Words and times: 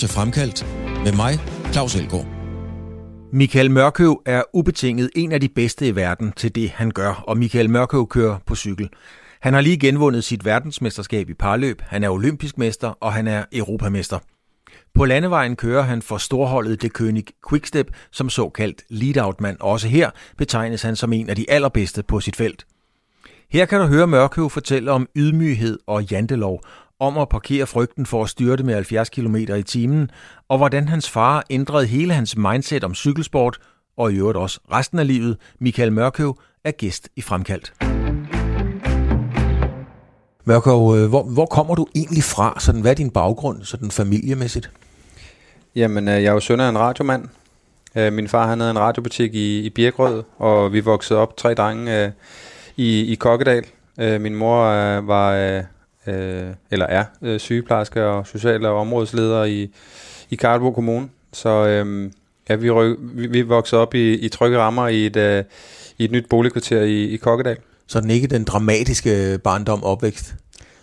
til 0.00 0.08
Fremkaldt 0.08 0.66
med 1.04 1.12
mig, 1.12 1.38
Claus 1.72 1.94
Elgaard. 1.94 2.26
Michael 3.32 3.70
Mørkøv 3.70 4.22
er 4.26 4.42
ubetinget 4.54 5.10
en 5.16 5.32
af 5.32 5.40
de 5.40 5.48
bedste 5.48 5.88
i 5.88 5.96
verden 5.96 6.32
til 6.36 6.54
det, 6.54 6.70
han 6.70 6.90
gør, 6.90 7.24
og 7.26 7.38
Michael 7.38 7.70
Mørkøv 7.70 8.08
kører 8.08 8.38
på 8.46 8.54
cykel. 8.54 8.88
Han 9.40 9.54
har 9.54 9.60
lige 9.60 9.78
genvundet 9.78 10.24
sit 10.24 10.44
verdensmesterskab 10.44 11.30
i 11.30 11.34
parløb, 11.34 11.82
han 11.86 12.04
er 12.04 12.10
olympisk 12.10 12.58
mester, 12.58 12.88
og 13.00 13.12
han 13.12 13.28
er 13.28 13.44
europamester. 13.52 14.18
På 14.94 15.04
landevejen 15.04 15.56
kører 15.56 15.82
han 15.82 16.02
for 16.02 16.18
storholdet 16.18 16.82
Det 16.82 16.92
König 16.98 17.22
Quickstep 17.48 17.90
som 18.10 18.28
såkaldt 18.28 18.82
lead-out-mand. 18.88 19.56
Også 19.60 19.88
her 19.88 20.10
betegnes 20.38 20.82
han 20.82 20.96
som 20.96 21.12
en 21.12 21.30
af 21.30 21.36
de 21.36 21.50
allerbedste 21.50 22.02
på 22.02 22.20
sit 22.20 22.36
felt. 22.36 22.66
Her 23.50 23.66
kan 23.66 23.80
du 23.80 23.86
høre 23.86 24.06
Mørkøv 24.06 24.50
fortælle 24.50 24.90
om 24.90 25.08
ydmyghed 25.16 25.78
og 25.86 26.04
jantelov, 26.04 26.60
om 27.00 27.18
at 27.18 27.28
parkere 27.28 27.66
frygten 27.66 28.06
for 28.06 28.22
at 28.22 28.28
styrte 28.28 28.64
med 28.64 28.74
70 28.74 29.08
km 29.08 29.36
i 29.36 29.62
timen, 29.62 30.10
og 30.48 30.58
hvordan 30.58 30.88
hans 30.88 31.10
far 31.10 31.44
ændrede 31.50 31.86
hele 31.86 32.14
hans 32.14 32.36
mindset 32.36 32.84
om 32.84 32.94
cykelsport, 32.94 33.58
og 33.96 34.12
i 34.12 34.16
øvrigt 34.16 34.38
også 34.38 34.60
resten 34.72 34.98
af 34.98 35.06
livet. 35.06 35.36
Michael 35.58 35.92
Mørkøv 35.92 36.38
er 36.64 36.70
gæst 36.70 37.08
i 37.16 37.22
Fremkaldt. 37.22 37.72
Mørkøv, 40.44 40.96
øh, 40.96 41.08
hvor, 41.08 41.22
hvor 41.22 41.46
kommer 41.46 41.74
du 41.74 41.86
egentlig 41.94 42.24
fra? 42.24 42.56
Sådan, 42.58 42.80
hvad 42.80 42.90
er 42.90 42.94
din 42.94 43.10
baggrund 43.10 43.62
sådan 43.62 43.90
familiemæssigt? 43.90 44.70
Jamen, 45.76 46.08
øh, 46.08 46.14
jeg 46.14 46.24
er 46.24 46.32
jo 46.32 46.40
søn 46.40 46.60
af 46.60 46.68
en 46.68 46.78
radiomand. 46.78 47.24
Øh, 47.96 48.12
min 48.12 48.28
far 48.28 48.46
han 48.46 48.60
havde 48.60 48.70
en 48.70 48.78
radiobutik 48.78 49.34
i, 49.34 49.60
i 49.60 49.70
Birkrød, 49.70 50.22
og 50.38 50.72
vi 50.72 50.80
voksede 50.80 51.18
op 51.18 51.36
tre 51.36 51.54
drenge 51.54 52.12
i, 52.76 53.12
i 53.12 53.14
Kokkedal. 53.14 53.64
Min 53.98 54.34
mor 54.34 54.64
var 55.00 55.62
øh, 56.06 56.46
eller 56.70 56.86
er 56.86 57.04
øh, 57.22 57.40
sygeplejerske 57.40 58.04
og 58.04 58.26
social- 58.26 58.66
og 58.66 58.76
områdesleder 58.76 59.44
i, 59.44 59.70
i 60.30 60.36
Karlsborg 60.36 60.74
Kommune. 60.74 61.08
Så 61.32 61.66
øh, 61.66 62.10
ja, 62.48 62.54
vi, 62.54 62.70
ryk, 62.70 62.96
vi, 63.00 63.26
vi 63.26 63.42
voksede 63.42 63.80
op 63.80 63.94
i, 63.94 64.14
i 64.14 64.28
trygge 64.28 64.58
rammer 64.58 64.88
i 64.88 65.06
et, 65.06 65.16
øh, 65.16 65.44
i 65.98 66.04
et 66.04 66.10
nyt 66.10 66.28
boligkvarter 66.28 66.80
i, 66.80 67.04
i 67.04 67.16
Kokkedal. 67.16 67.56
Så 67.86 68.00
den 68.00 68.10
ikke 68.10 68.26
den 68.26 68.44
dramatiske 68.44 69.38
barndom 69.44 69.84
opvækst? 69.84 70.34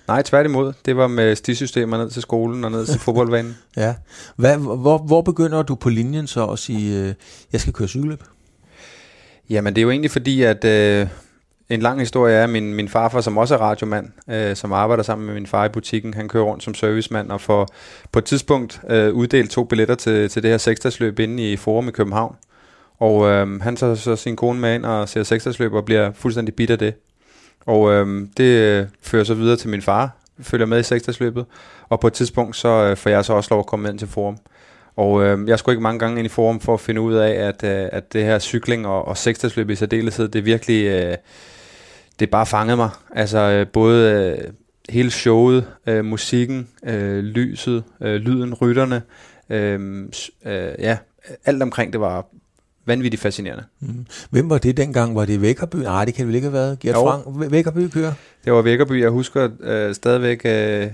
Nej, 0.07 0.21
tværtimod. 0.21 0.73
Det 0.85 0.97
var 0.97 1.07
med 1.07 1.35
stisystemer 1.35 1.97
ned 1.97 2.09
til 2.09 2.21
skolen 2.21 2.63
og 2.63 2.71
ned 2.71 2.85
til 2.85 2.99
fodboldbanen. 3.05 3.57
ja. 3.77 3.95
Hvad, 4.35 4.57
hvor, 4.57 4.97
hvor 4.97 5.21
begynder 5.21 5.61
du 5.63 5.75
på 5.75 5.89
linjen 5.89 6.27
så 6.27 6.45
at 6.45 6.59
sige, 6.59 6.99
øh, 6.99 7.13
jeg 7.51 7.61
skal 7.61 7.73
køre 7.73 7.87
cykelløb? 7.87 8.23
Jamen, 9.49 9.75
det 9.75 9.81
er 9.81 9.83
jo 9.83 9.89
egentlig 9.91 10.11
fordi, 10.11 10.43
at 10.43 10.65
øh, 10.65 11.07
en 11.69 11.81
lang 11.81 11.99
historie 11.99 12.35
er, 12.35 12.43
at 12.43 12.49
min, 12.49 12.73
min 12.73 12.89
farfar, 12.89 13.21
som 13.21 13.37
også 13.37 13.55
er 13.55 13.59
radiomand, 13.59 14.07
øh, 14.29 14.55
som 14.55 14.73
arbejder 14.73 15.03
sammen 15.03 15.25
med 15.25 15.33
min 15.33 15.47
far 15.47 15.65
i 15.65 15.69
butikken, 15.69 16.13
han 16.13 16.27
kører 16.27 16.43
rundt 16.43 16.63
som 16.63 16.73
servicemand 16.73 17.31
og 17.31 17.41
får 17.41 17.67
på 18.11 18.19
et 18.19 18.25
tidspunkt 18.25 18.81
øh, 18.89 19.13
uddelt 19.13 19.51
to 19.51 19.63
billetter 19.63 19.95
til, 19.95 20.29
til 20.29 20.43
det 20.43 20.51
her 20.51 20.57
seksdagsløb 20.57 21.19
inde 21.19 21.51
i 21.51 21.55
Forum 21.55 21.87
i 21.87 21.91
København. 21.91 22.35
Og 22.99 23.27
øh, 23.27 23.61
han 23.61 23.75
tager 23.75 23.95
så 23.95 24.15
sin 24.15 24.35
kone 24.35 24.59
med 24.59 24.75
ind 24.75 24.85
og 24.85 25.09
ser 25.09 25.23
seksdagsløb 25.23 25.73
og 25.73 25.85
bliver 25.85 26.11
fuldstændig 26.11 26.55
bit 26.55 26.69
af 26.69 26.79
det. 26.79 26.93
Og 27.65 27.91
øh, 27.91 28.27
det 28.37 28.43
øh, 28.43 28.85
fører 29.01 29.23
så 29.23 29.33
videre 29.33 29.55
til 29.55 29.69
min 29.69 29.81
far, 29.81 30.17
følger 30.41 30.65
med 30.65 30.79
i 30.79 30.83
seksdagsløbet, 30.83 31.45
og 31.89 31.99
på 31.99 32.07
et 32.07 32.13
tidspunkt 32.13 32.55
så 32.55 32.69
øh, 32.69 32.97
får 32.97 33.09
jeg 33.09 33.25
så 33.25 33.33
også 33.33 33.47
lov 33.51 33.59
at 33.59 33.65
komme 33.65 33.89
ind 33.89 33.99
til 33.99 34.07
Forum. 34.07 34.37
Og 34.95 35.23
øh, 35.23 35.49
jeg 35.49 35.59
skulle 35.59 35.73
ikke 35.73 35.83
mange 35.83 35.99
gange 35.99 36.19
ind 36.19 36.25
i 36.25 36.29
forum 36.29 36.59
for 36.59 36.73
at 36.73 36.79
finde 36.79 37.01
ud 37.01 37.13
af, 37.13 37.29
at, 37.29 37.63
øh, 37.63 37.89
at 37.91 38.13
det 38.13 38.23
her 38.23 38.39
cykling 38.39 38.87
og, 38.87 39.07
og 39.07 39.17
seksdagsløb 39.17 39.69
i 39.69 39.75
særdeleshed, 39.75 40.27
det 40.27 40.39
er 40.39 40.43
virkelig... 40.43 40.85
Øh, 40.85 41.15
det 42.19 42.29
bare 42.29 42.45
fangede 42.45 42.77
mig. 42.77 42.89
Altså 43.11 43.37
øh, 43.37 43.67
både 43.67 44.11
øh, 44.11 44.53
hele 44.89 45.11
showet, 45.11 45.67
øh, 45.87 46.05
musikken, 46.05 46.67
øh, 46.85 47.23
lyset, 47.23 47.83
øh, 48.01 48.15
lyden, 48.15 48.53
rytterne, 48.53 49.01
øh, 49.49 50.05
øh, 50.45 50.75
ja, 50.79 50.97
alt 51.45 51.63
omkring 51.63 51.93
det 51.93 52.01
var 52.01 52.25
vanvittigt 52.85 53.21
fascinerende. 53.21 53.63
Mm. 53.79 54.05
Hvem 54.29 54.49
var 54.49 54.57
det 54.57 54.77
dengang? 54.77 55.15
Var 55.15 55.25
det 55.25 55.41
Vækkerby? 55.41 55.75
Nej, 55.75 56.05
det 56.05 56.13
kan 56.13 56.21
det 56.21 56.27
vel 56.27 56.35
ikke 56.35 56.45
have 56.45 56.53
været. 56.53 56.79
Gert 56.79 56.95
Frank, 56.95 57.51
Vækkerby 57.51 57.89
kører? 57.89 58.13
Det 58.45 58.53
var 58.53 58.61
Vækkerby. 58.61 59.01
Jeg 59.01 59.09
husker 59.09 59.49
øh, 59.59 59.95
stadigvæk 59.95 60.41
øh, 60.45 60.87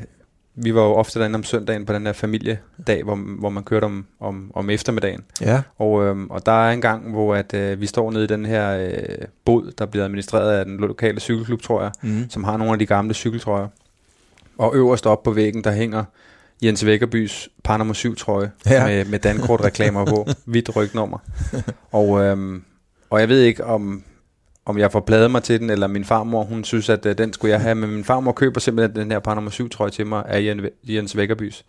vi 0.56 0.76
var 0.76 0.82
jo 0.82 0.94
ofte 0.94 1.20
derinde 1.20 1.38
om 1.38 1.44
søndagen 1.44 1.86
på 1.86 1.94
den 1.94 2.06
her 2.06 2.14
familiedag, 2.14 3.04
hvor, 3.04 3.16
hvor 3.40 3.50
man 3.50 3.64
kørte 3.64 3.86
om, 3.86 4.06
om, 4.20 4.52
om 4.54 4.70
eftermiddagen. 4.70 5.22
Ja. 5.42 5.62
Og, 5.78 6.04
øhm, 6.04 6.28
og 6.30 6.46
der 6.46 6.68
er 6.68 6.72
en 6.72 6.82
gang, 6.82 7.12
hvor 7.12 7.36
at, 7.36 7.54
øh, 7.54 7.82
vi 7.82 7.86
står 7.86 8.12
nede 8.12 8.24
i 8.24 8.28
den 8.28 8.46
her 8.46 8.78
øh, 8.78 9.26
bod, 9.46 9.72
der 9.78 9.86
bliver 9.86 10.06
administreret 10.06 10.52
af 10.52 10.66
den 10.66 10.78
lokale 10.78 11.20
cykelklub, 11.20 11.62
tror 11.62 11.82
jeg, 11.82 11.92
mm. 12.02 12.30
som 12.30 12.44
har 12.44 12.58
nogle 12.58 12.74
af 12.74 12.80
de 12.80 12.86
gamle 12.86 13.14
cykeltrøjer. 13.14 13.68
Og 14.58 14.76
øverst 14.76 15.06
op 15.06 15.24
på 15.24 15.32
væggen, 15.32 15.64
der 15.64 15.72
hænger 15.72 16.04
Jens 16.64 16.86
Vækkerbys 16.86 17.50
Panama 17.64 17.94
7 17.94 18.16
trøje 18.16 18.52
ja. 18.70 18.86
med, 18.86 19.06
med 19.06 19.20
Dankort-reklamer 19.20 20.06
på, 20.06 20.28
hvidt 20.46 20.76
rygnummer. 20.76 21.18
og, 21.92 22.22
øhm, 22.22 22.64
og 23.10 23.20
jeg 23.20 23.30
ved 23.30 23.42
ikke, 23.42 23.66
om 23.66 24.04
om 24.66 24.78
jeg 24.78 24.92
får 24.92 25.00
pladet 25.00 25.32
mig 25.32 25.44
til 25.44 25.60
den, 25.60 25.70
eller 25.70 25.88
min 25.88 26.06
farmor, 26.06 26.44
hun 26.44 26.64
synes, 26.64 26.90
at 26.90 27.06
uh, 27.06 27.12
den 27.12 27.34
skulle 27.34 27.52
jeg 27.52 27.62
have. 27.62 27.76
Men 27.76 27.90
min 27.90 28.04
farmor 28.04 28.32
køber 28.32 28.60
simpelthen 28.60 28.96
den 28.96 29.12
her 29.12 29.20
par 29.20 29.34
nummer 29.34 29.52
7 29.52 29.70
trøje 29.70 29.92
til 29.92 30.08
mig 30.08 30.24
af 30.26 30.58
Jens 30.84 31.18
Vækkerbys, 31.18 31.66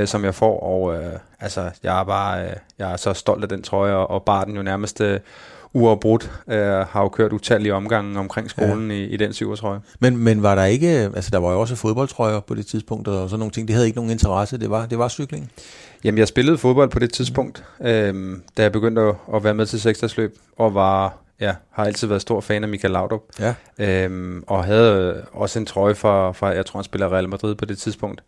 uh, 0.00 0.06
som 0.06 0.24
jeg 0.24 0.34
får. 0.34 0.60
Og 0.60 0.82
uh, 0.82 1.20
altså, 1.40 1.70
jeg 1.82 2.00
er 2.00 2.04
bare 2.04 2.44
uh, 2.44 2.52
jeg 2.78 2.92
er 2.92 2.96
så 2.96 3.12
stolt 3.12 3.42
af 3.42 3.48
den 3.48 3.62
trøje, 3.62 3.94
og, 3.94 4.10
og 4.10 4.22
bare 4.22 4.44
den 4.44 4.56
jo 4.56 4.62
nærmest 4.62 5.00
uh, 5.00 5.16
uafbrudt 5.72 6.30
uh, 6.46 6.54
har 6.54 7.00
jo 7.02 7.08
kørt 7.08 7.32
utallige 7.32 7.74
omgange 7.74 8.18
omkring 8.18 8.50
skolen 8.50 8.90
ja. 8.90 8.96
i, 8.96 9.04
i 9.04 9.16
den 9.16 9.32
syvertrøje. 9.32 9.80
Men, 10.00 10.16
men 10.16 10.42
var 10.42 10.54
der 10.54 10.64
ikke, 10.64 10.88
altså 10.88 11.30
der 11.30 11.38
var 11.38 11.52
jo 11.52 11.60
også 11.60 11.76
fodboldtrøjer 11.76 12.40
på 12.40 12.54
det 12.54 12.66
tidspunkt, 12.66 13.08
og 13.08 13.30
sådan 13.30 13.38
nogle 13.38 13.52
ting, 13.52 13.68
det 13.68 13.74
havde 13.74 13.86
ikke 13.86 13.98
nogen 13.98 14.10
interesse, 14.10 14.58
det 14.58 14.70
var, 14.70 14.86
det 14.86 14.98
var 14.98 15.08
cykling? 15.08 15.50
Jamen, 16.04 16.18
jeg 16.18 16.28
spillede 16.28 16.58
fodbold 16.58 16.90
på 16.90 16.98
det 16.98 17.12
tidspunkt, 17.12 17.64
øh, 17.80 18.38
da 18.56 18.62
jeg 18.62 18.72
begyndte 18.72 19.02
at, 19.02 19.14
at 19.34 19.44
være 19.44 19.54
med 19.54 19.66
til 19.66 19.80
seksdagsløb, 19.80 20.38
og 20.58 20.74
var 20.74 21.18
Ja, 21.40 21.54
har 21.70 21.84
altid 21.84 22.08
været 22.08 22.22
stor 22.22 22.40
fan 22.40 22.62
af 22.62 22.68
Michael 22.68 22.92
Laudrup. 22.92 23.22
Ja. 23.38 23.54
Øhm, 23.78 24.44
og 24.46 24.64
havde 24.64 25.24
også 25.32 25.58
en 25.58 25.66
trøje 25.66 25.94
fra, 25.94 26.32
fra, 26.32 26.46
jeg 26.46 26.66
tror 26.66 26.78
han 26.78 26.84
spiller 26.84 27.12
Real 27.12 27.28
Madrid 27.28 27.54
på 27.54 27.64
det 27.64 27.78
tidspunkt. 27.78 28.22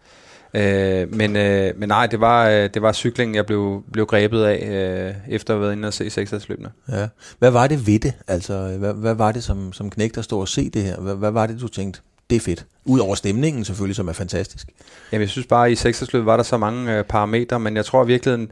Øh, 0.55 1.15
men, 1.15 1.37
øh, 1.37 1.73
men 1.77 1.89
nej, 1.89 2.07
det 2.07 2.21
var, 2.21 2.49
øh, 2.49 2.71
det 2.75 2.83
var 2.83 2.93
cyklingen, 2.93 3.35
jeg 3.35 3.47
blev, 3.47 3.83
blev 3.93 4.07
grebet 4.07 4.45
af, 4.45 4.69
øh, 4.69 5.35
efter 5.35 5.55
at 5.55 5.57
have 5.57 5.63
været 5.63 5.73
inde 5.73 5.89
og 5.89 5.95
se 5.95 6.11
seksdagsløbene. 6.11 6.71
Ja. 6.89 7.09
Hvad 7.39 7.51
var 7.51 7.67
det 7.67 7.87
ved 7.87 7.99
det? 7.99 8.13
Altså, 8.29 8.77
hvad, 8.79 8.95
hvad 8.95 9.15
var 9.15 9.33
det 9.33 9.45
som, 9.45 9.73
som 9.73 9.91
knægte 9.91 10.19
at 10.19 10.25
stå 10.25 10.41
og 10.41 10.49
se 10.49 10.71
det 10.71 10.83
her? 10.83 10.97
Hvad, 10.97 11.15
hvad 11.15 11.31
var 11.31 11.47
det, 11.47 11.61
du 11.61 11.69
tænkte, 11.69 12.01
det 12.31 12.37
er 12.37 12.41
fedt? 12.41 12.67
Udover 12.85 13.15
stemningen 13.15 13.65
selvfølgelig, 13.65 13.97
som 13.97 14.09
er 14.09 14.13
fantastisk. 14.13 14.69
Jamen, 15.13 15.23
jeg 15.23 15.29
synes 15.29 15.47
bare, 15.47 15.67
at 15.67 15.73
i 15.73 15.75
seksdagsløbet 15.75 16.27
var 16.27 16.37
der 16.37 16.45
så 16.45 16.57
mange 16.57 16.99
øh, 16.99 17.05
parametre, 17.05 17.61
men 17.61 17.77
jeg 17.77 17.85
tror 17.85 18.05
virkelig, 18.05 18.49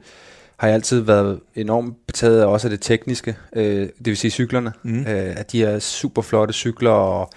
har 0.61 0.69
jeg 0.69 0.75
altid 0.75 1.01
været 1.01 1.41
enormt 1.55 2.07
betaget 2.07 2.41
af 2.41 2.47
også 2.47 2.67
af 2.67 2.71
det 2.71 2.81
tekniske, 2.81 3.37
øh, 3.57 3.81
det 3.81 4.07
vil 4.07 4.17
sige 4.17 4.31
cyklerne. 4.31 4.73
Mm. 4.83 5.01
Øh, 5.01 5.37
at 5.37 5.53
de 5.53 5.65
er 5.65 5.79
super 5.79 6.23
flotte 6.23 6.55
cykler, 6.55 6.91
og 6.91 7.31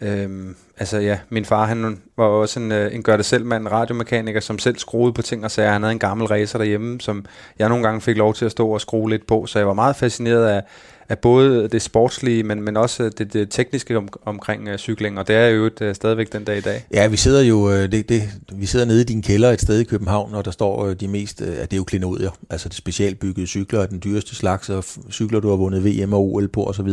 øh, 0.00 0.54
altså 0.78 0.98
ja, 0.98 1.18
min 1.28 1.44
far 1.44 1.66
han 1.66 1.98
var 2.16 2.24
også 2.24 2.60
en, 2.60 2.72
øh, 2.72 2.94
en 2.94 3.02
gør-det-selv-mand, 3.02 3.68
radiomekaniker, 3.68 4.40
som 4.40 4.58
selv 4.58 4.78
skruede 4.78 5.12
på 5.12 5.22
ting 5.22 5.44
og 5.44 5.50
sager. 5.50 5.72
Han 5.72 5.82
havde 5.82 5.92
en 5.92 5.98
gammel 5.98 6.26
racer 6.26 6.58
derhjemme, 6.58 7.00
som 7.00 7.24
jeg 7.58 7.68
nogle 7.68 7.84
gange 7.84 8.00
fik 8.00 8.16
lov 8.16 8.34
til 8.34 8.44
at 8.44 8.50
stå 8.50 8.68
og 8.68 8.80
skrue 8.80 9.10
lidt 9.10 9.26
på, 9.26 9.46
så 9.46 9.58
jeg 9.58 9.66
var 9.66 9.74
meget 9.74 9.96
fascineret 9.96 10.46
af, 10.46 10.62
af 11.08 11.18
både 11.18 11.68
det 11.68 11.82
sportslige, 11.82 12.42
men, 12.42 12.62
men 12.62 12.76
også 12.76 13.08
det, 13.08 13.32
det 13.32 13.50
tekniske 13.50 13.96
om, 13.96 14.08
omkring 14.24 14.68
uh, 14.68 14.76
cykling, 14.76 15.18
og 15.18 15.28
det 15.28 15.36
er 15.36 15.46
jo 15.46 15.66
et, 15.66 15.80
uh, 15.80 15.94
stadigvæk 15.94 16.32
den 16.32 16.44
dag 16.44 16.58
i 16.58 16.60
dag. 16.60 16.86
Ja, 16.92 17.06
vi 17.06 17.16
sidder 17.16 17.42
jo 17.42 17.56
uh, 17.56 17.72
det, 17.72 18.08
det, 18.08 18.22
vi 18.52 18.66
sidder 18.66 18.86
nede 18.86 19.00
i 19.00 19.04
din 19.04 19.22
kælder 19.22 19.50
et 19.50 19.60
sted 19.60 19.80
i 19.80 19.84
København, 19.84 20.34
og 20.34 20.44
der 20.44 20.50
står 20.50 20.84
uh, 20.84 20.92
de 20.92 21.08
mest, 21.08 21.40
uh, 21.40 21.46
det 21.46 21.72
er 21.72 21.76
jo 21.76 21.84
klinodier, 21.84 22.30
altså 22.50 22.68
det 22.68 22.76
specialbyggede 22.76 23.46
cykler, 23.46 23.86
den 23.86 24.00
dyreste 24.04 24.34
slags, 24.34 24.68
og 24.68 24.84
cykler, 25.10 25.40
du 25.40 25.48
har 25.48 25.56
vundet 25.56 25.84
VM 25.84 26.12
og 26.12 26.20
OL 26.20 26.48
på 26.48 26.64
osv. 26.64 26.88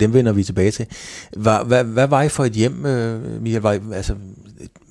Dem 0.00 0.14
vender 0.14 0.32
vi 0.32 0.44
tilbage 0.44 0.70
til. 0.70 0.86
Hvad, 1.36 1.66
hvad, 1.66 1.84
hvad 1.84 2.06
var 2.06 2.22
I 2.22 2.28
for 2.28 2.44
et 2.44 2.52
hjem, 2.52 2.84
uh, 2.84 3.42
Michael? 3.42 3.62
Var 3.62 3.72
I, 3.72 3.80
altså, 3.94 4.14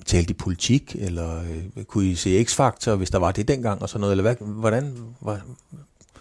talte 0.06 0.30
I 0.30 0.34
politik, 0.34 0.96
eller 0.98 1.40
uh, 1.76 1.82
kunne 1.82 2.06
I 2.06 2.14
se 2.14 2.44
X-faktor, 2.44 2.96
hvis 2.96 3.10
der 3.10 3.18
var 3.18 3.32
det 3.32 3.48
dengang, 3.48 3.82
og 3.82 3.88
sådan 3.88 4.00
noget, 4.00 4.12
eller 4.12 4.22
hvad, 4.22 4.34
hvordan, 4.40 4.92
hvad, 5.20 5.36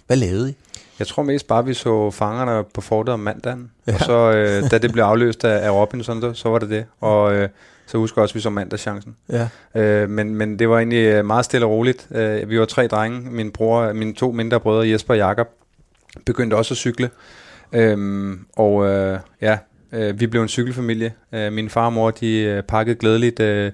hvad 0.07 0.17
lavede 0.17 0.49
I? 0.49 0.53
Jeg 1.01 1.07
tror 1.07 1.23
mest 1.23 1.47
bare, 1.47 1.65
vi 1.65 1.73
så 1.73 2.11
fangerne 2.11 2.63
på 2.73 2.81
fortet 2.81 3.13
om 3.13 3.19
mandagen. 3.19 3.71
Ja. 3.87 3.93
Og 3.93 3.99
så, 3.99 4.31
øh, 4.31 4.71
da 4.71 4.77
det 4.77 4.91
blev 4.91 5.03
afløst 5.03 5.45
af, 5.45 5.65
af 5.65 5.71
Robinson, 5.71 6.35
så 6.35 6.49
var 6.49 6.59
det 6.59 6.69
det. 6.69 6.85
Og 6.99 7.33
øh, 7.35 7.49
så 7.85 7.97
husker 7.97 8.21
jeg 8.21 8.23
også, 8.23 8.33
at 8.33 8.35
vi 8.35 8.41
så 8.41 8.49
mandagschancen. 8.49 9.15
Ja. 9.29 9.47
Øh, 9.75 10.09
men, 10.09 10.35
men 10.35 10.59
det 10.59 10.69
var 10.69 10.77
egentlig 10.77 11.05
øh, 11.05 11.25
meget 11.25 11.45
stille 11.45 11.65
og 11.65 11.71
roligt. 11.71 12.07
Øh, 12.11 12.49
vi 12.49 12.59
var 12.59 12.65
tre 12.65 12.87
drenge. 12.87 13.31
Min 13.31 13.51
bror, 13.51 13.93
mine 13.93 14.13
to 14.13 14.31
mindre 14.31 14.59
brødre, 14.59 14.89
Jesper 14.89 15.13
og 15.13 15.17
Jakob, 15.17 15.47
begyndte 16.25 16.55
også 16.55 16.73
at 16.73 16.77
cykle. 16.77 17.09
Øh, 17.73 18.37
og 18.55 18.87
øh, 18.87 19.19
ja, 19.41 19.57
øh, 19.91 20.19
vi 20.19 20.27
blev 20.27 20.41
en 20.41 20.47
cykelfamilie. 20.47 21.13
Øh, 21.33 21.53
min 21.53 21.69
far 21.69 21.85
og 21.85 21.93
mor, 21.93 22.11
de 22.11 22.37
øh, 22.39 22.63
pakkede 22.63 22.95
glædeligt 22.95 23.39
øh, 23.39 23.71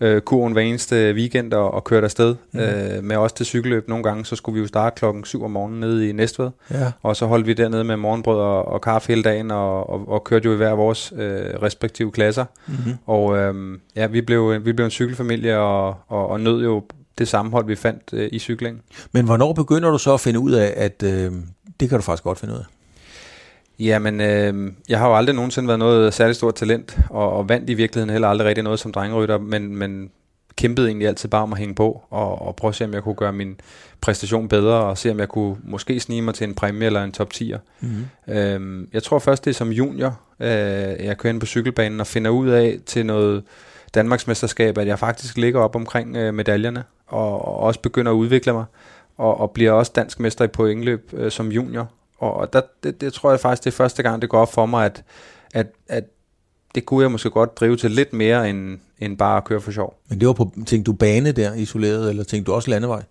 øh, 0.00 0.20
kurven 0.20 0.52
hver 0.52 0.62
eneste 0.62 1.12
weekend 1.12 1.52
og, 1.52 1.74
og 1.74 1.84
kørte 1.84 2.04
afsted 2.04 2.36
mm. 2.52 2.60
øh, 2.60 3.04
med 3.04 3.16
os 3.16 3.32
til 3.32 3.46
cykelløb. 3.46 3.88
Nogle 3.88 4.04
gange 4.04 4.24
så 4.24 4.36
skulle 4.36 4.54
vi 4.54 4.60
jo 4.60 4.66
starte 4.66 4.94
klokken 4.98 5.24
7 5.24 5.44
om 5.44 5.50
morgenen 5.50 5.80
nede 5.80 6.08
i 6.08 6.12
Næstved, 6.12 6.50
ja. 6.70 6.92
og 7.02 7.16
så 7.16 7.26
holdt 7.26 7.46
vi 7.46 7.52
dernede 7.52 7.84
med 7.84 7.96
morgenbrød 7.96 8.38
og, 8.38 8.68
og 8.68 8.80
kaffe 8.80 9.08
hele 9.08 9.22
dagen 9.22 9.50
og, 9.50 9.90
og, 9.90 10.08
og 10.08 10.24
kørte 10.24 10.46
jo 10.46 10.54
i 10.54 10.56
hver 10.56 10.72
vores 10.72 11.12
øh, 11.16 11.40
respektive 11.62 12.12
klasser. 12.12 12.44
Mm-hmm. 12.66 12.94
Og 13.06 13.36
øh, 13.38 13.78
ja, 13.96 14.06
vi 14.06 14.20
blev, 14.20 14.64
vi 14.64 14.72
blev 14.72 14.84
en 14.84 14.90
cykelfamilie 14.90 15.58
og, 15.58 15.94
og, 16.08 16.28
og 16.28 16.40
nød 16.40 16.62
jo 16.62 16.82
det 17.18 17.28
sammenhold, 17.28 17.66
vi 17.66 17.76
fandt 17.76 18.02
øh, 18.12 18.28
i 18.32 18.38
cyklingen. 18.38 18.82
Men 19.12 19.24
hvornår 19.24 19.52
begynder 19.52 19.90
du 19.90 19.98
så 19.98 20.14
at 20.14 20.20
finde 20.20 20.40
ud 20.40 20.52
af, 20.52 20.74
at 20.76 21.02
øh, 21.02 21.32
det 21.80 21.88
kan 21.88 21.98
du 21.98 22.02
faktisk 22.02 22.24
godt 22.24 22.38
finde 22.38 22.54
ud 22.54 22.58
af? 22.58 22.64
Jamen, 23.80 24.20
øh, 24.20 24.72
jeg 24.88 24.98
har 24.98 25.08
jo 25.08 25.16
aldrig 25.16 25.34
nogensinde 25.36 25.68
været 25.68 25.78
noget 25.78 26.14
særligt 26.14 26.36
stort 26.36 26.54
talent, 26.54 26.98
og, 27.10 27.32
og 27.32 27.48
vandt 27.48 27.70
i 27.70 27.74
virkeligheden 27.74 28.10
heller 28.10 28.28
aldrig 28.28 28.48
rigtig 28.48 28.64
noget 28.64 28.80
som 28.80 28.92
drengerytter, 28.92 29.38
men, 29.38 29.76
men 29.76 30.10
kæmpede 30.56 30.86
egentlig 30.86 31.08
altid 31.08 31.28
bare 31.28 31.42
om 31.42 31.52
at 31.52 31.58
hænge 31.58 31.74
på, 31.74 32.02
og, 32.10 32.42
og 32.42 32.56
prøve 32.56 32.68
at 32.68 32.74
se, 32.74 32.84
om 32.84 32.94
jeg 32.94 33.02
kunne 33.02 33.14
gøre 33.14 33.32
min 33.32 33.60
præstation 34.00 34.48
bedre, 34.48 34.74
og 34.74 34.98
se, 34.98 35.10
om 35.10 35.18
jeg 35.18 35.28
kunne 35.28 35.56
måske 35.64 36.00
snige 36.00 36.22
mig 36.22 36.34
til 36.34 36.48
en 36.48 36.54
præmie 36.54 36.86
eller 36.86 37.04
en 37.04 37.12
top 37.12 37.30
10'er. 37.34 37.58
Mm-hmm. 37.80 38.34
Øh, 38.34 38.86
jeg 38.92 39.02
tror 39.02 39.18
først, 39.18 39.44
det 39.44 39.50
er 39.50 39.54
som 39.54 39.70
junior, 39.70 40.20
øh, 40.40 40.48
jeg 41.04 41.18
kører 41.18 41.32
ind 41.32 41.40
på 41.40 41.46
cykelbanen 41.46 42.00
og 42.00 42.06
finder 42.06 42.30
ud 42.30 42.48
af 42.48 42.78
til 42.86 43.06
noget 43.06 43.42
Danmarksmesterskab, 43.94 44.78
at 44.78 44.86
jeg 44.86 44.98
faktisk 44.98 45.36
ligger 45.36 45.60
op 45.60 45.76
omkring 45.76 46.16
øh, 46.16 46.34
medaljerne, 46.34 46.84
og, 47.06 47.44
og 47.44 47.56
også 47.56 47.80
begynder 47.80 48.12
at 48.12 48.16
udvikle 48.16 48.52
mig, 48.52 48.64
og, 49.18 49.40
og 49.40 49.50
bliver 49.50 49.72
også 49.72 49.92
dansk 49.94 50.20
mester 50.20 50.44
i 50.44 50.48
pointløb 50.48 51.10
øh, 51.12 51.30
som 51.30 51.52
junior, 51.52 51.90
og 52.20 52.52
der, 52.52 52.60
det, 52.82 53.00
det 53.00 53.12
tror 53.12 53.30
jeg 53.30 53.40
faktisk, 53.40 53.64
det 53.64 53.70
er 53.70 53.76
første 53.76 54.02
gang, 54.02 54.22
det 54.22 54.30
går 54.30 54.40
op 54.40 54.52
for 54.52 54.66
mig, 54.66 54.84
at, 54.86 55.04
at, 55.54 55.66
at 55.88 56.04
det 56.74 56.86
kunne 56.86 57.02
jeg 57.02 57.10
måske 57.10 57.30
godt 57.30 57.56
drive 57.60 57.76
til 57.76 57.90
lidt 57.90 58.12
mere, 58.12 58.50
end, 58.50 58.78
end 58.98 59.18
bare 59.18 59.36
at 59.36 59.44
køre 59.44 59.60
for 59.60 59.70
sjov. 59.70 60.00
Men 60.08 60.20
det 60.20 60.28
var 60.28 60.32
på, 60.32 60.52
tænkte 60.66 60.82
du 60.82 60.92
bane 60.92 61.32
der 61.32 61.54
isoleret, 61.54 62.10
eller 62.10 62.24
tænkte 62.24 62.50
du 62.50 62.54
også 62.54 62.70
landevej? 62.70 63.02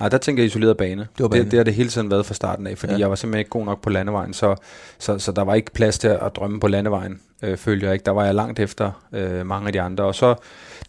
Nej, 0.00 0.08
der 0.08 0.18
tænker 0.18 0.42
jeg 0.42 0.46
isoleret 0.46 0.76
bane. 0.76 1.00
Det, 1.00 1.22
var 1.22 1.28
bane. 1.28 1.44
Det, 1.44 1.50
det 1.50 1.58
har 1.58 1.64
det 1.64 1.74
hele 1.74 1.88
tiden 1.88 2.10
været 2.10 2.26
fra 2.26 2.34
starten 2.34 2.66
af, 2.66 2.78
fordi 2.78 2.92
ja. 2.92 2.98
jeg 2.98 3.10
var 3.10 3.16
simpelthen 3.16 3.38
ikke 3.38 3.50
god 3.50 3.64
nok 3.64 3.82
på 3.82 3.90
landevejen, 3.90 4.34
så, 4.34 4.56
så, 4.98 5.18
så 5.18 5.32
der 5.32 5.42
var 5.42 5.54
ikke 5.54 5.72
plads 5.72 5.98
til 5.98 6.08
at 6.08 6.36
drømme 6.36 6.60
på 6.60 6.68
landevejen, 6.68 7.20
øh, 7.42 7.56
følte 7.56 7.86
jeg 7.86 7.92
ikke. 7.92 8.04
Der 8.04 8.10
var 8.10 8.24
jeg 8.24 8.34
langt 8.34 8.60
efter 8.60 9.06
øh, 9.12 9.46
mange 9.46 9.66
af 9.66 9.72
de 9.72 9.80
andre. 9.80 10.04
Og 10.04 10.14
så 10.14 10.34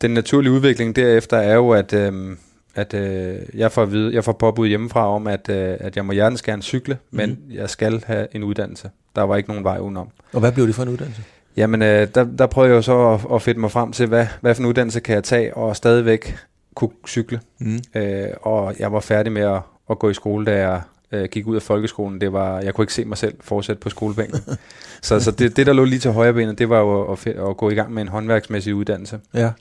den 0.02 0.12
naturlige 0.12 0.52
udvikling 0.52 0.96
derefter 0.96 1.38
er 1.38 1.56
jo, 1.56 1.70
at, 1.70 1.94
øh, 1.94 2.38
at 2.78 2.94
øh, 2.94 3.36
jeg, 3.54 3.72
får 3.72 3.84
at 3.84 3.92
vide, 3.92 4.14
jeg 4.14 4.24
får 4.24 4.32
påbud 4.32 4.68
hjemmefra 4.68 5.16
om, 5.16 5.28
at, 5.28 5.50
øh, 5.50 5.78
at 5.80 5.96
jeg 5.96 6.06
må 6.06 6.12
hjertens 6.12 6.42
gerne 6.42 6.62
cykle, 6.62 6.98
men 7.12 7.30
mm. 7.30 7.56
jeg 7.56 7.70
skal 7.70 8.04
have 8.06 8.28
en 8.32 8.44
uddannelse. 8.44 8.90
Der 9.16 9.22
var 9.22 9.36
ikke 9.36 9.50
nogen 9.50 9.64
vej 9.64 9.78
udenom. 9.78 10.10
Og 10.34 10.40
hvad 10.40 10.52
blev 10.52 10.68
det 10.68 10.76
for 10.76 10.84
en 10.84 10.90
uddannelse? 10.90 11.22
Jamen, 11.58 11.82
øh, 11.82 12.08
der, 12.16 12.24
der 12.24 12.48
prøvede 12.48 12.72
jeg 12.72 12.78
jo 12.78 12.82
så 12.82 13.10
at, 13.14 13.36
at 13.36 13.42
fedte 13.42 13.60
mig 13.60 13.72
frem 13.72 13.92
til, 13.92 14.08
hvad, 14.08 14.28
hvad 14.42 14.56
for 14.56 14.62
en 14.62 14.70
uddannelse 14.70 15.00
kan 15.00 15.16
jeg 15.16 15.24
tage, 15.24 15.54
og 15.54 15.76
stadigvæk 15.76 16.38
kunne 16.76 16.92
cykle. 17.08 17.40
Mm. 17.60 17.80
Øh, 17.96 18.28
og 18.42 18.76
jeg 18.80 18.92
var 18.92 19.00
færdig 19.00 19.32
med 19.32 19.42
at, 19.42 19.60
at 19.90 20.00
gå 20.00 20.10
i 20.10 20.14
skole, 20.14 20.46
da 20.46 20.58
jeg 20.58 20.82
øh, 21.12 21.28
gik 21.32 21.48
ud 21.48 21.56
af 21.56 21.62
folkeskolen. 21.62 22.22
Det 22.22 22.34
var, 22.34 22.60
jeg 22.60 22.74
kunne 22.74 22.84
ikke 22.84 22.94
se 22.94 23.06
mig 23.06 23.18
selv 23.18 23.34
fortsætte 23.42 23.80
på 23.80 23.90
skolebænken. 23.90 24.40
så 25.02 25.20
så 25.20 25.32
det, 25.32 25.58
det, 25.58 25.68
der 25.68 25.74
lå 25.74 25.84
lige 25.84 26.00
til 26.00 26.12
højre 26.12 26.34
benet, 26.34 26.60
det 26.60 26.70
var 26.70 26.80
jo 26.80 27.12
at, 27.12 27.28
at, 27.28 27.50
at 27.50 27.58
gå 27.58 27.70
i 27.70 27.74
gang 27.74 27.94
med 27.94 28.02
en 28.02 28.08
håndværksmæssig 28.08 28.76
uddannelse. 28.76 29.20
Ja. 29.34 29.52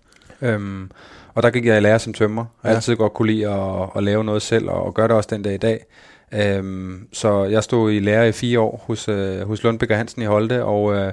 Øhm, 0.42 0.90
og 1.36 1.42
der 1.42 1.50
gik 1.50 1.66
jeg 1.66 1.76
i 1.76 1.80
lære 1.80 1.98
som 1.98 2.12
tømmer. 2.12 2.44
Jeg 2.64 2.70
ja. 2.70 2.74
altid 2.74 2.96
godt 2.96 3.14
kunne 3.14 3.32
lide 3.32 3.48
at, 3.48 3.88
at 3.96 4.02
lave 4.02 4.24
noget 4.24 4.42
selv, 4.42 4.68
og, 4.68 4.82
og 4.82 4.94
gøre 4.94 5.08
det 5.08 5.16
også 5.16 5.28
den 5.32 5.42
dag 5.42 5.54
i 5.54 5.56
dag. 5.56 5.84
Øhm, 6.32 7.08
så 7.12 7.44
jeg 7.44 7.64
stod 7.64 7.92
i 7.92 7.98
lære 7.98 8.28
i 8.28 8.32
fire 8.32 8.60
år 8.60 8.84
hos, 8.86 9.08
øh, 9.08 9.40
hos 9.40 9.62
Lundbæk 9.62 9.90
og 9.90 9.96
Hansen 9.96 10.22
i 10.22 10.24
Holte, 10.24 10.64
og, 10.64 10.94
øh, 10.94 11.12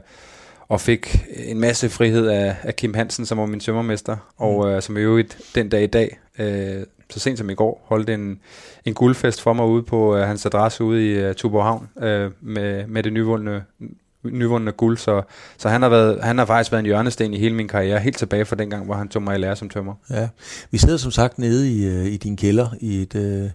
og 0.68 0.81
fik 0.81 1.25
en 1.36 1.60
masse 1.60 1.90
frihed 1.90 2.28
af, 2.28 2.56
af 2.64 2.75
Kim 2.75 2.94
Hansen, 2.94 3.25
som 3.25 3.38
var 3.38 3.46
min 3.46 3.60
tømmermester, 3.60 4.18
og 4.38 4.66
mm. 4.66 4.72
øh, 4.72 4.81
som 4.81 4.98
i 4.98 5.00
øvrigt 5.00 5.38
den 5.56 5.70
dag 5.70 5.84
i 5.84 5.88
dag, 5.88 6.20
øh, 6.40 6.84
så 7.10 7.19
sent 7.19 7.38
som 7.38 7.50
i 7.50 7.56
går, 7.56 7.86
holdt 7.86 8.10
en, 8.10 8.40
en 8.86 8.94
guldfest 8.94 9.42
for 9.42 9.54
mig 9.54 9.66
ude 9.66 9.84
på 9.84 10.16
øh, 10.16 10.28
hans 10.28 10.46
adresse 10.46 10.84
ude 10.84 11.12
i 11.12 11.14
øh, 11.14 11.36
Tuborghavn, 11.36 11.90
øh, 12.02 12.31
med, 12.42 12.88
med 12.88 13.04
det 13.04 13.14
nyvundne 13.14 13.64
nyvundne 14.24 14.72
guld, 14.72 14.98
så, 14.98 15.22
så 15.58 15.70
han, 15.70 15.81
har 15.81 15.90
været, 15.90 16.24
han 16.24 16.38
har 16.38 16.46
faktisk 16.46 16.72
været 16.72 16.80
en 16.80 16.86
hjørnesten 16.86 17.34
i 17.34 17.40
hele 17.40 17.56
min 17.56 17.68
karriere, 17.68 18.00
helt 18.00 18.18
tilbage 18.18 18.46
fra 18.46 18.56
den 18.56 18.70
gang, 18.70 18.86
hvor 18.86 18.96
han 18.96 19.08
tog 19.08 19.22
mig 19.22 19.36
i 19.36 19.40
lære 19.40 19.56
som 19.56 19.70
tømmer. 19.70 19.94
Ja. 20.10 20.28
Vi 20.72 20.78
sidder 20.78 20.98
som 20.98 21.12
sagt 21.12 21.40
nede 21.40 21.72
i, 21.72 21.86
øh, 21.86 22.06
i 22.06 22.18
din 22.18 22.38
kælder 22.38 22.68
i, 22.80 23.02
et, 23.02 23.16
øh, 23.16 23.50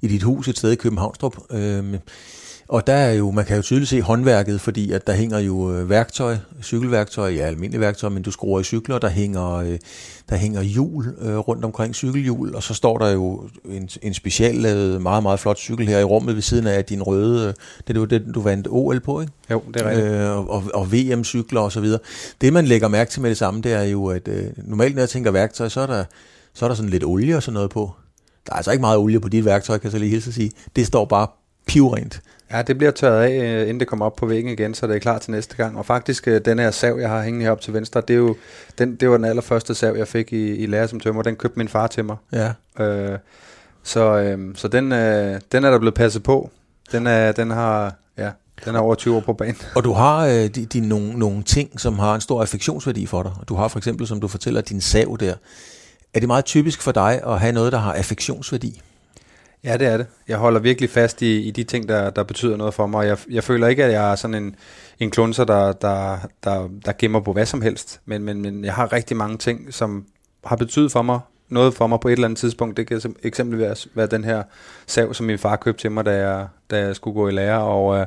i 0.00 0.08
dit 0.08 0.22
hus 0.22 0.48
et 0.48 0.58
sted 0.58 0.72
i 0.72 0.76
Københavnstrup. 0.76 1.36
Øh, 1.50 1.94
og 2.70 2.86
der 2.86 2.92
er 2.92 3.12
jo, 3.12 3.30
man 3.30 3.44
kan 3.44 3.56
jo 3.56 3.62
tydeligt 3.62 3.88
se 3.90 4.02
håndværket, 4.02 4.60
fordi 4.60 4.92
at 4.92 5.06
der 5.06 5.12
hænger 5.12 5.38
jo 5.38 5.72
øh, 5.72 5.90
værktøj, 5.90 6.36
cykelværktøj, 6.62 7.30
ja 7.30 7.46
almindelige 7.46 7.80
værktøj, 7.80 8.10
men 8.10 8.22
du 8.22 8.30
skruer 8.30 8.60
i 8.60 8.64
cykler, 8.64 8.98
der 8.98 9.08
hænger, 9.08 9.54
øh, 9.54 9.78
der 10.28 10.36
hænger 10.36 10.62
hjul 10.62 11.14
øh, 11.20 11.36
rundt 11.36 11.64
omkring 11.64 11.94
cykelhjul, 11.94 12.54
og 12.54 12.62
så 12.62 12.74
står 12.74 12.98
der 12.98 13.10
jo 13.10 13.48
en, 13.64 13.88
en 14.02 14.14
speciallavet, 14.14 15.02
meget, 15.02 15.22
meget 15.22 15.40
flot 15.40 15.58
cykel 15.58 15.88
her 15.88 15.98
i 15.98 16.04
rummet 16.04 16.34
ved 16.34 16.42
siden 16.42 16.66
af 16.66 16.84
din 16.84 17.02
røde, 17.02 17.54
det 17.86 17.96
er 17.96 18.00
jo 18.00 18.04
det, 18.04 18.22
du 18.34 18.40
vandt 18.40 18.68
OL 18.70 19.00
på, 19.00 19.20
ikke? 19.20 19.32
Jo, 19.50 19.62
det 19.74 19.82
er 19.82 19.90
rigtigt. 19.90 20.06
Øh, 20.06 20.38
og, 20.38 20.64
og 20.74 20.92
VM-cykler 20.92 21.60
og 21.60 21.72
så 21.72 21.80
videre. 21.80 22.00
Det 22.40 22.52
man 22.52 22.64
lægger 22.66 22.88
mærke 22.88 23.10
til 23.10 23.22
med 23.22 23.30
det 23.30 23.38
samme, 23.38 23.60
det 23.60 23.72
er 23.72 23.82
jo, 23.82 24.06
at 24.06 24.28
øh, 24.28 24.44
normalt 24.56 24.94
når 24.94 25.02
jeg 25.02 25.08
tænker 25.08 25.30
værktøj, 25.30 25.68
så 25.68 25.80
er 25.80 25.86
der, 25.86 26.04
så 26.54 26.64
er 26.64 26.68
der 26.68 26.76
sådan 26.76 26.90
lidt 26.90 27.04
olie 27.04 27.36
og 27.36 27.42
sådan 27.42 27.54
noget 27.54 27.70
på. 27.70 27.90
Der 28.46 28.52
er 28.52 28.56
altså 28.56 28.70
ikke 28.70 28.80
meget 28.80 28.98
olie 28.98 29.20
på 29.20 29.28
dit 29.28 29.44
værktøj, 29.44 29.78
kan 29.78 29.84
jeg 29.84 29.92
så 29.92 29.98
lige 29.98 30.10
hilse 30.10 30.28
at 30.28 30.34
sige. 30.34 30.50
Det 30.76 30.86
står 30.86 31.04
bare 31.04 31.26
pivrent. 31.66 32.20
Ja, 32.52 32.62
det 32.62 32.78
bliver 32.78 32.90
tørret 32.90 33.22
af, 33.22 33.30
øh, 33.30 33.62
inden 33.62 33.80
det 33.80 33.88
kommer 33.88 34.06
op 34.06 34.16
på 34.16 34.26
væggen 34.26 34.52
igen, 34.52 34.74
så 34.74 34.86
det 34.86 34.96
er 34.96 34.98
klar 34.98 35.18
til 35.18 35.30
næste 35.30 35.56
gang. 35.56 35.78
Og 35.78 35.86
faktisk, 35.86 36.28
øh, 36.28 36.40
den 36.44 36.58
her 36.58 36.70
sav, 36.70 36.98
jeg 37.00 37.08
har 37.08 37.22
hængende 37.22 37.44
heroppe 37.44 37.64
til 37.64 37.74
venstre, 37.74 38.00
det, 38.00 38.14
er 38.14 38.18
jo, 38.18 38.36
den, 38.78 38.96
det 38.96 39.10
var 39.10 39.16
den 39.16 39.24
allerførste 39.24 39.74
sav, 39.74 39.96
jeg 39.96 40.08
fik 40.08 40.32
i, 40.32 40.56
i 40.56 40.66
lære 40.66 40.88
som 40.88 41.00
tømmer. 41.00 41.22
Den 41.22 41.36
købte 41.36 41.58
min 41.58 41.68
far 41.68 41.86
til 41.86 42.04
mig. 42.04 42.16
Ja. 42.32 42.52
Øh, 42.84 43.18
så 43.82 44.18
øh, 44.18 44.54
så 44.54 44.68
den, 44.68 44.92
øh, 44.92 45.40
den 45.52 45.64
er 45.64 45.70
der 45.70 45.78
blevet 45.78 45.94
passet 45.94 46.22
på. 46.22 46.50
Den, 46.92 47.06
er, 47.06 47.32
den 47.32 47.50
har... 47.50 47.94
Ja, 48.18 48.30
den 48.64 48.74
er 48.74 48.78
over 48.78 48.94
20 48.94 49.16
år 49.16 49.20
på 49.20 49.32
banen. 49.32 49.56
Og 49.76 49.84
du 49.84 49.92
har 49.92 50.26
øh, 50.26 50.32
de, 50.32 50.48
de, 50.48 50.80
nogle, 50.80 51.18
nogle 51.18 51.42
ting, 51.42 51.80
som 51.80 51.98
har 51.98 52.14
en 52.14 52.20
stor 52.20 52.40
affektionsværdi 52.40 53.06
for 53.06 53.22
dig. 53.22 53.32
Du 53.48 53.54
har 53.54 53.68
for 53.68 53.78
eksempel, 53.78 54.06
som 54.06 54.20
du 54.20 54.28
fortæller, 54.28 54.60
din 54.60 54.80
sav 54.80 55.16
der. 55.20 55.34
Er 56.14 56.20
det 56.20 56.26
meget 56.26 56.44
typisk 56.44 56.82
for 56.82 56.92
dig 56.92 57.20
at 57.26 57.40
have 57.40 57.52
noget, 57.52 57.72
der 57.72 57.78
har 57.78 57.92
affektionsværdi? 57.92 58.82
Ja, 59.64 59.76
det 59.76 59.86
er 59.86 59.96
det. 59.96 60.06
Jeg 60.28 60.38
holder 60.38 60.60
virkelig 60.60 60.90
fast 60.90 61.22
i, 61.22 61.40
i 61.40 61.50
de 61.50 61.64
ting, 61.64 61.88
der, 61.88 62.10
der 62.10 62.22
betyder 62.22 62.56
noget 62.56 62.74
for 62.74 62.86
mig. 62.86 63.06
Jeg, 63.06 63.18
jeg 63.30 63.44
føler 63.44 63.66
ikke, 63.66 63.84
at 63.84 63.92
jeg 63.92 64.12
er 64.12 64.14
sådan 64.16 64.34
en, 64.34 64.56
en 64.98 65.10
klunser, 65.10 65.44
der, 65.44 65.72
der, 65.72 66.18
der, 66.44 66.68
der 66.84 66.92
gemmer 66.98 67.20
på 67.20 67.32
hvad 67.32 67.46
som 67.46 67.62
helst. 67.62 68.00
Men, 68.04 68.22
men, 68.22 68.42
men 68.42 68.64
jeg 68.64 68.74
har 68.74 68.92
rigtig 68.92 69.16
mange 69.16 69.38
ting, 69.38 69.74
som 69.74 70.06
har 70.44 70.56
betydet 70.56 70.92
for 70.92 71.02
mig, 71.02 71.20
noget 71.48 71.74
for 71.74 71.86
mig 71.86 72.00
på 72.00 72.08
et 72.08 72.12
eller 72.12 72.24
andet 72.24 72.38
tidspunkt. 72.38 72.76
Det 72.76 72.86
kan 72.86 73.00
eksempelvis 73.22 73.88
være 73.94 74.06
den 74.06 74.24
her 74.24 74.42
sav, 74.86 75.14
som 75.14 75.26
min 75.26 75.38
far 75.38 75.56
købte 75.56 75.82
til 75.82 75.90
mig, 75.90 76.06
da 76.06 76.28
jeg, 76.28 76.46
da 76.70 76.78
jeg 76.78 76.96
skulle 76.96 77.14
gå 77.14 77.28
i 77.28 77.32
lære. 77.32 77.62
Og 77.62 78.00
øh, 78.00 78.06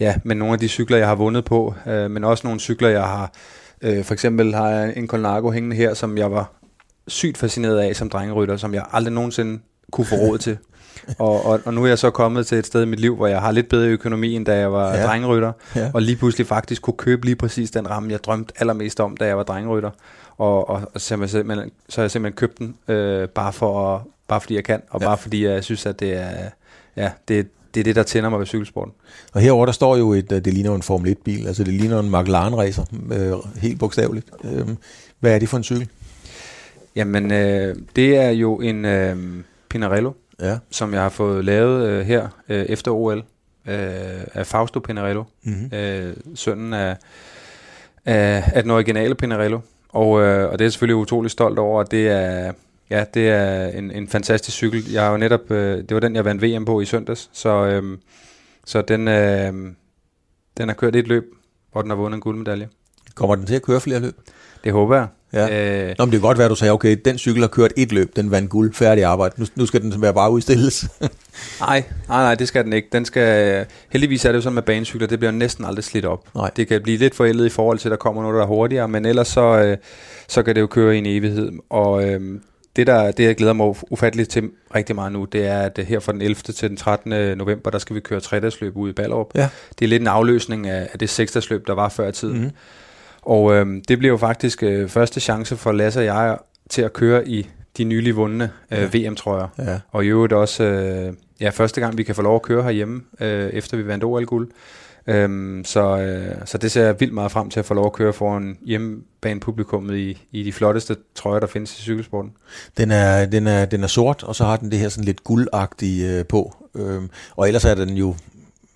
ja, 0.00 0.14
men 0.24 0.36
nogle 0.36 0.52
af 0.52 0.58
de 0.58 0.68
cykler, 0.68 0.96
jeg 0.96 1.08
har 1.08 1.14
vundet 1.14 1.44
på, 1.44 1.74
øh, 1.86 2.10
men 2.10 2.24
også 2.24 2.46
nogle 2.46 2.60
cykler, 2.60 2.88
jeg 2.88 3.04
har... 3.04 3.32
Øh, 3.82 4.04
for 4.04 4.14
eksempel 4.14 4.54
har 4.54 4.68
jeg 4.68 4.96
en 4.96 5.08
Colnago 5.08 5.50
hængende 5.50 5.76
her, 5.76 5.94
som 5.94 6.18
jeg 6.18 6.32
var 6.32 6.52
sygt 7.08 7.38
fascineret 7.38 7.78
af 7.78 7.96
som 7.96 8.10
drengerytter, 8.10 8.56
som 8.56 8.74
jeg 8.74 8.84
aldrig 8.92 9.14
nogensinde 9.14 9.60
kunne 9.90 10.04
få 10.04 10.14
råd 10.14 10.38
til 10.38 10.58
og, 11.18 11.46
og, 11.46 11.60
og 11.64 11.74
nu 11.74 11.84
er 11.84 11.88
jeg 11.88 11.98
så 11.98 12.10
kommet 12.10 12.46
til 12.46 12.58
et 12.58 12.66
sted 12.66 12.82
i 12.82 12.86
mit 12.86 13.00
liv, 13.00 13.16
hvor 13.16 13.26
jeg 13.26 13.40
har 13.40 13.52
lidt 13.52 13.68
bedre 13.68 13.88
økonomi, 13.88 14.36
end 14.36 14.46
da 14.46 14.58
jeg 14.58 14.72
var 14.72 14.96
ja. 14.96 15.06
drengerytter, 15.06 15.52
ja. 15.76 15.90
og 15.94 16.02
lige 16.02 16.16
pludselig 16.16 16.46
faktisk 16.46 16.82
kunne 16.82 16.96
købe 16.96 17.24
lige 17.24 17.36
præcis 17.36 17.70
den 17.70 17.90
ramme, 17.90 18.12
jeg 18.12 18.24
drømte 18.24 18.54
allermest 18.56 19.00
om, 19.00 19.16
da 19.16 19.26
jeg 19.26 19.36
var 19.36 19.42
drengerytter. 19.42 19.90
Og, 20.38 20.68
og, 20.68 20.82
og 20.94 21.00
så, 21.00 21.26
så, 21.26 21.68
så 21.88 22.00
har 22.00 22.02
jeg 22.02 22.10
simpelthen 22.10 22.32
købt 22.32 22.58
den, 22.58 22.74
øh, 22.88 23.28
bare, 23.28 23.52
for, 23.52 24.06
bare 24.28 24.40
fordi 24.40 24.54
jeg 24.54 24.64
kan, 24.64 24.82
og 24.90 25.00
ja. 25.00 25.06
bare 25.06 25.18
fordi 25.18 25.46
jeg 25.46 25.64
synes, 25.64 25.86
at 25.86 26.00
det 26.00 26.16
er, 26.16 26.30
ja, 26.96 27.10
det, 27.28 27.48
det 27.74 27.80
er 27.80 27.84
det, 27.84 27.96
der 27.96 28.02
tænder 28.02 28.30
mig 28.30 28.38
ved 28.38 28.46
cykelsporten. 28.46 28.92
Og 29.32 29.40
herover 29.40 29.66
der 29.66 29.72
står 29.72 29.96
jo 29.96 30.12
et, 30.12 30.30
det 30.30 30.46
ligner 30.46 30.74
en 30.74 30.82
Formel 30.82 31.16
1-bil, 31.18 31.46
altså 31.46 31.64
det 31.64 31.74
ligner 31.74 32.00
en 32.00 32.10
McLaren 32.10 32.56
racer, 32.56 32.84
øh, 33.12 33.60
helt 33.62 33.78
bogstaveligt. 33.78 34.26
Øh, 34.44 34.68
hvad 35.20 35.34
er 35.34 35.38
det 35.38 35.48
for 35.48 35.56
en 35.56 35.64
cykel? 35.64 35.88
Jamen, 36.96 37.32
øh, 37.32 37.76
det 37.96 38.16
er 38.16 38.30
jo 38.30 38.60
en 38.60 38.84
øh, 38.84 39.16
Pinarello, 39.74 40.12
ja. 40.40 40.58
som 40.70 40.94
jeg 40.94 41.02
har 41.02 41.08
fået 41.08 41.44
lavet 41.44 41.88
øh, 41.88 42.06
her 42.06 42.28
øh, 42.48 42.64
efter 42.64 42.90
OL 42.90 43.18
øh, 43.18 43.24
af 44.34 44.46
Fausto 44.46 44.80
Pinarello, 44.80 45.24
mm-hmm. 45.42 45.78
øh, 45.78 46.16
sønnen 46.34 46.72
af, 46.72 46.96
af, 48.04 48.50
af 48.54 48.62
den 48.62 48.70
originale 48.70 49.14
Pinarello. 49.14 49.60
Og, 49.88 50.20
øh, 50.20 50.50
og 50.50 50.52
det 50.52 50.60
er 50.60 50.64
jeg 50.64 50.72
selvfølgelig 50.72 50.96
utrolig 50.96 51.30
stolt 51.30 51.58
over, 51.58 51.80
at 51.80 51.90
det 51.90 52.08
er, 52.08 52.52
ja, 52.90 53.04
det 53.14 53.28
er 53.28 53.66
en, 53.66 53.90
en 53.90 54.08
fantastisk 54.08 54.56
cykel. 54.56 54.90
Jeg 54.92 55.02
har 55.02 55.10
jo 55.10 55.16
netop, 55.16 55.50
øh, 55.50 55.78
det 55.78 55.94
var 55.94 56.00
den, 56.00 56.16
jeg 56.16 56.24
vandt 56.24 56.42
VM 56.42 56.64
på 56.64 56.80
i 56.80 56.84
søndags, 56.84 57.30
så, 57.32 57.66
øh, 57.66 57.98
så 58.64 58.82
den, 58.82 59.08
øh, 59.08 59.52
den 60.56 60.68
har 60.68 60.74
kørt 60.74 60.96
et 60.96 61.08
løb, 61.08 61.24
hvor 61.72 61.82
den 61.82 61.90
har 61.90 61.96
vundet 61.96 62.16
en 62.16 62.20
guldmedalje. 62.20 62.68
Kommer 63.14 63.34
den 63.34 63.46
til 63.46 63.54
at 63.54 63.62
køre 63.62 63.80
flere 63.80 64.00
løb? 64.00 64.14
Det 64.64 64.72
håber 64.72 64.96
jeg. 64.96 65.06
Ja. 65.34 65.88
Øh, 65.88 65.94
Nå, 65.98 66.04
men 66.04 66.12
det 66.12 66.20
kan 66.20 66.26
godt 66.26 66.38
være, 66.38 66.44
at 66.44 66.50
du 66.50 66.54
sagde, 66.54 66.72
okay, 66.72 66.96
den 67.04 67.18
cykel 67.18 67.40
har 67.40 67.48
kørt 67.48 67.72
et 67.76 67.92
løb, 67.92 68.16
den 68.16 68.30
vandt 68.30 68.50
guld, 68.50 68.74
færdig 68.74 69.04
arbejde. 69.04 69.34
Nu, 69.40 69.46
nu 69.54 69.66
skal 69.66 69.82
den 69.82 70.02
være 70.02 70.14
bare 70.14 70.30
udstilles. 70.30 70.88
nej, 71.60 71.84
nej, 72.08 72.22
nej, 72.22 72.34
det 72.34 72.48
skal 72.48 72.64
den 72.64 72.72
ikke. 72.72 72.88
Den 72.92 73.04
skal, 73.04 73.66
heldigvis 73.90 74.24
er 74.24 74.28
det 74.28 74.36
jo 74.36 74.42
sådan 74.42 74.54
med 74.54 74.62
banecykler, 74.62 75.06
det 75.06 75.18
bliver 75.18 75.32
næsten 75.32 75.64
aldrig 75.64 75.84
slidt 75.84 76.04
op. 76.04 76.28
Nej. 76.34 76.50
Det 76.56 76.68
kan 76.68 76.82
blive 76.82 76.98
lidt 76.98 77.14
forældet 77.14 77.46
i 77.46 77.48
forhold 77.48 77.78
til, 77.78 77.88
at 77.88 77.90
der 77.90 77.96
kommer 77.96 78.22
noget, 78.22 78.34
der 78.34 78.42
er 78.42 78.46
hurtigere, 78.46 78.88
men 78.88 79.04
ellers 79.06 79.28
så, 79.28 79.40
øh, 79.40 79.76
så 80.28 80.42
kan 80.42 80.54
det 80.54 80.60
jo 80.60 80.66
køre 80.66 80.94
i 80.94 80.98
en 80.98 81.06
evighed. 81.06 81.52
Og 81.70 82.04
øh, 82.08 82.20
det, 82.76 82.86
der, 82.86 83.10
det, 83.10 83.24
jeg 83.24 83.36
glæder 83.36 83.52
mig 83.52 83.74
ufatteligt 83.90 84.30
til 84.30 84.50
rigtig 84.74 84.94
meget 84.94 85.12
nu, 85.12 85.24
det 85.24 85.46
er, 85.46 85.58
at 85.58 85.78
her 85.88 86.00
fra 86.00 86.12
den 86.12 86.22
11. 86.22 86.34
til 86.34 86.68
den 86.68 86.76
13. 86.76 87.38
november, 87.38 87.70
der 87.70 87.78
skal 87.78 87.96
vi 87.96 88.00
køre 88.00 88.20
tredagsløb 88.20 88.76
ud 88.76 88.90
i 88.90 88.92
Ballerup. 88.92 89.30
Ja. 89.34 89.48
Det 89.78 89.84
er 89.84 89.88
lidt 89.88 90.00
en 90.00 90.08
afløsning 90.08 90.68
af, 90.68 90.88
af 90.92 90.98
det 90.98 91.10
seksdagsløb, 91.10 91.66
der 91.66 91.74
var 91.74 91.88
før 91.88 92.08
i 92.08 92.12
tiden. 92.12 92.36
Mm-hmm. 92.36 92.50
Og 93.24 93.54
øh, 93.54 93.66
det 93.88 93.98
bliver 93.98 94.12
jo 94.12 94.16
faktisk 94.16 94.62
øh, 94.62 94.88
første 94.88 95.20
chance 95.20 95.56
for 95.56 95.72
Lasse 95.72 96.00
og 96.00 96.04
jeg 96.04 96.38
til 96.70 96.82
at 96.82 96.92
køre 96.92 97.28
i 97.28 97.48
de 97.76 97.84
nylig 97.84 98.16
vundne 98.16 98.50
øh, 98.70 98.94
VM-trøjer. 98.94 99.48
Ja. 99.58 99.80
Og 99.90 100.04
i 100.04 100.08
øvrigt 100.08 100.32
også 100.32 100.64
øh, 100.64 101.12
ja, 101.40 101.50
første 101.50 101.80
gang, 101.80 101.98
vi 101.98 102.02
kan 102.02 102.14
få 102.14 102.22
lov 102.22 102.34
at 102.34 102.42
køre 102.42 102.62
herhjemme, 102.62 103.02
øh, 103.20 103.50
efter 103.50 103.76
vi 103.76 103.86
vandt 103.86 104.04
OL-guld. 104.04 104.50
Øhm, 105.06 105.62
så, 105.64 105.98
øh, 105.98 106.36
så 106.44 106.58
det 106.58 106.72
ser 106.72 106.84
jeg 106.84 107.00
vildt 107.00 107.14
meget 107.14 107.32
frem 107.32 107.50
til 107.50 107.60
at 107.60 107.66
få 107.66 107.74
lov 107.74 107.86
at 107.86 107.92
køre 107.92 108.12
foran 108.12 108.58
hjemmebane 108.66 109.40
publikummet 109.40 109.96
i, 109.96 110.26
i 110.32 110.42
de 110.42 110.52
flotteste 110.52 110.96
trøjer, 111.14 111.40
der 111.40 111.46
findes 111.46 111.78
i 111.78 111.82
cykelsporten. 111.82 112.32
Den 112.76 112.90
er, 112.90 113.26
den, 113.26 113.46
er, 113.46 113.64
den 113.64 113.82
er 113.82 113.86
sort, 113.86 114.22
og 114.22 114.36
så 114.36 114.44
har 114.44 114.56
den 114.56 114.70
det 114.70 114.78
her 114.78 114.88
sådan 114.88 115.04
lidt 115.04 115.24
guldagtige 115.24 116.18
øh, 116.18 116.24
på. 116.24 116.54
Øhm, 116.74 117.10
og 117.36 117.46
ellers 117.46 117.64
er 117.64 117.74
den 117.74 117.96
jo 117.96 118.14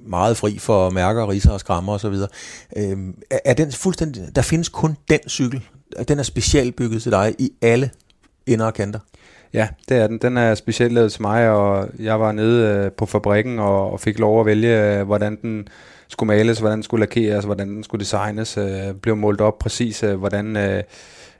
meget 0.00 0.36
fri 0.36 0.58
for 0.58 0.90
mærker, 0.90 1.30
riser 1.30 1.50
og 1.50 1.60
skrammer 1.60 1.92
osv. 1.92 2.14
Øh, 2.76 2.98
er, 3.30 3.38
er 3.44 3.54
den 3.54 3.72
fuldstændig... 3.72 4.28
Der 4.36 4.42
findes 4.42 4.68
kun 4.68 4.96
den 5.10 5.20
cykel. 5.28 5.64
Den 6.08 6.18
er 6.18 6.22
specielt 6.22 6.76
bygget 6.76 7.02
til 7.02 7.12
dig 7.12 7.34
i 7.38 7.50
alle 7.62 7.90
ender 8.46 8.66
og 8.66 8.74
kanter. 8.74 8.98
Ja, 9.52 9.68
det 9.88 9.96
er 9.96 10.06
den. 10.06 10.18
Den 10.18 10.36
er 10.36 10.54
specielt 10.54 10.92
lavet 10.92 11.12
til 11.12 11.22
mig, 11.22 11.50
og 11.50 11.88
jeg 11.98 12.20
var 12.20 12.32
nede 12.32 12.84
øh, 12.84 12.92
på 12.92 13.06
fabrikken 13.06 13.58
og, 13.58 13.92
og 13.92 14.00
fik 14.00 14.18
lov 14.18 14.40
at 14.40 14.46
vælge, 14.46 14.98
øh, 14.98 15.06
hvordan 15.06 15.38
den 15.42 15.68
skulle 16.08 16.26
males, 16.28 16.58
hvordan 16.58 16.78
den 16.78 16.82
skulle 16.82 17.00
lakeres, 17.00 17.44
hvordan 17.44 17.68
den 17.68 17.84
skulle 17.84 18.00
designes, 18.00 18.58
øh, 18.58 18.94
blev 19.02 19.16
målt 19.16 19.40
op 19.40 19.58
præcis, 19.58 20.02
øh, 20.02 20.16
hvordan 20.16 20.56
øh, 20.56 20.82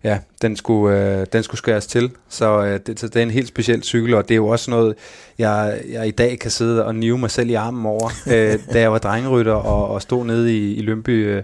ja, 0.05 0.19
den, 0.43 0.57
skulle, 0.57 1.19
øh, 1.21 1.26
den 1.33 1.43
skulle 1.43 1.59
skæres 1.59 1.87
til. 1.87 2.11
Så, 2.28 2.64
øh, 2.64 2.81
det, 2.87 3.00
så 3.00 3.09
det 3.09 3.17
er 3.17 3.23
en 3.23 3.31
helt 3.31 3.49
speciel 3.49 3.83
cykel, 3.83 4.14
og 4.14 4.28
det 4.28 4.35
er 4.35 4.37
jo 4.37 4.49
også 4.49 4.71
noget, 4.71 4.95
jeg, 5.38 5.81
jeg 5.93 6.09
i 6.09 6.11
dag 6.11 6.38
kan 6.38 6.50
sidde 6.50 6.85
og 6.85 6.95
nive 6.95 7.19
mig 7.19 7.31
selv 7.31 7.50
i 7.50 7.55
armen 7.55 7.87
over, 7.87 8.11
øh, 8.33 8.59
da 8.73 8.81
jeg 8.81 8.93
var 8.93 8.99
drengerytter 8.99 9.52
og, 9.52 9.88
og 9.88 10.02
stod 10.02 10.25
nede 10.25 10.57
i, 10.57 10.75
i 10.75 10.83
Lønby, 10.83 11.26
øh, 11.26 11.43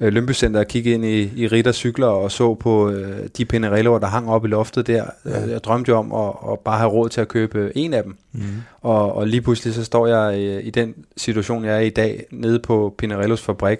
øh, 0.00 0.12
Lønby 0.12 0.32
Center 0.32 0.60
og 0.60 0.66
kigge 0.66 0.90
ind 0.90 1.04
i, 1.04 1.30
i 1.36 1.46
Ritter 1.46 1.72
cykler 1.72 2.06
og 2.06 2.32
så 2.32 2.54
på 2.54 2.90
øh, 2.90 3.28
de 3.36 3.44
Pinarelloer, 3.44 3.98
der 3.98 4.06
hang 4.06 4.30
op 4.30 4.44
i 4.44 4.48
loftet 4.48 4.86
der. 4.86 5.04
Ja. 5.24 5.40
Jeg 5.40 5.64
drømte 5.64 5.88
jo 5.88 5.98
om 5.98 6.12
at, 6.12 6.52
at 6.52 6.58
bare 6.58 6.78
have 6.78 6.90
råd 6.90 7.08
til 7.08 7.20
at 7.20 7.28
købe 7.28 7.72
en 7.74 7.94
af 7.94 8.02
dem. 8.02 8.16
Mm. 8.32 8.42
Og, 8.80 9.12
og 9.12 9.26
lige 9.26 9.42
pludselig 9.42 9.74
så 9.74 9.84
står 9.84 10.06
jeg 10.06 10.38
i, 10.38 10.60
i 10.60 10.70
den 10.70 10.94
situation, 11.16 11.64
jeg 11.64 11.76
er 11.76 11.80
i 11.80 11.90
dag, 11.90 12.26
nede 12.30 12.58
på 12.58 12.94
Pinarellos 12.98 13.42
fabrik, 13.42 13.78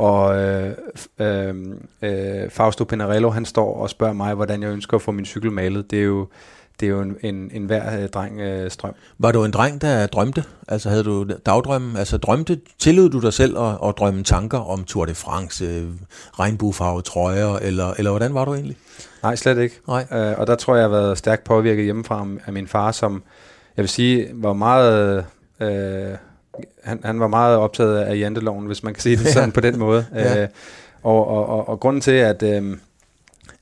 og 0.00 0.38
øh, 0.38 0.74
øh, 1.18 1.54
øh, 2.02 2.50
Fausto 2.50 2.84
Pinarello, 2.84 3.30
han 3.30 3.44
står 3.44 3.76
og 3.76 3.90
spørger 3.90 4.12
mig, 4.12 4.34
hvordan 4.34 4.62
jeg 4.62 4.70
ønsker 4.70 4.96
at 4.96 5.02
få 5.02 5.12
min 5.12 5.24
cykel 5.24 5.52
malet. 5.52 5.90
Det 5.90 5.98
er 5.98 6.04
jo, 6.04 6.28
det 6.80 6.86
er 6.86 6.90
jo 6.90 7.00
en, 7.00 7.16
en, 7.22 7.50
en 7.52 7.64
hver 7.64 8.02
øh, 8.02 8.08
dreng 8.08 8.40
øh, 8.40 8.70
strøm. 8.70 8.94
Var 9.18 9.32
du 9.32 9.44
en 9.44 9.50
dreng, 9.50 9.80
der 9.80 10.06
drømte? 10.06 10.44
Altså 10.68 10.88
havde 10.88 11.04
du 11.04 11.26
dagdrømme? 11.46 11.98
Altså 11.98 12.16
drømte, 12.16 12.60
tillod 12.78 13.10
du 13.10 13.20
dig 13.20 13.32
selv 13.32 13.58
at, 13.58 13.78
at 13.88 13.94
drømme 13.98 14.22
tanker 14.22 14.58
om 14.58 14.84
Tour 14.84 15.04
de 15.04 15.14
France, 15.14 15.64
øh, 15.64 15.88
regnbuefarve 16.38 17.02
trøjer, 17.02 17.56
eller, 17.56 17.94
eller 17.98 18.10
hvordan 18.10 18.34
var 18.34 18.44
du 18.44 18.54
egentlig? 18.54 18.76
Nej, 19.22 19.36
slet 19.36 19.58
ikke. 19.58 19.80
Nej. 19.88 20.06
Øh, 20.12 20.38
og 20.38 20.46
der 20.46 20.54
tror 20.54 20.74
jeg, 20.74 20.80
jeg 20.82 20.90
har 20.90 20.96
været 20.96 21.18
stærkt 21.18 21.44
påvirket 21.44 21.84
hjemmefra 21.84 22.26
af 22.46 22.52
min 22.52 22.68
far, 22.68 22.92
som 22.92 23.22
jeg 23.76 23.82
vil 23.82 23.88
sige, 23.88 24.28
var 24.34 24.52
meget... 24.52 25.24
Øh, 25.60 26.14
han, 26.84 27.00
han 27.04 27.20
var 27.20 27.28
meget 27.28 27.56
optaget 27.56 27.98
af 27.98 28.18
janteloven, 28.18 28.66
hvis 28.66 28.82
man 28.82 28.94
kan 28.94 29.02
sige 29.02 29.16
det 29.16 29.26
sådan 29.32 29.48
ja. 29.48 29.52
på 29.52 29.60
den 29.60 29.78
måde. 29.78 30.06
ja. 30.14 30.42
øh, 30.42 30.48
og, 31.02 31.28
og, 31.28 31.46
og, 31.46 31.68
og 31.68 31.80
grunden 31.80 32.00
til, 32.00 32.10
at... 32.10 32.42
Øh, 32.42 32.76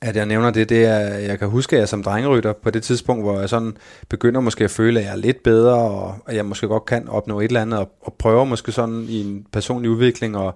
at 0.01 0.17
jeg 0.17 0.27
nævner 0.27 0.51
det, 0.51 0.69
det 0.69 0.85
er, 0.85 0.99
jeg 0.99 1.39
kan 1.39 1.49
huske, 1.49 1.77
at 1.77 1.81
jeg 1.81 1.89
som 1.89 2.03
drengerytter 2.03 2.53
på 2.53 2.71
det 2.71 2.83
tidspunkt, 2.83 3.25
hvor 3.25 3.41
jeg 3.41 3.49
sådan 3.49 3.77
begynder 4.09 4.41
måske 4.41 4.65
at 4.65 4.71
føle, 4.71 5.01
at 5.01 5.07
jeg 5.07 5.13
er 5.13 5.17
lidt 5.17 5.43
bedre, 5.43 5.75
og 5.75 6.17
at 6.27 6.37
jeg 6.37 6.47
måske 6.47 6.67
godt 6.67 6.87
kan 6.87 7.09
opnå 7.09 7.41
et 7.41 7.45
eller 7.45 7.63
andet, 7.63 7.79
og, 7.79 7.91
og 8.01 8.15
prøver 8.19 8.45
måske 8.45 8.73
sådan 8.73 9.07
i 9.09 9.21
en 9.21 9.47
personlig 9.53 9.91
udvikling, 9.91 10.37
og, 10.37 10.55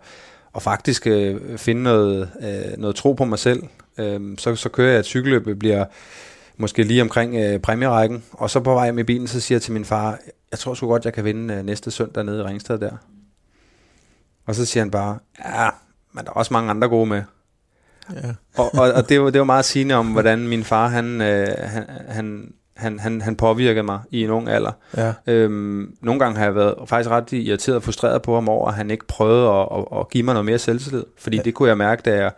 og 0.53 0.63
faktisk 0.63 1.07
øh, 1.07 1.59
finde 1.59 1.83
noget, 1.83 2.31
øh, 2.43 2.79
noget 2.79 2.97
tro 2.97 3.13
på 3.13 3.25
mig 3.25 3.39
selv. 3.39 3.63
Øh, 3.99 4.21
så, 4.39 4.57
så 4.57 4.69
kører 4.69 4.91
jeg 4.91 4.99
et 4.99 5.05
cykelløb, 5.05 5.59
bliver 5.59 5.85
måske 6.57 6.83
lige 6.83 7.03
omkring 7.03 7.37
øh, 7.37 7.59
præmierækken, 7.59 8.25
og 8.33 8.51
så 8.51 8.61
på 8.61 8.75
vej 8.75 8.91
med 8.91 9.05
bilen, 9.05 9.27
så 9.27 9.41
siger 9.41 9.57
jeg 9.57 9.63
til 9.63 9.73
min 9.73 9.85
far, 9.85 10.19
jeg 10.53 10.59
tror 10.59 10.75
sgu 10.75 10.87
godt, 10.87 11.05
jeg 11.05 11.13
kan 11.13 11.25
vinde 11.25 11.55
øh, 11.55 11.65
næste 11.65 11.91
søndag 11.91 12.25
nede 12.25 12.41
i 12.41 12.43
Ringsted 12.43 12.79
der. 12.79 12.97
Og 14.47 14.55
så 14.55 14.65
siger 14.65 14.83
han 14.83 14.91
bare, 14.91 15.19
ja, 15.45 15.69
men 16.13 16.25
der 16.25 16.31
er 16.31 16.35
også 16.35 16.53
mange 16.53 16.71
andre 16.71 16.89
gode 16.89 17.07
med. 17.07 17.23
Ja. 18.15 18.35
og, 18.57 18.75
og, 18.75 18.93
og 18.93 19.09
det, 19.09 19.21
var, 19.21 19.31
det 19.31 19.39
var 19.39 19.45
meget 19.45 19.65
sigende 19.65 19.95
om, 19.95 20.07
hvordan 20.13 20.49
min 20.49 20.65
far, 20.65 20.89
han, 20.89 21.21
øh, 21.21 21.49
han, 21.59 21.85
han, 22.09 22.53
han, 22.77 22.99
han, 22.99 23.21
han 23.21 23.37
påvirkede 23.37 23.83
mig 23.83 24.01
i 24.11 24.25
en 24.25 24.31
ung 24.31 24.49
alder. 24.49 24.73
Ja. 24.97 25.13
Øhm, 25.27 25.97
nogle 26.01 26.21
gange 26.21 26.39
har 26.39 26.45
jeg 26.45 26.55
været 26.55 26.75
faktisk 26.87 27.11
ret 27.11 27.33
irriteret 27.33 27.77
og 27.77 27.83
frustreret 27.83 28.23
på 28.23 28.35
ham 28.35 28.49
over, 28.49 28.69
at 28.69 28.75
han 28.75 28.91
ikke 28.91 29.07
prøvede 29.07 29.49
at, 29.49 29.69
at, 29.79 29.99
at 30.01 30.09
give 30.09 30.25
mig 30.25 30.35
noget 30.35 30.47
mere 30.47 30.59
selvtillid. 30.59 31.05
Fordi 31.19 31.37
ja. 31.37 31.43
det 31.43 31.55
kunne 31.55 31.69
jeg 31.69 31.79
mærke, 31.79 32.03
da 32.03 32.17
jeg 32.17 32.33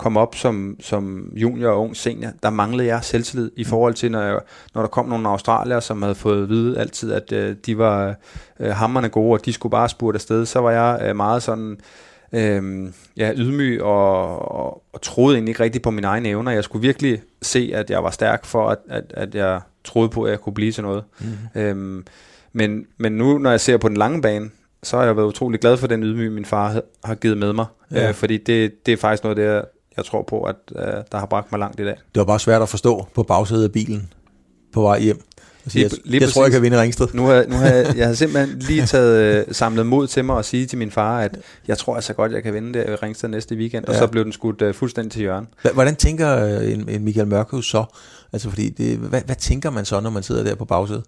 kom 0.00 0.16
op 0.16 0.34
som, 0.34 0.76
som 0.80 1.32
junior 1.34 1.70
og 1.70 1.80
ung 1.80 1.96
senior, 1.96 2.30
der 2.42 2.50
manglede 2.50 2.88
jeg 2.88 3.04
selvtillid 3.04 3.50
i 3.56 3.64
forhold 3.64 3.94
til, 3.94 4.10
når, 4.10 4.20
jeg, 4.20 4.38
når 4.74 4.80
der 4.82 4.88
kom 4.88 5.08
nogle 5.08 5.28
australier, 5.28 5.80
som 5.80 6.02
havde 6.02 6.14
fået 6.14 6.42
at 6.42 6.48
vide 6.48 6.78
altid, 6.78 7.12
at 7.12 7.32
øh, 7.32 7.56
de 7.66 7.78
var 7.78 8.14
øh, 8.60 8.70
hammerne 8.70 9.08
gode, 9.08 9.32
og 9.32 9.44
de 9.44 9.52
skulle 9.52 9.70
bare 9.70 9.88
spurte 9.88 10.16
afsted, 10.16 10.46
så 10.46 10.60
var 10.60 10.70
jeg 10.70 11.08
øh, 11.08 11.16
meget 11.16 11.42
sådan 11.42 11.78
øh, 12.32 12.92
ja, 13.16 13.32
ydmyg 13.36 13.82
og, 13.82 14.38
og, 14.52 14.82
og 14.92 15.02
troede 15.02 15.36
egentlig 15.36 15.50
ikke 15.50 15.62
rigtigt 15.62 15.84
på 15.84 15.90
mine 15.90 16.06
egne 16.06 16.28
evner. 16.28 16.52
Jeg 16.52 16.64
skulle 16.64 16.82
virkelig 16.82 17.22
se, 17.42 17.70
at 17.74 17.90
jeg 17.90 18.04
var 18.04 18.10
stærk 18.10 18.44
for, 18.44 18.68
at, 18.68 18.78
at, 18.88 19.04
at 19.10 19.34
jeg 19.34 19.60
troede 19.84 20.08
på, 20.08 20.22
at 20.22 20.30
jeg 20.30 20.40
kunne 20.40 20.54
blive 20.54 20.72
til 20.72 20.82
noget. 20.82 21.04
Mm. 21.20 21.60
Øhm, 21.60 22.04
men, 22.52 22.86
men 22.98 23.12
nu, 23.12 23.38
når 23.38 23.50
jeg 23.50 23.60
ser 23.60 23.76
på 23.76 23.88
den 23.88 23.96
lange 23.96 24.22
bane, 24.22 24.50
så 24.82 24.96
har 24.96 25.04
jeg 25.04 25.16
været 25.16 25.26
utrolig 25.26 25.60
glad 25.60 25.76
for 25.76 25.86
den 25.86 26.02
ydmyg, 26.02 26.32
min 26.32 26.44
far 26.44 26.80
har 27.04 27.14
givet 27.14 27.38
med 27.38 27.52
mig. 27.52 27.66
Ja. 27.90 28.08
Øh, 28.08 28.14
fordi 28.14 28.36
det, 28.36 28.86
det 28.86 28.92
er 28.92 28.96
faktisk 28.96 29.22
noget, 29.22 29.36
der 29.36 29.62
jeg 30.00 30.06
tror 30.06 30.22
på, 30.22 30.42
at 30.42 30.56
øh, 30.76 30.82
der 31.12 31.18
har 31.18 31.26
bragt 31.26 31.52
mig 31.52 31.58
langt 31.58 31.80
i 31.80 31.84
dag. 31.84 31.94
Det 32.14 32.20
var 32.20 32.24
bare 32.24 32.40
svært 32.40 32.62
at 32.62 32.68
forstå 32.68 33.06
på 33.14 33.22
bagsædet 33.22 33.64
af 33.64 33.72
bilen 33.72 34.12
på 34.72 34.82
vej 34.82 35.00
hjem. 35.00 35.22
Lige, 35.64 35.82
jeg, 35.82 35.90
lige 36.04 36.22
jeg 36.22 36.30
tror, 36.30 36.44
jeg 36.44 36.52
kan 36.52 36.62
vinde 36.62 36.82
Ringsted. 36.82 37.08
Nu 37.14 37.26
har, 37.26 37.44
nu 37.48 37.54
har 37.54 37.66
jeg, 37.66 37.96
jeg 37.96 38.06
har 38.06 38.14
simpelthen 38.22 38.58
lige 38.58 38.86
taget 38.86 39.46
øh, 39.48 39.54
samlet 39.54 39.86
mod 39.86 40.06
til 40.06 40.24
mig 40.24 40.36
og 40.36 40.44
sige 40.44 40.66
til 40.66 40.78
min 40.78 40.90
far, 40.90 41.20
at 41.20 41.38
jeg 41.68 41.78
tror 41.78 41.94
altså 41.94 42.12
godt, 42.12 42.32
jeg 42.32 42.42
kan 42.42 42.54
vinde 42.54 42.78
det 42.78 42.88
i 42.88 42.94
Ringsted 42.94 43.28
næste 43.28 43.54
weekend, 43.54 43.84
ja. 43.88 43.92
og 43.92 43.98
så 43.98 44.06
blev 44.06 44.24
den 44.24 44.32
skudt 44.32 44.62
uh, 44.62 44.74
fuldstændig 44.74 45.12
til 45.12 45.20
hjørne. 45.20 45.46
Hvordan 45.74 45.96
tænker 45.96 46.44
øh, 46.44 46.72
en, 46.72 46.88
en 46.88 47.04
Michael 47.04 47.28
Mørkøv 47.28 47.62
så? 47.62 47.84
Altså, 48.32 48.50
fordi 48.50 48.68
det, 48.68 48.98
hvad, 48.98 49.22
hvad 49.26 49.36
tænker 49.36 49.70
man 49.70 49.84
så, 49.84 50.00
når 50.00 50.10
man 50.10 50.22
sidder 50.22 50.44
der 50.44 50.54
på 50.54 50.64
bagsædet? 50.64 51.04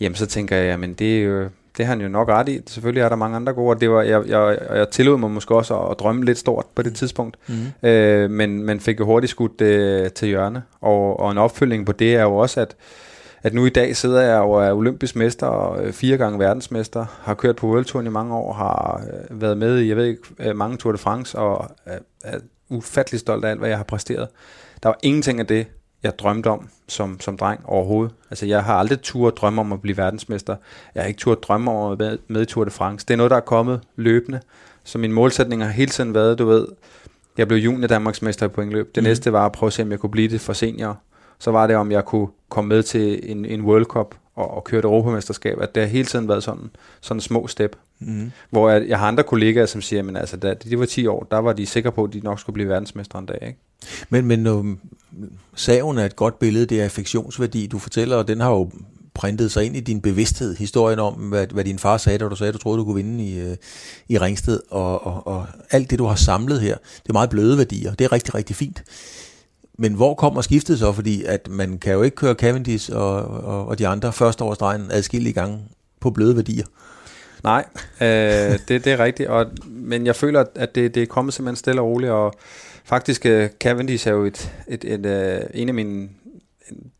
Jamen, 0.00 0.16
så 0.16 0.26
tænker 0.26 0.56
jeg, 0.56 0.80
men 0.80 0.94
det 0.94 1.18
er 1.18 1.22
jo, 1.22 1.48
det 1.76 1.86
har 1.86 1.92
han 1.92 2.00
jo 2.00 2.08
nok 2.08 2.28
ret 2.28 2.48
i. 2.48 2.60
Selvfølgelig 2.66 3.00
er 3.00 3.08
der 3.08 3.16
mange 3.16 3.36
andre 3.36 3.52
gode, 3.52 3.70
og 3.70 3.80
det 3.80 3.90
var, 3.90 4.02
jeg, 4.02 4.28
jeg, 4.28 4.58
jeg 4.70 4.88
tillod 4.90 5.18
mig 5.18 5.30
måske 5.30 5.54
også 5.54 5.78
at, 5.78 5.90
at 5.90 5.98
drømme 5.98 6.24
lidt 6.24 6.38
stort 6.38 6.66
på 6.74 6.82
det 6.82 6.94
tidspunkt, 6.94 7.36
mm. 7.48 7.88
øh, 7.88 8.30
men 8.30 8.62
man 8.62 8.80
fik 8.80 9.00
jo 9.00 9.04
hurtigt 9.04 9.30
skudt 9.30 9.58
det 9.58 10.12
til 10.12 10.28
hjørne, 10.28 10.62
og, 10.80 11.20
og 11.20 11.32
en 11.32 11.38
opfølging 11.38 11.86
på 11.86 11.92
det 11.92 12.14
er 12.14 12.22
jo 12.22 12.36
også, 12.36 12.60
at 12.60 12.76
at 13.42 13.54
nu 13.54 13.66
i 13.66 13.70
dag 13.70 13.96
sidder 13.96 14.20
jeg 14.20 14.40
og 14.40 14.64
er 14.64 14.72
olympisk 14.72 15.16
mester 15.16 15.46
og 15.46 15.84
øh, 15.84 15.92
fire 15.92 16.16
gange 16.16 16.38
verdensmester, 16.38 17.06
har 17.22 17.34
kørt 17.34 17.56
på 17.56 17.66
World 17.66 17.84
Touren 17.84 18.06
i 18.06 18.10
mange 18.10 18.34
år, 18.34 18.52
har 18.52 19.02
øh, 19.30 19.40
været 19.40 19.58
med 19.58 19.78
i, 19.78 19.88
jeg 19.88 19.96
ved 19.96 20.04
ikke, 20.04 20.22
øh, 20.38 20.56
mange 20.56 20.76
Tour 20.76 20.92
de 20.92 20.98
France, 20.98 21.38
og 21.38 21.70
er, 21.86 21.98
er 22.24 22.38
ufattelig 22.68 23.20
stolt 23.20 23.44
af 23.44 23.50
alt, 23.50 23.58
hvad 23.58 23.68
jeg 23.68 23.78
har 23.78 23.84
præsteret. 23.84 24.28
Der 24.82 24.88
var 24.88 24.98
ingenting 25.02 25.40
af 25.40 25.46
det, 25.46 25.66
jeg 26.02 26.18
drømte 26.18 26.46
om 26.46 26.68
som, 26.88 27.20
som 27.20 27.36
dreng 27.36 27.60
overhovedet. 27.64 28.14
Altså, 28.30 28.46
jeg 28.46 28.64
har 28.64 28.74
aldrig 28.74 29.02
tur 29.02 29.30
drømme 29.30 29.60
om 29.60 29.72
at 29.72 29.82
blive 29.82 29.96
verdensmester. 29.96 30.56
Jeg 30.94 31.02
har 31.02 31.08
ikke 31.08 31.18
tur 31.18 31.34
drømme 31.34 31.70
om 31.70 31.92
at 31.92 31.98
være 31.98 32.18
med 32.28 32.42
i 32.42 32.44
Tour 32.44 32.64
de 32.64 32.70
France. 32.70 33.06
Det 33.06 33.14
er 33.14 33.16
noget, 33.16 33.30
der 33.30 33.36
er 33.36 33.40
kommet 33.40 33.80
løbende. 33.96 34.40
Så 34.84 34.98
min 34.98 35.12
målsætning 35.12 35.64
har 35.64 35.70
hele 35.70 35.90
tiden 35.90 36.14
været, 36.14 36.38
du 36.38 36.46
ved, 36.46 36.66
jeg 37.38 37.48
blev 37.48 37.58
junior 37.58 37.86
Danmarksmester 37.86 38.46
i 38.46 38.48
pointløb. 38.48 38.94
Det 38.94 39.02
mm. 39.02 39.08
næste 39.08 39.32
var 39.32 39.46
at 39.46 39.52
prøve 39.52 39.68
at 39.68 39.72
se, 39.72 39.82
om 39.82 39.90
jeg 39.90 39.98
kunne 39.98 40.10
blive 40.10 40.28
det 40.28 40.40
for 40.40 40.52
senior 40.52 41.00
så 41.42 41.50
var 41.50 41.66
det, 41.66 41.76
om 41.76 41.92
jeg 41.92 42.04
kunne 42.04 42.28
komme 42.48 42.68
med 42.68 42.82
til 42.82 43.30
en, 43.30 43.44
en 43.44 43.60
World 43.60 43.84
Cup 43.84 44.14
og, 44.34 44.50
og 44.50 44.64
køre 44.64 44.78
et 44.78 44.84
Europamesterskab, 44.84 45.60
at 45.60 45.74
det 45.74 45.82
har 45.82 45.88
hele 45.88 46.04
tiden 46.04 46.28
været 46.28 46.42
sådan, 46.42 46.70
sådan 47.00 47.20
små 47.20 47.46
step. 47.46 47.76
Mm. 47.98 48.32
Hvor 48.50 48.70
jeg, 48.70 48.88
jeg 48.88 48.98
har 48.98 49.08
andre 49.08 49.22
kollegaer, 49.22 49.66
som 49.66 49.80
siger, 49.80 50.02
men 50.02 50.16
altså, 50.16 50.36
da 50.36 50.54
de 50.54 50.78
var 50.78 50.86
10 50.86 51.06
år, 51.06 51.26
der 51.30 51.38
var 51.38 51.52
de 51.52 51.66
sikre 51.66 51.92
på, 51.92 52.04
at 52.04 52.12
de 52.12 52.20
nok 52.20 52.40
skulle 52.40 52.54
blive 52.54 52.68
verdensmester 52.68 53.18
en 53.18 53.26
dag. 53.26 53.38
Ikke? 53.46 53.58
Men, 54.08 54.26
men 54.26 54.46
um, 54.46 54.78
sagen 55.54 55.98
er 55.98 56.04
et 56.04 56.16
godt 56.16 56.38
billede, 56.38 56.66
det 56.66 56.80
er 56.80 56.84
affektionsværdi, 56.84 57.66
du 57.66 57.78
fortæller, 57.78 58.16
og 58.16 58.28
den 58.28 58.40
har 58.40 58.50
jo 58.50 58.70
printet 59.14 59.52
sig 59.52 59.64
ind 59.64 59.76
i 59.76 59.80
din 59.80 60.00
bevidsthed, 60.00 60.56
historien 60.56 60.98
om, 60.98 61.14
hvad, 61.14 61.46
hvad 61.46 61.64
din 61.64 61.78
far 61.78 61.96
sagde, 61.96 62.18
da 62.18 62.28
du 62.28 62.36
sagde, 62.36 62.48
at 62.48 62.54
du 62.54 62.58
troede, 62.58 62.78
du 62.78 62.84
kunne 62.84 63.04
vinde 63.04 63.24
i, 63.24 63.40
øh, 63.40 63.56
i 64.08 64.18
Ringsted, 64.18 64.60
og, 64.70 65.06
og, 65.06 65.26
og 65.26 65.46
alt 65.70 65.90
det, 65.90 65.98
du 65.98 66.04
har 66.04 66.14
samlet 66.14 66.60
her, 66.60 66.76
det 67.02 67.08
er 67.08 67.12
meget 67.12 67.30
bløde 67.30 67.58
værdier, 67.58 67.94
det 67.94 68.04
er 68.04 68.12
rigtig, 68.12 68.34
rigtig 68.34 68.56
fint. 68.56 68.82
Men 69.78 69.94
hvor 69.94 70.14
kommer 70.14 70.42
skiftet 70.42 70.78
så? 70.78 70.92
Fordi 70.92 71.24
at 71.24 71.48
man 71.50 71.78
kan 71.78 71.92
jo 71.92 72.02
ikke 72.02 72.16
køre 72.16 72.34
Cavendish 72.34 72.90
og, 72.92 73.14
og, 73.24 73.66
og 73.66 73.78
de 73.78 73.88
andre 73.88 74.12
første 74.12 74.42
over 74.42 74.54
stregen 74.54 74.90
adskillige 74.90 75.32
gange 75.32 75.58
på 76.00 76.10
bløde 76.10 76.36
værdier. 76.36 76.66
Nej, 77.44 77.64
øh, 78.00 78.58
det, 78.68 78.84
det 78.84 78.86
er 78.86 78.98
rigtigt. 78.98 79.28
Og, 79.28 79.46
men 79.66 80.06
jeg 80.06 80.16
føler, 80.16 80.44
at 80.54 80.74
det, 80.74 80.94
det 80.94 81.02
er 81.02 81.06
kommet 81.06 81.34
simpelthen 81.34 81.56
stille 81.56 81.80
og 81.80 81.86
roligt. 81.86 82.12
Og 82.12 82.34
faktisk, 82.84 83.24
uh, 83.24 83.46
Cavendish 83.60 84.08
er 84.08 84.12
jo 84.12 84.24
et, 84.24 84.52
et, 84.68 84.84
et, 84.84 85.06
et, 85.06 85.42
uh, 85.42 85.60
en 85.60 85.68
af 85.68 85.74
mine 85.74 86.08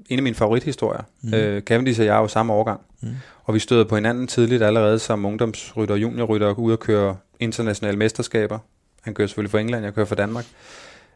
en 0.09 0.19
af 0.19 0.23
mine 0.23 0.37
favorithistorier. 0.37 1.03
Mm. 1.23 1.35
Øh, 1.35 1.63
Cavendish 1.63 2.01
og 2.01 2.07
jeg 2.07 2.17
er 2.17 2.21
jo 2.21 2.29
samme 2.29 2.53
årgang. 2.53 2.81
Mm. 3.01 3.09
Og 3.45 3.55
vi 3.55 3.59
støder 3.59 3.85
på 3.85 3.95
hinanden 3.95 4.27
tidligt 4.27 4.63
allerede 4.63 4.99
som 4.99 5.25
ungdomsrytter 5.25 5.95
og 5.95 6.03
juniorrytter 6.03 6.59
ude 6.59 6.75
og 6.75 6.81
køre 6.81 7.17
internationale 7.41 7.99
mesterskaber. 7.99 8.59
Han 9.03 9.15
kører 9.15 9.29
selvfølgelig 9.29 9.51
for 9.51 9.59
England, 9.59 9.85
jeg 9.85 9.95
kører 9.95 10.07
for 10.07 10.15
Danmark. 10.15 10.45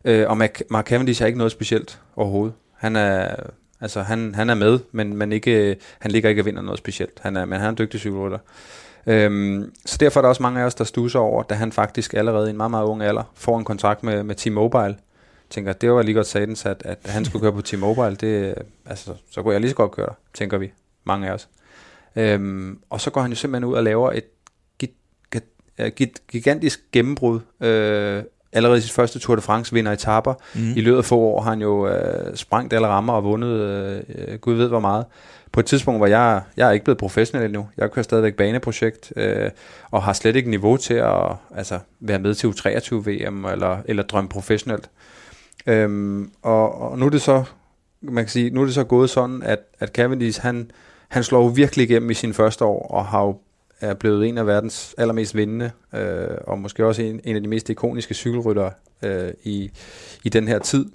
Øh, 0.04 0.30
og 0.30 0.36
Mark 0.70 0.86
Cavendish 0.86 1.22
er 1.22 1.26
ikke 1.26 1.38
noget 1.38 1.52
specielt 1.52 2.00
overhovedet. 2.16 2.54
Han 2.76 2.96
er 2.96 3.36
Altså 3.80 4.02
han, 4.02 4.34
han 4.34 4.50
er 4.50 4.54
med, 4.54 4.78
men, 4.92 5.16
men 5.16 5.32
ikke, 5.32 5.76
han 5.98 6.10
ligger 6.10 6.28
ikke 6.28 6.42
og 6.42 6.46
vinder 6.46 6.62
noget 6.62 6.78
specielt. 6.78 7.18
Han 7.22 7.36
er, 7.36 7.44
men 7.44 7.58
han 7.58 7.66
er 7.66 7.70
en 7.70 7.78
dygtig 7.78 8.00
cykelrytter. 8.00 8.38
Øhm, 9.06 9.72
så 9.86 9.96
derfor 10.00 10.20
er 10.20 10.22
der 10.22 10.28
også 10.28 10.42
mange 10.42 10.60
af 10.60 10.64
os, 10.64 10.74
der 10.74 10.84
stusser 10.84 11.18
over, 11.18 11.42
da 11.42 11.54
han 11.54 11.72
faktisk 11.72 12.14
allerede 12.14 12.46
i 12.46 12.50
en 12.50 12.56
meget, 12.56 12.70
meget 12.70 12.84
ung 12.84 13.02
alder 13.02 13.22
får 13.34 13.58
en 13.58 13.64
kontrakt 13.64 14.02
med, 14.02 14.22
med 14.22 14.34
T-Mobile. 14.34 14.96
tænker, 15.50 15.72
det 15.72 15.92
var 15.92 16.02
lige 16.02 16.14
godt 16.14 16.26
satans, 16.26 16.66
at, 16.66 16.82
at 16.84 16.98
han 17.04 17.24
skulle 17.24 17.42
køre 17.42 17.52
på 17.52 17.62
T-Mobile. 17.62 18.14
Det, 18.14 18.54
altså, 18.86 19.14
så 19.30 19.42
kunne 19.42 19.52
jeg 19.52 19.60
lige 19.60 19.70
så 19.70 19.76
godt 19.76 19.90
køre, 19.90 20.14
tænker 20.34 20.58
vi, 20.58 20.72
mange 21.04 21.28
af 21.28 21.32
os. 21.32 21.48
Øhm, 22.16 22.78
og 22.90 23.00
så 23.00 23.10
går 23.10 23.20
han 23.20 23.30
jo 23.30 23.36
simpelthen 23.36 23.64
ud 23.64 23.74
og 23.74 23.84
laver 23.84 24.12
et 24.12 24.24
gigantisk 26.28 26.80
gennembrud. 26.92 27.40
Øh, 27.60 28.22
allerede 28.52 28.78
i 28.78 28.80
sit 28.80 28.92
første 28.92 29.18
Tour 29.18 29.36
de 29.36 29.42
France 29.42 29.72
vinder 29.72 29.92
etaper. 29.92 30.34
Mm. 30.54 30.72
I 30.76 30.80
løbet 30.80 30.98
af 30.98 31.04
få 31.04 31.18
år 31.18 31.42
har 31.42 31.50
han 31.50 31.60
jo 31.60 31.88
øh, 31.88 32.36
sprængt 32.36 32.72
alle 32.72 32.86
rammer 32.86 33.12
og 33.12 33.24
vundet, 33.24 33.48
øh, 33.48 34.38
gud 34.38 34.54
ved 34.54 34.68
hvor 34.68 34.80
meget. 34.80 35.04
På 35.56 35.60
et 35.60 35.66
tidspunkt, 35.66 35.98
hvor 35.98 36.06
jeg, 36.06 36.42
jeg 36.56 36.68
er 36.68 36.72
ikke 36.72 36.84
blevet 36.84 36.98
professionel 36.98 37.44
endnu. 37.46 37.68
Jeg 37.76 37.90
kører 37.90 38.02
stadigvæk 38.02 38.34
baneprojekt, 38.34 39.12
øh, 39.16 39.50
og 39.90 40.02
har 40.02 40.12
slet 40.12 40.36
ikke 40.36 40.50
niveau 40.50 40.76
til 40.76 40.94
at 40.94 41.32
altså, 41.54 41.78
være 42.00 42.18
med 42.18 42.34
til 42.34 42.46
U23-VM, 42.46 43.44
eller, 43.44 43.78
eller 43.84 44.02
drømme 44.02 44.28
professionelt. 44.28 44.90
Øhm, 45.66 46.30
og, 46.42 46.80
og 46.80 46.98
nu 46.98 47.06
er 47.06 47.10
det 47.10 47.22
så, 47.22 47.44
man 48.00 48.24
kan 48.24 48.28
sige, 48.28 48.50
nu 48.50 48.60
er 48.60 48.64
det 48.64 48.74
så 48.74 48.84
gået 48.84 49.10
sådan, 49.10 49.42
at, 49.42 49.58
at 49.78 49.88
Cavendish, 49.88 50.40
han, 50.40 50.70
han 51.08 51.24
slår 51.24 51.42
jo 51.42 51.46
virkelig 51.46 51.90
igennem 51.90 52.10
i 52.10 52.14
sin 52.14 52.34
første 52.34 52.64
år, 52.64 52.86
og 52.86 53.06
har 53.06 53.22
jo 53.22 53.38
er 53.80 53.94
blevet 53.94 54.28
en 54.28 54.38
af 54.38 54.46
verdens 54.46 54.94
allermest 54.98 55.34
vindende, 55.34 55.70
øh, 55.94 56.28
og 56.46 56.58
måske 56.58 56.86
også 56.86 57.02
en, 57.02 57.20
en 57.24 57.36
af 57.36 57.42
de 57.42 57.48
mest 57.48 57.70
ikoniske 57.70 58.14
cykelryttere 58.14 58.70
øh, 59.02 59.30
i, 59.42 59.70
i 60.24 60.28
den 60.28 60.48
her 60.48 60.58
tid. 60.58 60.86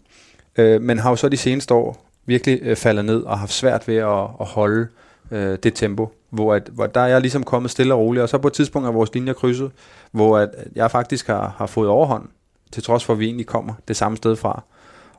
Øh, 0.57 0.81
men 0.81 0.99
har 0.99 1.09
jo 1.09 1.15
så 1.15 1.29
de 1.29 1.37
seneste 1.37 1.73
år 1.73 2.10
virkelig 2.25 2.59
øh, 2.61 2.75
falder 2.75 3.01
ned 3.01 3.23
og 3.23 3.39
haft 3.39 3.51
svært 3.51 3.87
ved 3.87 3.95
at, 3.95 4.23
at 4.39 4.45
holde 4.47 4.87
øh, 5.31 5.57
det 5.63 5.73
tempo, 5.73 6.11
hvor, 6.29 6.53
at, 6.53 6.69
hvor 6.71 6.87
der 6.87 7.01
er 7.01 7.07
jeg 7.07 7.21
ligesom 7.21 7.43
kommet 7.43 7.71
stille 7.71 7.93
og 7.93 7.99
roligt, 7.99 8.23
og 8.23 8.29
så 8.29 8.37
på 8.37 8.47
et 8.47 8.53
tidspunkt 8.53 8.87
er 8.87 8.91
vores 8.91 9.13
linjer 9.13 9.33
krydset, 9.33 9.71
hvor 10.11 10.37
at 10.37 10.49
jeg 10.75 10.91
faktisk 10.91 11.27
har, 11.27 11.55
har 11.57 11.65
fået 11.65 11.89
overhånd, 11.89 12.27
til 12.71 12.83
trods 12.83 13.05
for 13.05 13.13
at 13.13 13.19
vi 13.19 13.25
egentlig 13.25 13.45
kommer 13.45 13.73
det 13.87 13.95
samme 13.95 14.17
sted 14.17 14.35
fra. 14.35 14.63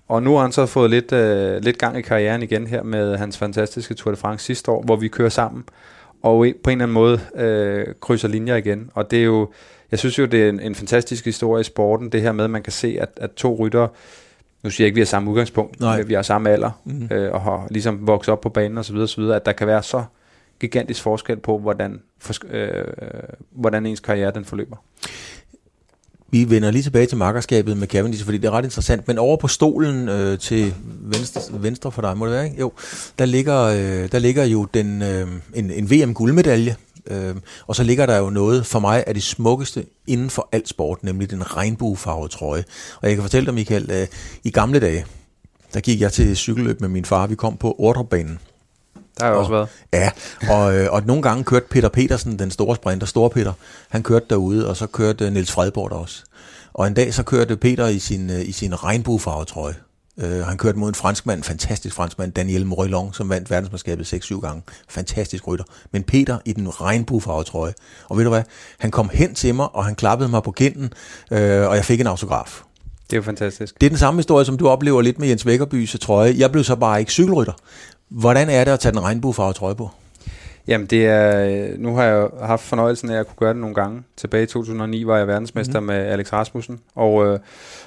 Og 0.09 0.23
nu 0.23 0.35
har 0.35 0.43
han 0.43 0.53
så 0.53 0.67
fået 0.67 0.91
lidt, 0.91 1.13
øh, 1.13 1.63
lidt 1.63 1.79
gang 1.79 1.99
i 1.99 2.03
karrieren 2.03 2.43
igen 2.43 2.67
her 2.67 2.83
med 2.83 3.17
hans 3.17 3.39
fantastiske 3.39 3.95
Tour 3.95 4.11
de 4.15 4.17
France 4.17 4.47
sidste 4.47 4.71
år, 4.71 4.83
hvor 4.83 4.97
vi 4.97 5.09
kører 5.09 5.29
sammen 5.29 5.65
og 6.23 6.47
på 6.65 6.71
en 6.71 6.83
eller 6.83 6.85
anden 6.85 6.95
måde 6.95 7.21
øh, 7.35 7.87
krydser 8.01 8.29
linjer 8.29 8.57
igen. 8.57 8.91
Og 8.95 9.11
det 9.11 9.19
er 9.19 9.25
jo, 9.25 9.49
jeg 9.91 9.99
synes 9.99 10.19
jo, 10.19 10.25
det 10.25 10.45
er 10.45 10.49
en, 10.49 10.61
en 10.61 10.75
fantastisk 10.75 11.25
historie 11.25 11.61
i 11.61 11.65
sporten, 11.65 12.13
det 12.13 12.23
her 12.23 12.33
med, 12.33 12.45
at 12.45 12.51
man 12.51 12.63
kan 12.63 12.73
se, 12.73 12.97
at, 13.01 13.09
at 13.17 13.33
to 13.33 13.57
rytter, 13.61 13.89
nu 14.63 14.71
siger 14.71 14.85
jeg 14.85 14.87
ikke, 14.87 14.95
at 14.95 14.97
vi 14.97 15.01
har 15.01 15.07
samme 15.07 15.31
udgangspunkt, 15.31 15.81
Nej. 15.81 15.97
men 15.97 16.09
vi 16.09 16.15
har 16.15 16.23
samme 16.23 16.51
alder, 16.51 16.71
mm-hmm. 16.85 17.09
øh, 17.11 17.33
og 17.33 17.41
har 17.41 17.67
ligesom 17.71 18.07
vokset 18.07 18.33
op 18.33 18.41
på 18.41 18.49
banen 18.49 18.79
osv., 18.79 18.97
osv., 18.97 19.23
at 19.23 19.47
der 19.47 19.53
kan 19.53 19.67
være 19.67 19.83
så 19.83 20.05
gigantisk 20.61 21.03
forskel 21.03 21.37
på, 21.37 21.59
hvordan, 21.59 22.01
for, 22.19 22.35
øh, 22.51 22.85
hvordan 23.51 23.87
ens 23.87 24.01
karriere 24.01 24.31
den 24.31 24.45
forløber. 24.45 24.77
Vi 26.31 26.51
vender 26.51 26.71
lige 26.71 26.83
tilbage 26.83 27.07
til 27.07 27.19
markerskabet 27.19 27.77
med 27.77 27.89
Cavendish, 27.89 28.25
fordi 28.25 28.39
det 28.39 28.49
er 28.49 28.51
ret 28.51 28.65
interessant. 28.65 29.09
Men 29.09 29.19
over 29.19 29.37
på 29.37 29.49
stolen 29.49 30.09
øh, 30.09 30.39
til 30.39 30.75
venstre, 31.01 31.41
venstre 31.63 31.93
for 31.93 32.03
dig, 32.03 32.17
må 32.17 32.27
det 32.27 32.35
være, 32.35 32.45
ikke? 32.45 32.61
Jo, 32.61 32.73
der 33.19 33.25
ligger, 33.25 33.63
øh, 33.63 34.13
der 34.13 34.19
ligger 34.19 34.45
jo 34.45 34.67
den, 34.75 35.03
øh, 35.03 35.29
en, 35.55 35.71
en 35.71 35.91
VM-guldmedalje, 35.91 36.77
øh, 37.07 37.35
og 37.67 37.77
så 37.77 37.83
ligger 37.83 38.07
der 38.07 38.19
jo 38.19 38.31
noget 38.31 38.67
for 38.67 38.79
mig 38.79 39.05
af 39.07 39.15
det 39.15 39.23
smukkeste 39.23 39.87
inden 40.07 40.31
for 40.31 40.49
alt 40.53 40.69
sport, 40.69 41.05
nemlig 41.05 41.31
den 41.31 41.57
regnbuefarvede 41.57 42.33
trøje. 42.33 42.65
Og 43.01 43.09
jeg 43.09 43.17
kan 43.17 43.23
fortælle 43.23 43.47
dig, 43.47 43.55
Michael, 43.55 43.91
øh, 43.91 44.07
i 44.45 44.51
gamle 44.51 44.81
dage, 44.81 45.07
der 45.75 45.81
gik 45.81 46.01
jeg 46.01 46.13
til 46.13 46.37
cykelløb 46.37 46.81
med 46.81 46.89
min 46.89 47.05
far. 47.05 47.27
Vi 47.27 47.35
kom 47.35 47.57
på 47.57 47.77
Ordrebanen 47.79 48.39
der 49.19 49.25
har 49.25 49.33
og, 49.33 49.39
også 49.39 49.53
været. 49.53 49.69
Ja, 49.93 50.11
og, 50.51 50.77
øh, 50.77 50.93
og 50.93 51.03
nogle 51.07 51.23
gange 51.23 51.45
kørte 51.45 51.67
Peter 51.71 51.89
Petersen, 51.89 52.39
den 52.39 52.51
store 52.51 52.77
sprinter, 52.77 53.07
Store 53.07 53.31
Peter, 53.31 53.53
han 53.89 54.03
kørte 54.03 54.27
derude, 54.31 54.69
og 54.69 54.77
så 54.77 54.87
kørte 54.87 55.31
Niels 55.31 55.53
Fredborg 55.53 55.91
der 55.91 55.97
også. 55.97 56.25
Og 56.73 56.87
en 56.87 56.95
dag 56.95 57.15
så 57.15 57.23
kørte 57.23 57.57
Peter 57.57 57.87
i 57.87 57.99
sin, 57.99 58.31
øh, 58.31 58.49
i 58.49 58.53
sin 58.53 58.85
regnbuefarvetrøje. 58.85 59.75
Uh, 60.23 60.29
han 60.29 60.59
kørte 60.59 60.79
mod 60.79 60.89
en 60.89 60.95
franskmand, 60.95 61.39
en 61.39 61.45
fantastisk 61.45 61.95
franskmand, 61.95 62.33
Daniel 62.33 62.67
Morillon, 62.67 63.13
som 63.13 63.29
vandt 63.29 63.51
verdensmesterskabet 63.51 64.13
6-7 64.15 64.41
gange. 64.41 64.63
Fantastisk 64.89 65.47
rytter. 65.49 65.65
Men 65.93 66.03
Peter 66.03 66.39
i 66.45 66.53
den 66.53 66.81
regnbuefarvetrøje. 66.81 67.73
Og 68.09 68.17
ved 68.17 68.25
du 68.25 68.31
hvad? 68.31 68.43
Han 68.79 68.91
kom 68.91 69.11
hen 69.13 69.35
til 69.35 69.55
mig, 69.55 69.75
og 69.75 69.85
han 69.85 69.95
klappede 69.95 70.29
mig 70.29 70.43
på 70.43 70.51
kinden, 70.51 70.93
uh, 71.31 71.37
og 71.39 71.77
jeg 71.77 71.85
fik 71.85 72.01
en 72.01 72.07
autograf. 72.07 72.63
Det 73.11 73.13
er 73.13 73.17
jo 73.17 73.23
fantastisk. 73.23 73.81
Det 73.81 73.87
er 73.87 73.91
den 73.91 73.99
samme 73.99 74.19
historie, 74.19 74.45
som 74.45 74.57
du 74.57 74.69
oplever 74.69 75.03
lidt 75.03 75.19
med 75.19 75.29
Jens 75.29 75.47
Vækkerbys 75.47 75.97
trøje. 76.01 76.35
Jeg 76.39 76.53
blev 76.53 76.65
så 76.65 76.77
bare 76.77 77.01
ikke 77.01 77.13
cykelrytter. 77.13 77.53
Hvordan 78.09 78.51
er 78.51 78.65
det 78.65 78.71
at 78.73 78.81
tage 78.81 78.93
den 78.93 79.03
regnbuefarvede 79.03 79.59
trøje 79.59 79.75
på? 79.75 79.91
Jamen 80.67 80.87
det 80.87 81.07
er, 81.07 81.77
nu 81.79 81.95
har 81.95 82.05
jeg 82.05 82.29
haft 82.41 82.63
fornøjelsen 82.63 83.11
af 83.11 83.19
at 83.19 83.27
kunne 83.27 83.37
gøre 83.37 83.53
det 83.53 83.61
nogle 83.61 83.75
gange. 83.75 84.03
Tilbage 84.17 84.43
i 84.43 84.47
2009 84.47 85.07
var 85.07 85.19
jeg 85.19 85.29
verdensmester 85.29 85.81
mm. 85.81 85.87
med 85.87 85.95
Alex 85.95 86.33
Rasmussen, 86.33 86.81
og, 86.95 87.27
øh, 87.27 87.39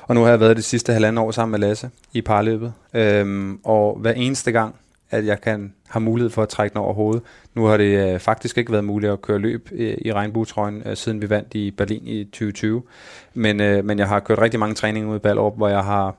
og 0.01 0.15
nu 0.15 0.21
har 0.21 0.29
jeg 0.29 0.39
været 0.39 0.55
det 0.55 0.65
sidste 0.65 0.93
halvandet 0.93 1.25
år 1.25 1.31
sammen 1.31 1.51
med 1.51 1.67
Lasse 1.67 1.89
i 2.13 2.21
parløbet. 2.21 2.73
Øhm, 2.93 3.59
og 3.63 3.97
hver 3.99 4.11
eneste 4.11 4.51
gang, 4.51 4.75
at 5.11 5.25
jeg 5.25 5.41
kan 5.41 5.73
have 5.87 6.01
mulighed 6.01 6.29
for 6.29 6.43
at 6.43 6.49
trække 6.49 6.73
den 6.73 6.81
over 6.81 6.93
hovedet. 6.93 7.23
Nu 7.53 7.65
har 7.65 7.77
det 7.77 8.13
øh, 8.13 8.19
faktisk 8.19 8.57
ikke 8.57 8.71
været 8.71 8.83
muligt 8.83 9.11
at 9.11 9.21
køre 9.21 9.39
løb 9.39 9.69
i, 9.71 10.07
i 10.07 10.13
regnbuetrøjen, 10.13 10.83
øh, 10.85 10.97
siden 10.97 11.21
vi 11.21 11.29
vandt 11.29 11.53
i 11.53 11.71
Berlin 11.71 12.07
i 12.07 12.23
2020. 12.23 12.83
Men, 13.33 13.61
øh, 13.61 13.85
men 13.85 13.99
jeg 13.99 14.07
har 14.07 14.19
kørt 14.19 14.39
rigtig 14.39 14.59
mange 14.59 14.75
træninger 14.75 15.11
ud 15.11 15.15
i 15.15 15.19
Ballerup, 15.19 15.57
hvor 15.57 15.67
jeg 15.67 15.83
har 15.83 16.15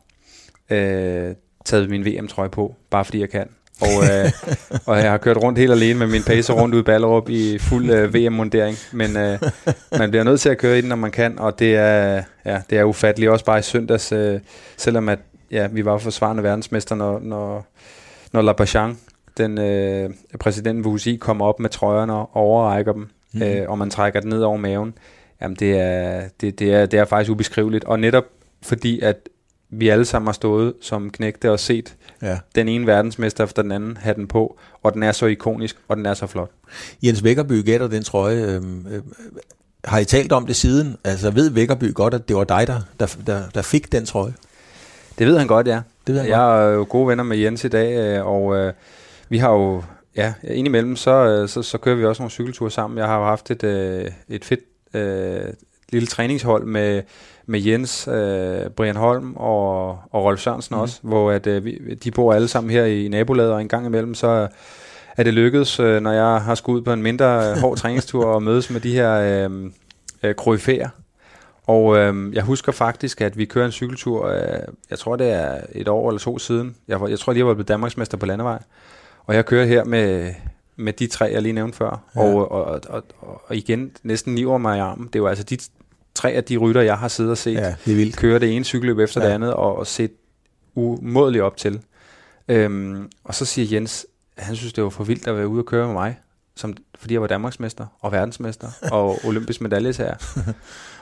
øh, 0.70 1.34
taget 1.64 1.90
min 1.90 2.04
VM-trøje 2.04 2.48
på, 2.48 2.74
bare 2.90 3.04
fordi 3.04 3.20
jeg 3.20 3.30
kan. 3.30 3.48
Og, 3.80 4.04
øh, 4.04 4.32
og 4.86 4.98
jeg 4.98 5.10
har 5.10 5.18
kørt 5.18 5.36
rundt 5.36 5.58
helt 5.58 5.72
alene 5.72 5.98
med 5.98 6.06
min 6.06 6.22
pacer 6.22 6.54
rundt 6.54 6.74
ud 6.74 6.80
i 6.80 6.82
Ballerup 6.82 7.28
i 7.28 7.58
fuld 7.58 7.90
øh, 7.90 8.14
VM-mundering. 8.14 8.76
Men 8.92 9.16
øh, 9.16 9.38
man 9.98 10.10
bliver 10.10 10.24
nødt 10.24 10.40
til 10.40 10.48
at 10.48 10.58
køre 10.58 10.78
i 10.78 10.80
den, 10.80 10.88
når 10.88 10.96
man 10.96 11.10
kan, 11.10 11.38
og 11.38 11.58
det 11.58 11.76
er, 11.76 12.22
ja, 12.44 12.60
det 12.70 12.78
er 12.78 12.84
ufatteligt. 12.84 13.30
Også 13.30 13.44
bare 13.44 13.58
i 13.58 13.62
søndags, 13.62 14.12
øh, 14.12 14.40
selvom 14.76 15.08
at, 15.08 15.18
ja, 15.50 15.66
vi 15.66 15.84
var 15.84 15.98
forsvarende 15.98 16.42
verdensmester, 16.42 16.94
når, 16.94 17.18
når, 17.18 17.66
når 18.32 18.42
Labachan, 18.42 18.98
den 19.38 19.58
øh, 19.58 20.10
præsidenten 20.40 20.84
for 20.84 20.90
UCI, 20.90 21.16
kommer 21.16 21.46
op 21.46 21.60
med 21.60 21.70
trøjerne 21.70 22.12
og 22.12 22.36
overrækker 22.36 22.92
dem, 22.92 23.08
mm. 23.32 23.42
øh, 23.42 23.70
og 23.70 23.78
man 23.78 23.90
trækker 23.90 24.20
den 24.20 24.30
ned 24.30 24.42
over 24.42 24.56
maven. 24.56 24.94
Jamen 25.42 25.56
det 25.60 25.80
er, 25.80 26.22
det, 26.40 26.58
det, 26.58 26.74
er, 26.74 26.86
det 26.86 26.98
er 26.98 27.04
faktisk 27.04 27.30
ubeskriveligt. 27.30 27.84
Og 27.84 28.00
netop 28.00 28.24
fordi, 28.62 29.00
at 29.00 29.28
vi 29.70 29.88
alle 29.88 30.04
sammen 30.04 30.26
har 30.26 30.32
stået 30.32 30.74
som 30.80 31.10
knægte 31.10 31.50
og 31.50 31.60
set 31.60 31.95
ja. 32.22 32.38
den 32.55 32.68
ene 32.68 32.87
verdensmester 32.87 33.44
efter 33.44 33.62
den 33.62 33.72
anden 33.72 33.96
have 33.96 34.14
den 34.14 34.26
på, 34.26 34.59
og 34.83 34.94
den 34.94 35.02
er 35.02 35.12
så 35.12 35.26
ikonisk, 35.26 35.76
og 35.88 35.96
den 35.96 36.07
er 36.07 36.14
så 36.14 36.26
flot. 36.26 36.50
Jens 37.02 37.24
Vækkerby 37.24 37.64
gætter 37.64 37.88
den 37.88 38.02
trøje. 38.02 38.37
Øh, 38.37 38.62
øh, 38.90 39.02
har 39.85 39.98
I 39.98 40.05
talt 40.05 40.33
om 40.33 40.46
det 40.46 40.57
siden? 40.57 40.96
Altså 41.05 41.31
ved 41.31 41.50
Vækkerby 41.50 41.94
godt, 41.94 42.14
at 42.14 42.29
det 42.29 42.37
var 42.37 42.44
dig, 42.44 42.66
der, 42.66 42.81
der, 43.00 43.16
der, 43.26 43.42
der 43.55 43.62
fik 43.62 43.92
den 43.92 44.07
trøje? 44.07 44.35
Det 45.18 45.26
ved 45.26 45.38
han 45.38 45.46
godt, 45.46 45.66
ja. 45.66 45.81
Det 46.07 46.14
ved 46.14 46.20
han 46.20 46.31
jeg 46.31 46.38
godt. 46.38 46.61
er 46.61 46.68
jo 46.68 46.87
gode 46.88 47.09
venner 47.09 47.24
med 47.24 47.37
Jens 47.37 47.64
i 47.64 47.68
dag, 47.68 47.96
øh, 47.96 48.26
og 48.26 48.57
øh, 48.57 48.72
vi 49.29 49.38
har 49.38 49.52
jo, 49.52 49.83
ja, 50.16 50.35
indimellem, 50.44 50.96
så, 50.96 51.11
øh, 51.11 51.48
så, 51.48 51.62
så 51.62 51.79
kører 51.79 51.96
vi 51.96 52.05
også 52.05 52.22
nogle 52.22 52.31
cykelture 52.31 52.70
sammen. 52.70 52.98
Jeg 52.98 53.07
har 53.07 53.18
jo 53.18 53.24
haft 53.24 53.50
et, 53.50 53.64
øh, 53.64 54.11
et 54.29 54.44
fedt 54.44 54.61
øh, 54.94 55.52
lille 55.92 56.07
træningshold 56.07 56.64
med 56.64 57.02
med 57.46 57.61
Jens, 57.61 58.09
øh, 58.09 58.70
Brian 58.70 58.96
Holm 58.96 59.37
og, 59.37 59.88
og 59.88 60.24
Rolf 60.24 60.40
Sørensen 60.40 60.74
mm. 60.74 60.80
også, 60.80 60.98
hvor 61.02 61.30
at, 61.30 61.46
øh, 61.46 61.64
vi, 61.64 61.78
de 62.04 62.11
bor 62.11 62.32
alle 62.32 62.48
sammen 62.48 62.70
her 62.70 62.85
i 62.85 63.09
nabolaget, 63.09 63.52
og 63.52 63.61
en 63.61 63.68
gang 63.68 63.87
imellem 63.87 64.14
så 64.14 64.48
er 65.16 65.22
det 65.22 65.35
lykkedes, 65.35 65.80
øh, 65.80 66.00
når 66.02 66.12
jeg 66.12 66.42
har 66.42 66.54
skudt 66.54 66.85
på 66.85 66.92
en 66.92 67.02
mindre 67.02 67.50
øh, 67.50 67.56
hård 67.56 67.76
træningstur 67.82 68.24
og 68.24 68.42
mødes 68.42 68.70
med 68.70 68.80
de 68.80 68.92
her 68.92 69.48
øh, 69.48 69.70
øh. 70.22 70.35
Og 71.66 71.96
øh, 71.96 72.35
jeg 72.35 72.42
husker 72.42 72.72
faktisk, 72.72 73.20
at 73.20 73.38
vi 73.38 73.44
kører 73.44 73.66
en 73.66 73.72
cykeltur, 73.72 74.26
øh, 74.26 74.59
jeg 74.90 74.98
tror 74.98 75.16
det 75.16 75.32
er 75.32 75.61
et 75.72 75.88
år 75.88 76.09
eller 76.09 76.18
to 76.18 76.38
siden. 76.38 76.76
Jeg, 76.88 77.00
jeg 77.09 77.18
tror 77.18 77.32
lige, 77.32 77.40
jeg 77.40 77.46
var 77.46 77.54
blevet 77.54 77.68
Danmarksmester 77.68 78.16
på 78.16 78.26
landevej. 78.26 78.59
Og 79.26 79.35
jeg 79.35 79.46
kører 79.46 79.66
her 79.66 79.85
med, 79.85 80.35
med 80.76 80.92
de 80.92 81.06
tre, 81.06 81.24
jeg 81.32 81.42
lige 81.42 81.52
nævnte 81.52 81.76
før. 81.76 82.00
Ja. 82.16 82.20
Og, 82.20 82.52
og, 82.52 82.64
og, 82.64 82.80
og, 82.88 83.02
og 83.46 83.56
igen, 83.56 83.92
næsten 84.02 84.35
niver 84.35 84.59
mig 84.59 84.76
i 84.76 84.80
armen. 84.80 85.09
Det 85.12 85.22
var 85.22 85.28
altså 85.28 85.44
de 85.44 85.59
tre 86.16 86.31
af 86.31 86.44
de 86.44 86.57
rytter, 86.57 86.81
jeg 86.81 86.98
har 86.98 87.09
siddet 87.09 87.31
og 87.31 87.38
set, 87.38 87.55
ja, 87.55 87.74
det 87.85 87.92
er 87.92 87.96
vildt. 87.96 88.16
køre 88.16 88.38
det 88.38 88.57
ene 88.57 88.64
cykelløb 88.64 88.98
efter 88.98 89.20
ja. 89.20 89.26
det 89.26 89.35
andet, 89.35 89.55
og, 89.55 89.79
og 89.79 89.87
set 89.87 90.11
umådeligt 90.74 91.44
op 91.44 91.57
til. 91.57 91.81
Øhm, 92.48 93.09
og 93.24 93.35
så 93.35 93.44
siger 93.44 93.76
Jens, 93.76 94.07
han 94.38 94.57
synes, 94.57 94.72
det 94.72 94.85
var 94.85 94.90
for 94.90 95.05
vildt 95.05 95.29
at 95.29 95.37
være 95.37 95.48
ude 95.48 95.61
og 95.61 95.66
køre 95.66 95.87
med 95.87 95.94
mig, 95.94 96.18
som, 96.57 96.74
fordi 96.98 97.14
jeg 97.14 97.20
var 97.20 97.26
Danmarksmester 97.26 97.87
og 98.00 98.12
verdensmester 98.12 98.68
og 98.92 99.18
olympisk 99.24 99.61
medaljesager. 99.61 100.14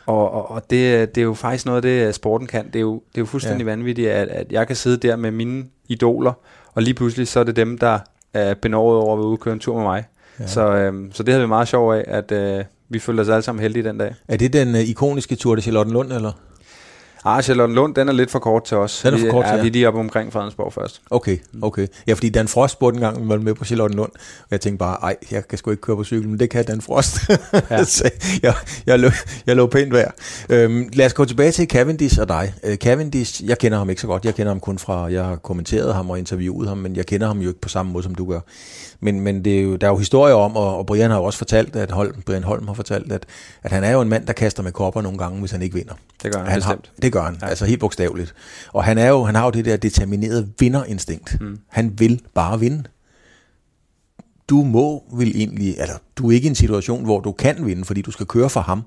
og 0.07 0.31
og, 0.31 0.51
og 0.51 0.71
det, 0.71 1.15
det 1.15 1.21
er 1.21 1.25
jo 1.25 1.35
faktisk 1.35 1.67
noget 1.67 1.77
af 1.77 1.83
det, 1.83 2.15
sporten 2.15 2.47
kan. 2.47 2.67
Det 2.67 2.77
er 2.77 2.81
jo, 2.81 2.95
det 2.95 3.19
er 3.19 3.23
jo 3.23 3.27
fuldstændig 3.27 3.65
ja. 3.65 3.71
vanvittigt, 3.71 4.09
at, 4.09 4.29
at 4.29 4.53
jeg 4.53 4.67
kan 4.67 4.77
sidde 4.77 4.97
der 5.09 5.17
med 5.17 5.31
mine 5.31 5.65
idoler, 5.89 6.33
og 6.75 6.83
lige 6.83 6.95
pludselig 6.95 7.29
så 7.29 7.41
er 7.41 7.45
det 7.45 7.57
dem, 7.57 7.79
der 7.79 7.99
er 8.35 8.55
benovet 8.55 8.99
over 8.99 9.13
at 9.13 9.19
være 9.19 9.27
ude 9.27 9.35
og 9.35 9.41
køre 9.41 9.55
en 9.55 9.61
tur 9.61 9.75
med 9.75 9.83
mig. 9.83 10.05
Ja. 10.41 10.47
Så, 10.47 10.75
øhm, 10.75 11.13
så 11.13 11.23
det 11.23 11.35
havde 11.35 11.45
vi 11.45 11.49
meget 11.49 11.69
sjov 11.69 11.95
af, 11.95 12.05
at 12.07 12.33
øh, 12.33 12.65
vi 12.89 12.99
følte 12.99 13.21
os 13.21 13.29
alle 13.29 13.43
sammen 13.43 13.63
heldige 13.63 13.83
den 13.85 13.99
dag. 13.99 14.15
Er 14.29 14.37
det 14.37 14.53
den 14.53 14.75
øh, 14.75 14.81
ikoniske 14.81 15.37
tur 15.37 15.55
til 15.55 15.63
Charlottenlund, 15.63 16.13
eller? 16.13 16.33
Ah, 17.27 17.43
Charlotte 17.43 17.75
Lund, 17.75 17.95
den 17.95 18.09
er 18.09 18.13
lidt 18.13 18.31
for 18.31 18.39
kort 18.39 18.65
til 18.65 18.77
os. 18.77 19.01
Den 19.05 19.15
er 19.15 19.19
for 19.19 19.31
kort 19.31 19.45
vi, 19.45 19.49
til 19.49 19.57
ja, 19.57 19.63
vi 19.63 19.69
er 19.69 19.73
lige 19.73 19.89
oppe 19.89 20.01
omkring 20.01 20.33
Fredensborg 20.33 20.73
først. 20.73 21.03
Okay, 21.11 21.39
okay. 21.63 21.87
Ja, 22.07 22.13
fordi 22.13 22.29
Dan 22.29 22.49
Frost 22.49 22.73
spurgte 22.73 22.97
en 22.97 23.01
gang, 23.01 23.29
var 23.29 23.37
med 23.37 23.55
på 23.55 23.65
Charlotte 23.65 23.97
Lund, 23.97 24.11
og 24.15 24.49
jeg 24.51 24.61
tænkte 24.61 24.79
bare, 24.79 24.97
ej, 25.03 25.17
jeg 25.31 25.49
kan 25.49 25.59
sgu 25.59 25.71
ikke 25.71 25.81
køre 25.81 25.97
på 25.97 26.05
cykel, 26.05 26.29
men 26.29 26.41
det 26.41 26.51
kan 26.51 26.65
Dan 26.65 26.81
Frost. 26.81 27.19
Ja. 27.71 27.85
så 27.95 28.11
jeg, 28.43 28.55
jeg, 28.87 28.99
lå, 28.99 29.11
jeg 29.47 29.57
lå 29.57 29.67
pænt 29.67 29.93
værd. 29.93 30.15
Øhm, 30.49 30.89
lad 30.93 31.07
os 31.07 31.15
gå 31.15 31.25
tilbage 31.25 31.53
til 31.53 31.67
Cavendish 31.67 32.21
og 32.21 32.29
dig. 32.29 32.55
Uh, 32.69 32.75
Cavendish, 32.75 33.47
jeg 33.47 33.59
kender 33.59 33.79
ham 33.79 33.91
ikke 33.91 34.01
så 34.01 34.07
godt. 34.07 34.25
Jeg 34.25 34.35
kender 34.35 34.51
ham 34.51 34.61
kun 34.61 34.79
fra, 34.79 35.05
jeg 35.05 35.25
har 35.25 35.37
kommenteret 35.37 35.95
ham 35.95 36.11
og 36.11 36.19
interviewet 36.19 36.69
ham, 36.69 36.79
men 36.79 36.97
jeg 36.97 37.07
kender 37.07 37.27
ham 37.27 37.39
jo 37.39 37.49
ikke 37.49 37.61
på 37.61 37.69
samme 37.69 37.93
måde, 37.93 38.03
som 38.03 38.15
du 38.15 38.31
gør. 38.31 38.41
Men, 39.01 39.21
men 39.21 39.45
det 39.45 39.59
er 39.59 39.63
jo, 39.63 39.77
der 39.77 39.87
er 39.87 39.91
jo 39.91 39.97
historier 39.97 40.35
om, 40.35 40.57
og, 40.57 40.79
og 40.79 40.87
Brian 40.87 41.11
har 41.11 41.19
jo 41.19 41.25
også 41.25 41.39
fortalt, 41.39 41.77
at 41.77 41.91
Holm, 41.91 42.23
Brian 42.27 42.45
Holm 42.45 42.67
har 42.67 42.75
fortalt, 42.75 43.13
at, 43.13 43.27
at 43.63 43.73
han 43.73 43.85
er 43.85 43.91
jo 43.91 44.01
en 44.01 44.09
mand, 44.09 44.27
der 44.27 44.33
kaster 44.33 44.63
med 44.63 44.73
kopper 44.73 45.03
nogle 45.03 45.19
gange, 45.19 45.41
hvis 45.41 45.51
han 45.51 45.63
ikke 45.63 45.75
vinder. 45.75 45.95
Det 46.23 46.33
gør 46.33 46.39
han, 46.39 46.49
han 46.49 46.59
bestemt. 46.59 46.91
Har, 46.95 47.03
det 47.03 47.13
gør 47.15 47.23
han, 47.23 47.39
ja. 47.43 47.47
altså 47.47 47.65
helt 47.65 47.81
bogstaveligt. 47.81 48.35
Og 48.73 48.85
han, 48.85 48.99
er 48.99 49.09
jo, 49.09 49.25
han 49.25 49.35
har 49.35 49.45
jo 49.45 49.51
det 49.51 49.65
der 49.65 49.77
determinerede 49.77 50.49
vinderinstinkt. 50.61 51.37
Mm. 51.41 51.59
Han 51.69 51.95
vil 51.99 52.23
bare 52.35 52.61
vinde. 52.61 52.85
Du 54.49 54.63
må 54.63 55.03
vil 55.13 55.33
egentlig, 55.35 55.71
eller 55.71 55.95
du 56.17 56.31
er 56.31 56.35
ikke 56.35 56.47
i 56.47 56.49
en 56.49 56.55
situation, 56.55 57.05
hvor 57.05 57.21
du 57.21 57.33
kan 57.33 57.67
vinde, 57.67 57.85
fordi 57.85 58.03
du 58.03 58.11
skal 58.11 58.27
køre 58.27 58.51
for 58.51 58.61
ham. 58.61 58.83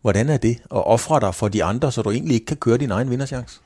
Hvordan 0.00 0.28
er 0.28 0.36
det 0.36 0.50
at 0.50 0.86
ofre 0.86 1.20
dig 1.20 1.34
for 1.34 1.48
de 1.48 1.64
andre, 1.64 1.92
så 1.92 2.02
du 2.02 2.10
egentlig 2.10 2.34
ikke 2.34 2.46
kan 2.46 2.56
køre 2.56 2.78
din 2.78 2.90
egen 2.90 3.10
vinderchance? 3.10 3.60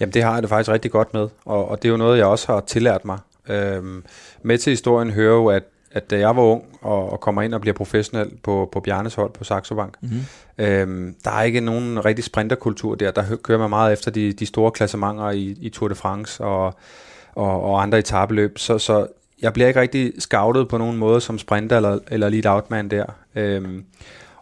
Jamen 0.00 0.14
det 0.14 0.22
har 0.22 0.32
jeg 0.32 0.42
det 0.42 0.48
faktisk 0.48 0.70
rigtig 0.70 0.90
godt 0.90 1.14
med, 1.14 1.28
og, 1.44 1.68
og 1.68 1.82
det 1.82 1.88
er 1.88 1.90
jo 1.90 1.96
noget, 1.96 2.18
jeg 2.18 2.26
også 2.26 2.52
har 2.52 2.60
tillært 2.60 3.04
mig. 3.04 3.18
Øhm, 3.48 4.04
med 4.42 4.58
til 4.58 4.70
historien 4.70 5.10
hører 5.10 5.34
jo, 5.34 5.46
at, 5.46 5.62
at 5.94 6.10
da 6.10 6.18
jeg 6.18 6.36
var 6.36 6.42
ung 6.42 6.64
og, 6.80 7.12
og 7.12 7.20
kommer 7.20 7.42
ind 7.42 7.54
og 7.54 7.60
bliver 7.60 7.74
professionel 7.74 8.30
på, 8.42 8.68
på 8.72 8.80
Bjarnes 8.80 9.14
hold 9.14 9.30
på 9.32 9.44
Saxo 9.44 9.74
Bank, 9.74 9.94
mm-hmm. 10.00 10.64
øhm, 10.64 11.14
der 11.24 11.30
er 11.30 11.42
ikke 11.42 11.60
nogen 11.60 12.04
rigtig 12.04 12.24
sprinterkultur 12.24 12.94
der. 12.94 13.10
Der 13.10 13.36
kører 13.36 13.58
man 13.58 13.70
meget 13.70 13.92
efter 13.92 14.10
de, 14.10 14.32
de 14.32 14.46
store 14.46 14.70
klassementer 14.70 15.30
i, 15.30 15.56
i 15.60 15.68
Tour 15.68 15.88
de 15.88 15.94
France 15.94 16.44
og, 16.44 16.74
og, 17.34 17.62
og 17.62 17.82
andre 17.82 17.98
etabeløb. 17.98 18.58
Så, 18.58 18.78
så 18.78 19.06
jeg 19.42 19.52
bliver 19.52 19.68
ikke 19.68 19.80
rigtig 19.80 20.12
scoutet 20.18 20.68
på 20.68 20.78
nogen 20.78 20.96
måde 20.96 21.20
som 21.20 21.38
sprinter 21.38 21.76
eller, 21.76 21.98
eller 22.10 22.28
lead 22.28 22.46
outman 22.46 22.90
der. 22.90 23.04
Øhm, 23.34 23.84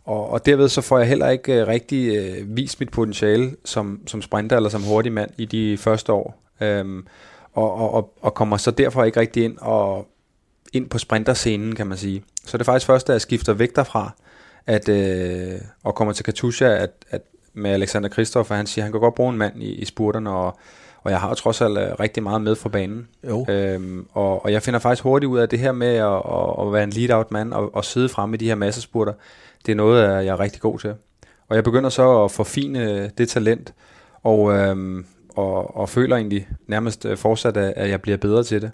og, 0.04 0.30
og 0.30 0.46
derved 0.46 0.68
så 0.68 0.80
får 0.80 0.98
jeg 0.98 1.08
heller 1.08 1.28
ikke 1.28 1.62
uh, 1.62 1.68
rigtig 1.68 2.18
uh, 2.20 2.56
vist 2.56 2.80
mit 2.80 2.90
potentiale 2.90 3.56
som, 3.64 4.00
som 4.06 4.22
sprinter 4.22 4.56
eller 4.56 4.68
som 4.68 4.82
hurtig 4.82 5.12
mand 5.12 5.30
i 5.38 5.44
de 5.44 5.78
første 5.78 6.12
år. 6.12 6.42
Øhm, 6.60 7.06
og, 7.52 7.94
og, 7.94 8.12
og 8.20 8.34
kommer 8.34 8.56
så 8.56 8.70
derfor 8.70 9.04
ikke 9.04 9.20
rigtig 9.20 9.44
ind 9.44 9.58
og 9.60 10.11
ind 10.72 10.88
på 10.88 10.98
sprinterscenen, 10.98 11.74
kan 11.74 11.86
man 11.86 11.98
sige. 11.98 12.22
Så 12.44 12.58
det 12.58 12.62
er 12.62 12.64
faktisk 12.64 12.86
først, 12.86 13.06
da 13.06 13.12
jeg 13.12 13.20
skifter 13.20 13.52
væk 13.52 13.76
derfra, 13.76 14.10
at, 14.66 14.88
øh, 14.88 15.60
og 15.84 15.94
kommer 15.94 16.14
til 16.14 16.24
Katusha, 16.24 16.66
at, 16.66 16.90
at 17.10 17.22
med 17.54 17.70
Alexander 17.70 18.08
Kristoffer, 18.08 18.54
han 18.54 18.66
siger, 18.66 18.82
at 18.82 18.84
han 18.84 18.92
kan 18.92 19.00
godt 19.00 19.14
bruge 19.14 19.32
en 19.32 19.38
mand 19.38 19.62
i, 19.62 19.74
i 19.74 19.84
spurterne, 19.84 20.30
og, 20.30 20.58
og 21.02 21.10
jeg 21.10 21.20
har 21.20 21.28
jo 21.28 21.34
trods 21.34 21.60
alt 21.60 21.78
øh, 21.78 22.00
rigtig 22.00 22.22
meget 22.22 22.40
med 22.40 22.56
fra 22.56 22.68
banen. 22.68 23.08
Jo. 23.28 23.46
Øhm, 23.48 24.06
og, 24.12 24.44
og 24.44 24.52
jeg 24.52 24.62
finder 24.62 24.80
faktisk 24.80 25.02
hurtigt 25.02 25.30
ud 25.30 25.38
af 25.38 25.48
det 25.48 25.58
her 25.58 25.72
med 25.72 25.94
at, 25.94 26.06
at, 26.06 26.66
at 26.66 26.72
være 26.72 26.84
en 26.84 26.90
lead-out 26.90 27.30
mand 27.30 27.52
og, 27.52 27.74
og 27.74 27.84
sidde 27.84 28.08
fremme 28.08 28.34
i 28.34 28.38
de 28.38 28.46
her 28.46 28.54
massespurter. 28.54 29.12
Det 29.66 29.72
er 29.72 29.76
noget, 29.76 30.02
jeg 30.24 30.26
er 30.26 30.40
rigtig 30.40 30.60
god 30.60 30.78
til. 30.78 30.94
Og 31.48 31.56
jeg 31.56 31.64
begynder 31.64 31.90
så 31.90 32.24
at 32.24 32.30
forfine 32.30 33.10
det 33.18 33.28
talent, 33.28 33.74
og, 34.22 34.52
øhm, 34.52 35.06
og, 35.28 35.76
og 35.76 35.88
føler 35.88 36.16
egentlig 36.16 36.48
nærmest 36.66 37.04
øh, 37.04 37.16
fortsat, 37.16 37.56
at 37.56 37.90
jeg 37.90 38.02
bliver 38.02 38.16
bedre 38.16 38.44
til 38.44 38.62
det. 38.62 38.70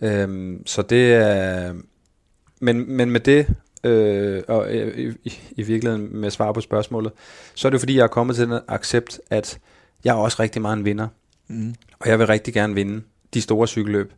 Øhm, 0.00 0.66
så 0.66 0.82
det 0.82 1.14
er... 1.14 1.74
Men, 2.60 2.96
men 2.96 3.10
med 3.10 3.20
det, 3.20 3.46
øh, 3.84 4.42
og 4.48 4.74
øh, 4.74 5.14
i, 5.24 5.38
i 5.50 5.62
virkeligheden 5.62 6.16
med 6.16 6.30
svar 6.30 6.52
på 6.52 6.60
spørgsmålet, 6.60 7.12
så 7.54 7.68
er 7.68 7.70
det 7.70 7.80
fordi, 7.80 7.96
jeg 7.96 8.02
er 8.02 8.08
kommet 8.08 8.36
til 8.36 8.48
den 8.48 8.60
accept, 8.68 9.20
at 9.30 9.58
jeg 10.04 10.10
er 10.10 10.18
også 10.18 10.36
rigtig 10.42 10.62
meget 10.62 10.76
en 10.76 10.84
vinder. 10.84 11.08
Mm. 11.48 11.74
Og 11.98 12.08
jeg 12.08 12.18
vil 12.18 12.26
rigtig 12.26 12.54
gerne 12.54 12.74
vinde 12.74 13.02
de 13.34 13.40
store 13.40 13.66
cykelløb. 13.66 14.12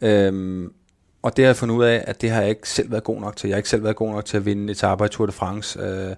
Øhm, 0.00 0.72
og 1.22 1.36
det 1.36 1.44
har 1.44 1.48
jeg 1.48 1.56
fundet 1.56 1.74
ud 1.76 1.84
af, 1.84 2.04
at 2.06 2.20
det 2.20 2.30
har 2.30 2.40
jeg 2.40 2.50
ikke 2.50 2.68
selv 2.68 2.90
været 2.90 3.04
god 3.04 3.20
nok 3.20 3.36
til. 3.36 3.48
Jeg 3.48 3.54
har 3.54 3.58
ikke 3.58 3.68
selv 3.68 3.84
været 3.84 3.96
god 3.96 4.10
nok 4.10 4.24
til 4.24 4.36
at 4.36 4.46
vinde 4.46 4.70
et 4.70 4.84
arbejde 4.84 5.10
i 5.10 5.14
Tour 5.14 5.26
de 5.26 5.32
France. 5.32 5.80
Øh, 5.80 6.14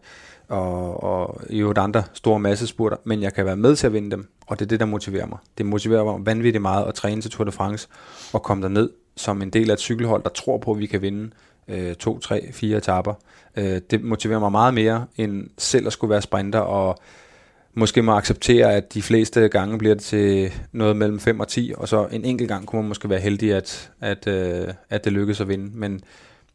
og, 0.48 1.02
og 1.04 1.40
i 1.50 1.58
øvrigt 1.58 1.78
andre 1.78 2.02
store 2.12 2.38
massespurter, 2.38 2.96
men 3.04 3.22
jeg 3.22 3.34
kan 3.34 3.44
være 3.44 3.56
med 3.56 3.76
til 3.76 3.86
at 3.86 3.92
vinde 3.92 4.10
dem, 4.10 4.28
og 4.46 4.58
det 4.58 4.64
er 4.64 4.68
det, 4.68 4.80
der 4.80 4.86
motiverer 4.86 5.26
mig. 5.26 5.38
Det 5.58 5.66
motiverer 5.66 6.04
mig 6.04 6.26
vanvittigt 6.26 6.62
meget 6.62 6.84
at 6.84 6.94
træne 6.94 7.20
til 7.20 7.30
Tour 7.30 7.44
de 7.44 7.52
France, 7.52 7.88
og 8.32 8.42
komme 8.42 8.62
derned 8.62 8.90
som 9.16 9.42
en 9.42 9.50
del 9.50 9.70
af 9.70 9.74
et 9.74 9.80
cykelhold, 9.80 10.22
der 10.22 10.28
tror 10.28 10.58
på, 10.58 10.70
at 10.70 10.78
vi 10.78 10.86
kan 10.86 11.02
vinde 11.02 11.30
øh, 11.68 11.94
to, 11.94 12.18
tre, 12.18 12.52
fire 12.52 12.78
etapper. 12.78 13.14
Øh, 13.56 13.80
det 13.90 14.04
motiverer 14.04 14.38
mig 14.38 14.52
meget 14.52 14.74
mere, 14.74 15.06
end 15.16 15.50
selv 15.58 15.86
at 15.86 15.92
skulle 15.92 16.10
være 16.10 16.22
sprinter, 16.22 16.58
og 16.58 16.98
måske 17.74 18.02
må 18.02 18.12
acceptere, 18.12 18.74
at 18.74 18.94
de 18.94 19.02
fleste 19.02 19.48
gange 19.48 19.78
bliver 19.78 19.94
det 19.94 20.04
til 20.04 20.52
noget 20.72 20.96
mellem 20.96 21.20
5 21.20 21.40
og 21.40 21.48
10, 21.48 21.72
og 21.76 21.88
så 21.88 22.06
en 22.12 22.24
enkelt 22.24 22.48
gang 22.48 22.66
kunne 22.66 22.82
man 22.82 22.88
måske 22.88 23.10
være 23.10 23.20
heldig, 23.20 23.54
at, 23.54 23.90
at, 24.00 24.26
øh, 24.26 24.68
at 24.90 25.04
det 25.04 25.12
lykkes 25.12 25.40
at 25.40 25.48
vinde. 25.48 25.70
Men 25.74 26.00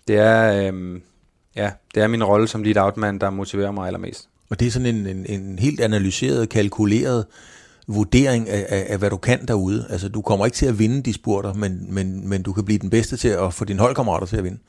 det 0.08 0.18
er... 0.18 0.72
Øh, 0.74 1.00
ja, 1.56 1.72
det 1.96 2.04
er 2.04 2.08
min 2.08 2.24
rolle 2.24 2.48
som 2.48 2.64
lead 2.64 2.78
outman, 2.78 3.20
der 3.20 3.30
motiverer 3.30 3.72
mig 3.72 3.88
allermest. 3.88 4.30
Og 4.50 4.60
det 4.60 4.68
er 4.68 4.72
sådan 4.72 4.96
en, 4.96 5.08
en, 5.08 5.26
en 5.26 5.60
helt 5.60 5.80
analyseret, 5.80 6.50
kalkuleret 6.50 7.26
vurdering 7.88 8.50
af, 8.50 8.66
af, 8.70 8.86
af, 8.90 8.98
hvad 8.98 9.10
du 9.10 9.18
kan 9.18 9.46
derude. 9.46 9.88
Altså, 9.90 10.10
du 10.10 10.22
kommer 10.22 10.46
ikke 10.46 10.56
til 10.56 10.66
at 10.66 10.80
vinde 10.80 11.04
de 11.04 11.14
spurter, 11.14 11.54
men, 11.54 11.88
men, 11.90 12.30
men 12.30 12.44
du 12.44 12.54
kan 12.54 12.66
blive 12.66 12.80
den 12.80 12.90
bedste 12.90 13.18
til 13.18 13.28
at 13.28 13.54
få 13.54 13.66
dine 13.66 13.80
holdkammerater 13.80 14.26
til 14.26 14.38
at 14.38 14.44
vinde. 14.44 14.60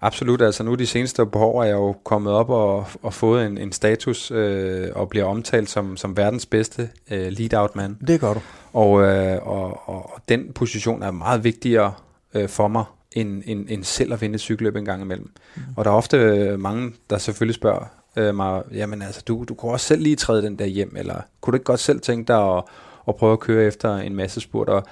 Absolut. 0.00 0.42
Altså 0.42 0.62
nu 0.62 0.74
de 0.74 0.86
seneste 0.86 1.26
par 1.26 1.40
år 1.40 1.62
er 1.62 1.66
jeg 1.66 1.74
jo 1.74 1.92
kommet 2.04 2.32
op 2.32 2.50
og, 2.50 2.86
og 3.02 3.14
fået 3.14 3.46
en, 3.46 3.58
en 3.58 3.72
status 3.72 4.30
øh, 4.30 4.88
og 4.94 5.08
bliver 5.08 5.24
omtalt 5.24 5.70
som, 5.70 5.96
som 5.96 6.16
verdens 6.16 6.46
bedste 6.46 6.88
øh, 7.10 7.32
lead-out-mand. 7.32 7.96
Det 8.06 8.20
gør 8.20 8.34
du. 8.34 8.40
Og, 8.72 9.02
øh, 9.02 9.38
og, 9.42 9.88
og 9.88 10.20
den 10.28 10.52
position 10.54 11.02
er 11.02 11.10
meget 11.10 11.44
vigtigere 11.44 11.92
øh, 12.34 12.48
for 12.48 12.68
mig 12.68 12.84
end, 13.20 13.42
end, 13.46 13.66
end 13.68 13.84
selv 13.84 14.12
at 14.12 14.20
vinde 14.20 14.34
et 14.34 14.40
cykelløb 14.40 14.76
en 14.76 14.84
gang 14.84 15.02
imellem. 15.02 15.30
Mm. 15.56 15.62
Og 15.76 15.84
der 15.84 15.90
er 15.90 15.94
ofte 15.94 16.16
øh, 16.16 16.60
mange, 16.60 16.92
der 17.10 17.18
selvfølgelig 17.18 17.54
spørger 17.54 17.84
øh, 18.16 18.34
mig, 18.34 18.62
jamen 18.72 19.02
altså, 19.02 19.22
du, 19.28 19.44
du 19.48 19.54
kunne 19.54 19.72
også 19.72 19.86
selv 19.86 20.02
lige 20.02 20.16
træde 20.16 20.42
den 20.42 20.58
der 20.58 20.66
hjem, 20.66 20.96
eller 20.96 21.20
kunne 21.40 21.52
du 21.52 21.56
ikke 21.56 21.64
godt 21.64 21.80
selv 21.80 22.00
tænke 22.00 22.28
dig 22.28 22.56
at, 22.56 22.62
at 23.08 23.16
prøve 23.16 23.32
at 23.32 23.40
køre 23.40 23.66
efter 23.66 23.96
en 23.96 24.14
masse 24.14 24.40
spurt? 24.40 24.68
Og 24.68 24.82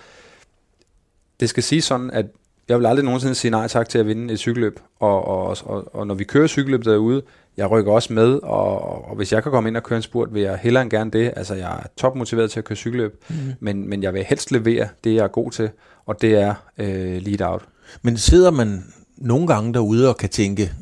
det 1.40 1.48
skal 1.48 1.62
sige 1.62 1.82
sådan, 1.82 2.10
at 2.10 2.26
jeg 2.68 2.78
vil 2.78 2.86
aldrig 2.86 3.04
nogensinde 3.04 3.34
sige 3.34 3.50
nej 3.50 3.68
tak 3.68 3.88
til 3.88 3.98
at 3.98 4.06
vinde 4.06 4.32
et 4.32 4.38
cykelløb, 4.38 4.80
og, 5.00 5.24
og, 5.24 5.56
og, 5.64 5.94
og 5.94 6.06
når 6.06 6.14
vi 6.14 6.24
kører 6.24 6.46
cykelløb 6.46 6.84
derude, 6.84 7.22
jeg 7.56 7.70
rykker 7.70 7.92
også 7.92 8.12
med, 8.12 8.40
og, 8.42 9.04
og 9.08 9.16
hvis 9.16 9.32
jeg 9.32 9.42
kan 9.42 9.52
komme 9.52 9.68
ind 9.68 9.76
og 9.76 9.82
køre 9.82 9.96
en 9.96 10.02
spurt, 10.02 10.34
vil 10.34 10.42
jeg 10.42 10.58
hellere 10.62 10.82
end 10.82 10.90
gerne 10.90 11.10
det. 11.10 11.32
Altså, 11.36 11.54
jeg 11.54 11.72
er 11.72 11.86
topmotiveret 11.96 12.50
til 12.50 12.60
at 12.60 12.64
køre 12.64 12.76
cykelløb, 12.76 13.24
mm. 13.28 13.36
men, 13.60 13.88
men 13.88 14.02
jeg 14.02 14.14
vil 14.14 14.24
helst 14.24 14.52
levere 14.52 14.88
det, 15.04 15.14
jeg 15.14 15.24
er 15.24 15.28
god 15.28 15.50
til, 15.50 15.70
og 16.06 16.22
det 16.22 16.34
er 16.34 16.54
øh, 16.78 17.22
lead 17.22 17.40
out. 17.40 17.62
Men 18.02 18.16
sidder 18.16 18.50
man 18.50 18.84
nogle 19.16 19.46
gange 19.46 19.74
derude 19.74 20.08
og 20.08 20.16
kan 20.16 20.28
tænke, 20.28 20.72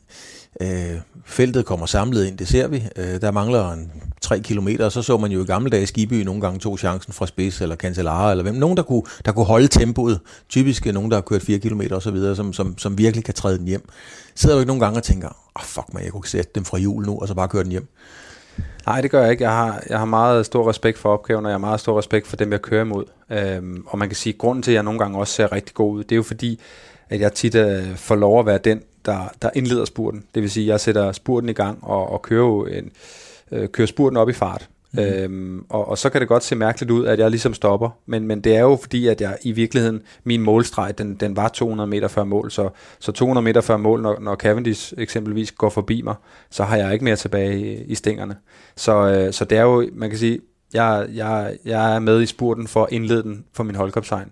øh, 0.60 1.00
feltet 1.24 1.66
kommer 1.66 1.86
samlet 1.86 2.26
ind, 2.26 2.38
det 2.38 2.48
ser 2.48 2.68
vi. 2.68 2.84
Øh, 2.96 3.20
der 3.20 3.30
mangler 3.30 3.72
en 3.72 3.92
3 4.20 4.40
kilometer, 4.40 4.84
og 4.84 4.92
så 4.92 5.02
så 5.02 5.16
man 5.16 5.32
jo 5.32 5.42
i 5.42 5.46
gamle 5.46 5.70
dage 5.70 5.86
Skiby 5.86 6.14
nogle 6.14 6.40
gange 6.40 6.58
to 6.58 6.76
chancen 6.76 7.12
fra 7.12 7.26
Spids 7.26 7.60
eller 7.60 7.76
Cancellara, 7.76 8.30
eller 8.30 8.42
hvem. 8.42 8.54
Nogen, 8.54 8.76
der 8.76 8.82
kunne, 8.82 9.02
der 9.24 9.32
kunne 9.32 9.44
holde 9.44 9.68
tempoet. 9.68 10.20
Typisk 10.48 10.86
øh, 10.86 10.94
nogen, 10.94 11.10
der 11.10 11.16
har 11.16 11.22
kørt 11.22 11.42
4 11.42 11.58
km 11.58 11.82
og 11.90 12.02
så 12.02 12.10
videre, 12.10 12.36
som, 12.36 12.52
som, 12.52 12.78
som 12.78 12.98
virkelig 12.98 13.24
kan 13.24 13.34
træde 13.34 13.58
den 13.58 13.66
hjem. 13.66 13.88
Sidder 14.34 14.56
du 14.56 14.60
ikke 14.60 14.68
nogle 14.68 14.84
gange 14.84 14.98
og 14.98 15.02
tænker, 15.02 15.28
oh, 15.54 15.64
fuck 15.64 15.94
man, 15.94 16.04
jeg 16.04 16.12
kunne 16.12 16.26
sætte 16.26 16.50
dem 16.54 16.64
fra 16.64 16.78
jul 16.78 17.06
nu, 17.06 17.18
og 17.18 17.28
så 17.28 17.34
bare 17.34 17.48
køre 17.48 17.64
den 17.64 17.70
hjem. 17.70 17.88
Nej, 18.86 19.00
det 19.00 19.10
gør 19.10 19.22
jeg 19.22 19.30
ikke. 19.30 19.44
Jeg 19.44 19.52
har, 19.52 19.82
jeg 19.88 19.98
har 19.98 20.04
meget 20.04 20.46
stor 20.46 20.68
respekt 20.68 20.98
for 20.98 21.12
opgaven, 21.12 21.44
og 21.44 21.50
jeg 21.50 21.54
har 21.54 21.58
meget 21.58 21.80
stor 21.80 21.98
respekt 21.98 22.26
for 22.26 22.36
dem, 22.36 22.52
jeg 22.52 22.62
kører 22.62 22.84
imod. 22.84 23.04
Øhm, 23.30 23.84
og 23.86 23.98
man 23.98 24.08
kan 24.08 24.16
sige, 24.16 24.32
at 24.32 24.38
grunden 24.38 24.62
til, 24.62 24.70
at 24.70 24.74
jeg 24.74 24.82
nogle 24.82 24.98
gange 24.98 25.18
også 25.18 25.34
ser 25.34 25.52
rigtig 25.52 25.74
god 25.74 25.94
ud, 25.94 26.04
det 26.04 26.12
er 26.12 26.16
jo 26.16 26.22
fordi, 26.22 26.60
at 27.08 27.20
jeg 27.20 27.32
tit 27.32 27.54
uh, 27.54 27.94
får 27.96 28.14
lov 28.14 28.40
at 28.40 28.46
være 28.46 28.58
den, 28.58 28.82
der, 29.06 29.32
der 29.42 29.50
indleder 29.54 29.84
spurten. 29.84 30.24
Det 30.34 30.42
vil 30.42 30.50
sige, 30.50 30.64
at 30.64 30.68
jeg 30.68 30.80
sætter 30.80 31.12
spurten 31.12 31.48
i 31.48 31.52
gang 31.52 31.78
og, 31.82 32.12
og 32.12 32.22
kører, 32.22 32.66
en, 32.66 32.90
uh, 33.50 33.66
kører 33.66 33.86
spurten 33.86 34.16
op 34.16 34.28
i 34.28 34.32
fart. 34.32 34.68
Mm. 34.94 35.00
Øhm, 35.00 35.64
og, 35.68 35.88
og 35.88 35.98
så 35.98 36.10
kan 36.10 36.20
det 36.20 36.28
godt 36.28 36.44
se 36.44 36.56
mærkeligt 36.56 36.90
ud, 36.90 37.06
at 37.06 37.18
jeg 37.18 37.30
ligesom 37.30 37.54
stopper, 37.54 37.90
men, 38.06 38.26
men 38.26 38.40
det 38.40 38.56
er 38.56 38.60
jo 38.60 38.76
fordi, 38.76 39.06
at 39.06 39.20
jeg 39.20 39.38
i 39.42 39.52
virkeligheden, 39.52 40.02
min 40.24 40.40
målstreg, 40.40 40.98
den, 40.98 41.14
den 41.14 41.36
var 41.36 41.48
200 41.48 41.90
meter 41.90 42.08
før 42.08 42.24
mål, 42.24 42.50
så, 42.50 42.68
så 42.98 43.12
200 43.12 43.44
meter 43.44 43.60
før 43.60 43.76
mål, 43.76 44.02
når, 44.02 44.20
når 44.20 44.34
Cavendish 44.36 44.94
eksempelvis 44.98 45.52
går 45.52 45.68
forbi 45.68 46.02
mig, 46.02 46.14
så 46.50 46.64
har 46.64 46.76
jeg 46.76 46.92
ikke 46.92 47.04
mere 47.04 47.16
tilbage 47.16 47.58
i, 47.60 47.84
i 47.84 47.94
stængerne. 47.94 48.36
Så, 48.76 49.08
øh, 49.08 49.32
så 49.32 49.44
det 49.44 49.58
er 49.58 49.62
jo, 49.62 49.88
man 49.92 50.10
kan 50.10 50.18
sige, 50.18 50.40
jeg, 50.74 51.06
jeg, 51.14 51.56
jeg 51.64 51.94
er 51.94 51.98
med 51.98 52.22
i 52.22 52.26
spurten 52.26 52.66
for 52.66 52.84
at 52.84 52.92
indlede 52.92 53.22
den 53.22 53.44
for 53.52 53.64
min 53.64 53.74
holdkopsegn. 53.74 54.30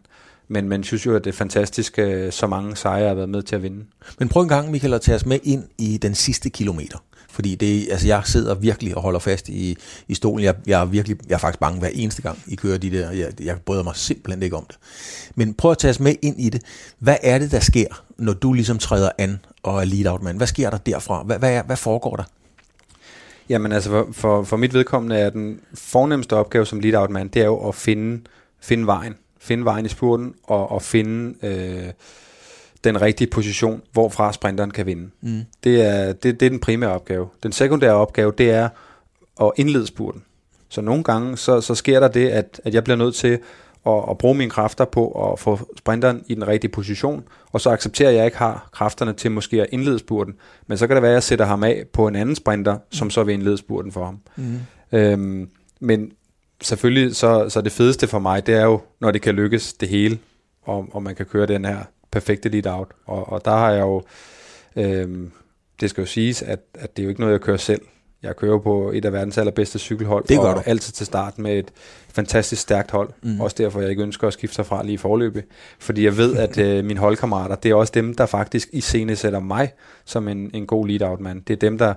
Men 0.48 0.68
man 0.68 0.84
synes 0.84 1.06
jo, 1.06 1.16
at 1.16 1.24
det 1.24 1.30
er 1.30 1.36
fantastisk, 1.36 1.98
øh, 1.98 2.32
så 2.32 2.46
mange 2.46 2.76
sejre 2.76 3.08
har 3.08 3.14
været 3.14 3.28
med 3.28 3.42
til 3.42 3.56
at 3.56 3.62
vinde. 3.62 3.84
Men 4.18 4.28
prøv 4.28 4.42
en 4.42 4.48
gang, 4.48 4.70
Michael, 4.70 4.94
at 4.94 5.00
tage 5.00 5.16
os 5.16 5.26
med 5.26 5.38
ind 5.42 5.64
i 5.78 5.96
den 5.96 6.14
sidste 6.14 6.50
kilometer. 6.50 6.98
Fordi 7.32 7.54
det, 7.54 7.88
altså 7.90 8.06
jeg 8.06 8.22
sidder 8.24 8.54
virkelig 8.54 8.96
og 8.96 9.02
holder 9.02 9.18
fast 9.18 9.48
i, 9.48 9.76
i 10.08 10.14
stolen. 10.14 10.44
Jeg, 10.44 10.54
jeg, 10.66 10.80
er 10.80 10.84
virkelig, 10.84 11.16
jeg 11.28 11.34
er 11.34 11.38
faktisk 11.38 11.60
bange 11.60 11.78
hver 11.78 11.88
eneste 11.92 12.22
gang, 12.22 12.38
I 12.46 12.54
kører 12.54 12.78
de 12.78 12.90
der. 12.90 13.10
Jeg, 13.10 13.40
jeg 13.40 13.60
bryder 13.60 13.82
mig 13.82 13.96
simpelthen 13.96 14.42
ikke 14.42 14.56
om 14.56 14.64
det. 14.68 14.78
Men 15.34 15.54
prøv 15.54 15.70
at 15.70 15.78
tage 15.78 15.90
os 15.90 16.00
med 16.00 16.14
ind 16.22 16.40
i 16.40 16.48
det. 16.48 16.62
Hvad 16.98 17.16
er 17.22 17.38
det, 17.38 17.50
der 17.50 17.60
sker, 17.60 18.04
når 18.18 18.32
du 18.32 18.52
ligesom 18.52 18.78
træder 18.78 19.10
an 19.18 19.40
og 19.62 19.80
er 19.80 19.84
lead 19.84 20.06
out 20.06 20.22
man? 20.22 20.36
Hvad 20.36 20.46
sker 20.46 20.70
der 20.70 20.78
derfra? 20.78 21.22
Hvad, 21.22 21.38
hvad, 21.38 21.52
er, 21.52 21.62
hvad 21.62 21.76
foregår 21.76 22.16
der? 22.16 22.24
Jamen 23.48 23.72
altså, 23.72 23.90
for, 23.90 24.08
for, 24.12 24.42
for 24.42 24.56
mit 24.56 24.74
vedkommende 24.74 25.16
er 25.16 25.30
den 25.30 25.60
fornemmeste 25.74 26.36
opgave 26.36 26.66
som 26.66 26.80
lead-out 26.80 27.10
man, 27.10 27.28
det 27.28 27.42
er 27.42 27.46
jo 27.46 27.68
at 27.68 27.74
finde, 27.74 28.20
finde 28.60 28.86
vejen. 28.86 29.14
Finde 29.42 29.64
vejen 29.64 29.86
i 29.86 29.88
spurten 29.88 30.34
og, 30.42 30.70
og 30.70 30.82
finde 30.82 31.34
øh, 31.46 31.92
den 32.84 33.02
rigtige 33.02 33.30
position, 33.30 33.82
hvorfra 33.92 34.32
sprinteren 34.32 34.70
kan 34.70 34.86
vinde. 34.86 35.10
Mm. 35.20 35.40
Det, 35.64 35.82
er, 35.82 36.12
det, 36.12 36.40
det 36.40 36.46
er 36.46 36.50
den 36.50 36.60
primære 36.60 36.90
opgave. 36.90 37.28
Den 37.42 37.52
sekundære 37.52 37.94
opgave, 37.94 38.32
det 38.38 38.50
er 38.50 38.68
at 39.40 39.50
indlede 39.56 39.86
spurten. 39.86 40.22
Så 40.68 40.80
nogle 40.80 41.04
gange, 41.04 41.36
så, 41.36 41.60
så 41.60 41.74
sker 41.74 42.00
der 42.00 42.08
det, 42.08 42.28
at, 42.28 42.60
at 42.64 42.74
jeg 42.74 42.84
bliver 42.84 42.96
nødt 42.96 43.14
til 43.14 43.38
at, 43.86 44.04
at 44.10 44.18
bruge 44.18 44.34
mine 44.34 44.50
kræfter 44.50 44.84
på 44.84 45.32
at 45.32 45.38
få 45.38 45.58
sprinteren 45.78 46.24
i 46.26 46.34
den 46.34 46.48
rigtige 46.48 46.70
position, 46.70 47.24
og 47.52 47.60
så 47.60 47.70
accepterer 47.70 48.10
jeg, 48.10 48.16
at 48.16 48.18
jeg 48.18 48.26
ikke 48.26 48.38
har 48.38 48.68
kræfterne 48.72 49.12
til 49.12 49.30
måske 49.30 49.62
at 49.62 49.66
indlede 49.72 49.98
spurten, 49.98 50.34
men 50.66 50.78
så 50.78 50.86
kan 50.86 50.96
det 50.96 51.02
være, 51.02 51.10
at 51.10 51.14
jeg 51.14 51.22
sætter 51.22 51.44
ham 51.44 51.64
af 51.64 51.84
på 51.92 52.06
en 52.06 52.16
anden 52.16 52.34
sprinter, 52.34 52.78
som 52.90 53.10
så 53.10 53.24
vil 53.24 53.32
indlede 53.34 53.58
spurten 53.58 53.92
for 53.92 54.04
ham. 54.04 54.18
Mm. 54.36 54.58
Øhm, 54.92 55.50
men 55.80 56.12
selvfølgelig, 56.62 57.16
så, 57.16 57.48
så 57.48 57.60
det 57.60 57.72
fedeste 57.72 58.06
for 58.06 58.18
mig, 58.18 58.46
det 58.46 58.54
er 58.54 58.64
jo, 58.64 58.80
når 59.00 59.10
det 59.10 59.22
kan 59.22 59.34
lykkes 59.34 59.72
det 59.72 59.88
hele, 59.88 60.18
og, 60.62 60.88
og 60.92 61.02
man 61.02 61.14
kan 61.14 61.26
køre 61.26 61.46
den 61.46 61.64
her 61.64 61.78
perfekte 62.10 62.48
lead-out. 62.48 62.88
Og, 63.06 63.32
og 63.32 63.44
der 63.44 63.50
har 63.50 63.70
jeg 63.70 63.80
jo, 63.80 64.02
øhm, 64.76 65.30
det 65.80 65.90
skal 65.90 66.02
jo 66.02 66.06
siges, 66.06 66.42
at, 66.42 66.60
at 66.74 66.96
det 66.96 67.02
er 67.02 67.04
jo 67.04 67.08
ikke 67.08 67.20
noget, 67.20 67.32
jeg 67.32 67.40
kører 67.40 67.56
selv. 67.56 67.80
Jeg 68.22 68.36
kører 68.36 68.58
på 68.58 68.90
et 68.94 69.04
af 69.04 69.12
verdens 69.12 69.38
allerbedste 69.38 69.78
cykelhold, 69.78 70.24
det 70.28 70.40
gør 70.40 70.48
og 70.48 70.56
du. 70.56 70.62
altid 70.66 70.92
til 70.92 71.06
start 71.06 71.38
med 71.38 71.58
et 71.58 71.70
fantastisk 72.08 72.62
stærkt 72.62 72.90
hold. 72.90 73.10
Mm. 73.22 73.40
Også 73.40 73.56
derfor, 73.58 73.80
jeg 73.80 73.90
ikke 73.90 74.02
ønsker 74.02 74.26
at 74.26 74.32
skifte 74.32 74.54
sig 74.54 74.66
fra 74.66 74.82
lige 74.82 74.94
i 74.94 74.96
forløbet. 74.96 75.44
Fordi 75.78 76.04
jeg 76.04 76.16
ved, 76.16 76.36
at 76.36 76.58
øh, 76.58 76.84
mine 76.84 77.00
holdkammerater, 77.00 77.54
det 77.54 77.70
er 77.70 77.74
også 77.74 77.92
dem, 77.94 78.14
der 78.14 78.26
faktisk 78.26 78.68
i 78.72 78.80
scene 78.80 79.16
sætter 79.16 79.40
mig 79.40 79.72
som 80.04 80.28
en, 80.28 80.50
en 80.54 80.66
god 80.66 80.86
lead-out-mand. 80.86 81.42
Det 81.42 81.52
er 81.52 81.58
dem, 81.58 81.78
der 81.78 81.94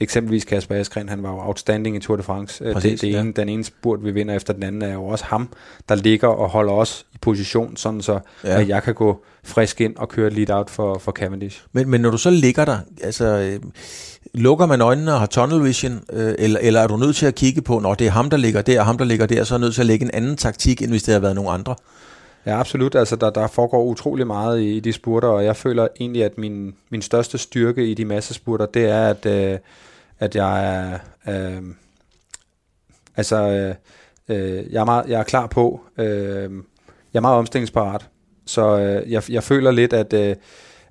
eksempelvis 0.00 0.44
Kasper 0.44 0.74
Askren, 0.74 1.08
han 1.08 1.22
var 1.22 1.30
jo 1.30 1.38
outstanding 1.40 1.96
i 1.96 1.98
Tour 2.00 2.16
de 2.16 2.22
France. 2.22 2.64
Øh, 2.64 2.72
Præcis, 2.74 3.00
det, 3.00 3.00
det 3.00 3.12
ja. 3.12 3.20
ene, 3.20 3.32
den 3.32 3.48
ene 3.48 3.64
spurt, 3.64 4.04
vi 4.04 4.10
vinder 4.10 4.34
efter 4.34 4.52
den 4.52 4.62
anden, 4.62 4.82
er 4.82 4.92
jo 4.92 5.04
også 5.04 5.24
ham, 5.24 5.48
der 5.88 5.94
ligger 5.94 6.28
og 6.28 6.48
holder 6.48 6.72
os 6.72 7.06
i 7.14 7.18
position, 7.20 7.76
sådan 7.76 8.02
så 8.02 8.18
Ja. 8.44 8.60
at 8.60 8.68
jeg 8.68 8.82
kan 8.82 8.94
gå 8.94 9.24
frisk 9.44 9.80
ind 9.80 9.96
og 9.96 10.08
køre 10.08 10.26
et 10.26 10.32
lead-out 10.32 10.70
for, 10.70 10.98
for 10.98 11.12
Cavendish. 11.12 11.62
Men, 11.72 11.88
men 11.88 12.00
når 12.00 12.10
du 12.10 12.18
så 12.18 12.30
ligger 12.30 12.64
der, 12.64 12.78
altså, 13.02 13.24
øh, 13.24 13.60
lukker 14.34 14.66
man 14.66 14.80
øjnene 14.80 15.12
og 15.12 15.18
har 15.20 15.26
tunnel 15.26 15.64
vision, 15.64 16.00
øh, 16.12 16.34
eller, 16.38 16.60
eller 16.62 16.80
er 16.80 16.86
du 16.86 16.96
nødt 16.96 17.16
til 17.16 17.26
at 17.26 17.34
kigge 17.34 17.62
på, 17.62 17.78
når 17.78 17.94
det 17.94 18.06
er 18.06 18.10
ham, 18.10 18.30
der 18.30 18.36
ligger 18.36 18.62
der, 18.62 18.80
og 18.80 18.86
ham, 18.86 18.98
der 18.98 19.04
ligger 19.04 19.26
der, 19.26 19.44
så 19.44 19.54
er 19.54 19.58
nødt 19.58 19.74
til 19.74 19.82
at 19.82 19.86
lægge 19.86 20.04
en 20.04 20.10
anden 20.14 20.36
taktik, 20.36 20.82
end 20.82 20.90
hvis 20.90 21.02
det 21.02 21.12
havde 21.12 21.22
været 21.22 21.34
nogen 21.34 21.54
andre? 21.54 21.74
Ja, 22.46 22.60
absolut. 22.60 22.94
Altså, 22.94 23.16
der, 23.16 23.30
der 23.30 23.46
foregår 23.46 23.84
utrolig 23.84 24.26
meget 24.26 24.60
i, 24.60 24.76
i 24.76 24.80
de 24.80 24.92
spurter, 24.92 25.28
og 25.28 25.44
jeg 25.44 25.56
føler 25.56 25.88
egentlig, 26.00 26.24
at 26.24 26.38
min, 26.38 26.74
min 26.90 27.02
største 27.02 27.38
styrke 27.38 27.86
i 27.86 27.94
de 27.94 28.04
massespurter, 28.04 28.66
det 28.66 28.84
er, 28.84 29.08
at, 29.08 29.26
øh, 29.26 29.58
at 30.18 30.36
jeg 30.36 30.74
er... 30.74 30.98
Øh, 31.28 31.62
altså, 33.16 33.36
øh, 33.36 33.74
øh, 34.28 34.72
jeg, 34.72 34.80
er 34.80 34.84
meget, 34.84 35.08
jeg 35.08 35.20
er 35.20 35.24
klar 35.24 35.46
på... 35.46 35.80
Øh, 35.98 36.50
jeg 37.14 37.18
er 37.18 37.20
meget 37.20 37.38
omstillingsparat. 37.38 38.08
Så 38.46 38.78
øh, 38.78 39.12
jeg, 39.12 39.30
jeg 39.30 39.42
føler 39.42 39.70
lidt, 39.70 39.92
at, 39.92 40.12
øh, 40.12 40.36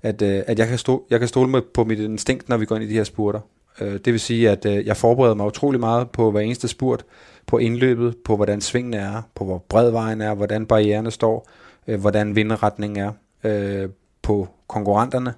at, 0.03 0.21
øh, 0.21 0.43
at 0.47 0.59
jeg, 0.59 0.67
kan 0.67 0.77
stå, 0.77 1.05
jeg 1.09 1.19
kan 1.19 1.27
stole 1.27 1.49
med 1.49 1.61
på 1.61 1.83
mit 1.83 1.99
instinkt, 1.99 2.49
når 2.49 2.57
vi 2.57 2.65
går 2.65 2.75
ind 2.75 2.83
i 2.83 2.87
de 2.87 2.93
her 2.93 3.03
spurter. 3.03 3.39
Øh, 3.81 3.93
det 3.93 4.13
vil 4.13 4.19
sige, 4.19 4.49
at 4.49 4.65
øh, 4.65 4.85
jeg 4.85 4.97
forbereder 4.97 5.35
mig 5.35 5.45
utrolig 5.45 5.79
meget 5.79 6.09
på 6.09 6.31
hver 6.31 6.41
eneste 6.41 6.67
spurt, 6.67 7.05
på 7.47 7.57
indløbet, 7.57 8.17
på 8.25 8.35
hvordan 8.35 8.61
svingene 8.61 8.97
er, 8.97 9.21
på 9.35 9.45
hvor 9.45 9.57
bred 9.57 9.91
vejen 9.91 10.21
er, 10.21 10.33
hvordan 10.33 10.65
barriererne 10.65 11.11
står, 11.11 11.49
øh, 11.87 11.99
hvordan 11.99 12.35
vindretningen 12.35 13.05
er, 13.05 13.11
øh, 13.43 13.89
på 14.21 14.47
konkurrenterne, 14.67 15.33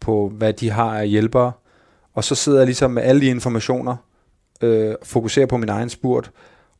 på 0.00 0.28
hvad 0.28 0.52
de 0.52 0.70
har 0.70 0.98
af 0.98 1.08
hjælpere. 1.08 1.52
Og 2.14 2.24
så 2.24 2.34
sidder 2.34 2.58
jeg 2.58 2.66
ligesom 2.66 2.90
med 2.90 3.02
alle 3.02 3.20
de 3.20 3.26
informationer, 3.26 3.96
øh, 4.62 4.94
fokuserer 5.02 5.46
på 5.46 5.56
min 5.56 5.68
egen 5.68 5.88
spurt, 5.88 6.30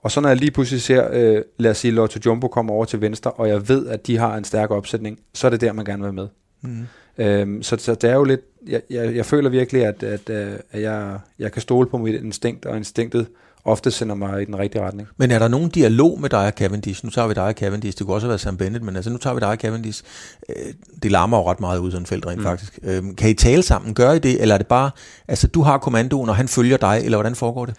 og 0.03 0.11
så 0.11 0.21
når 0.21 0.29
jeg 0.29 0.39
lige 0.39 0.51
pludselig 0.51 0.83
ser, 0.83 1.09
øh, 1.13 1.43
lad 1.59 1.71
os 1.71 1.79
sige, 1.79 1.91
Lotto 1.91 2.21
Jumbo 2.27 2.49
kommer 2.49 2.73
over 2.73 2.85
til 2.85 3.01
venstre, 3.01 3.31
og 3.31 3.49
jeg 3.49 3.69
ved, 3.69 3.87
at 3.87 4.07
de 4.07 4.19
har 4.19 4.37
en 4.37 4.45
stærk 4.45 4.71
opsætning, 4.71 5.19
så 5.35 5.47
er 5.47 5.51
det 5.51 5.61
der, 5.61 5.73
man 5.73 5.85
gerne 5.85 6.05
vil 6.05 6.13
med. 6.15 6.29
Mm. 6.61 6.87
Øhm, 7.19 7.63
så, 7.63 7.77
så 7.77 7.95
det 7.95 8.11
er 8.11 8.15
jo 8.15 8.25
lidt, 8.25 8.41
jeg, 8.67 8.83
jeg, 8.91 9.17
jeg 9.17 9.27
føler 9.27 9.51
virkelig, 9.51 9.85
at, 9.85 10.03
at, 10.03 10.31
øh, 10.31 10.53
at 10.71 10.83
jeg, 10.83 11.19
jeg 11.39 11.53
kan 11.53 11.63
stole 11.63 11.87
på 11.89 11.99
mit 11.99 12.23
instinkt, 12.23 12.67
og 12.67 12.77
instinktet 12.77 13.27
ofte 13.65 13.91
sender 13.91 14.15
mig 14.15 14.43
i 14.43 14.45
den 14.45 14.59
rigtige 14.59 14.83
retning. 14.83 15.09
Men 15.17 15.31
er 15.31 15.39
der 15.39 15.49
nogen 15.49 15.69
dialog 15.69 16.21
med 16.21 16.29
dig 16.31 16.47
og 16.47 16.53
Cavendish? 16.53 17.05
Nu 17.05 17.11
tager 17.11 17.29
vi 17.29 17.35
dig 17.35 17.45
og 17.45 17.53
Cavendish. 17.53 17.99
Det 17.99 18.07
kunne 18.07 18.17
også 18.17 18.27
have 18.27 18.31
været 18.31 18.41
Sam 18.41 18.57
Bennett, 18.57 18.85
men 18.85 18.97
altså 18.97 19.11
nu 19.11 19.19
tager 19.19 19.35
vi 19.35 19.41
dig 19.41 19.49
og 19.49 19.57
Cavendish. 19.57 20.03
Øh, 20.49 20.73
Det 21.03 21.11
larmer 21.11 21.39
jo 21.39 21.51
ret 21.51 21.61
meget 21.61 21.79
ud 21.79 21.91
sådan 21.91 22.07
felt 22.07 22.27
rent 22.27 22.39
mm. 22.39 22.45
faktisk. 22.45 22.79
Øh, 22.83 23.03
Kan 23.19 23.31
I 23.31 23.35
tale 23.35 23.63
sammen? 23.63 23.95
Gør 23.95 24.13
I 24.13 24.19
det? 24.19 24.43
Eller 24.43 24.55
er 24.55 24.59
det 24.59 24.67
bare, 24.67 24.91
altså 25.29 25.47
du 25.47 25.63
har 25.63 25.79
kommandoen, 25.79 26.29
og 26.29 26.37
han 26.37 26.49
følger 26.49 26.77
dig, 26.77 27.01
eller 27.05 27.19
hvordan 27.19 27.35
foregår 27.35 27.67
det? 27.67 27.75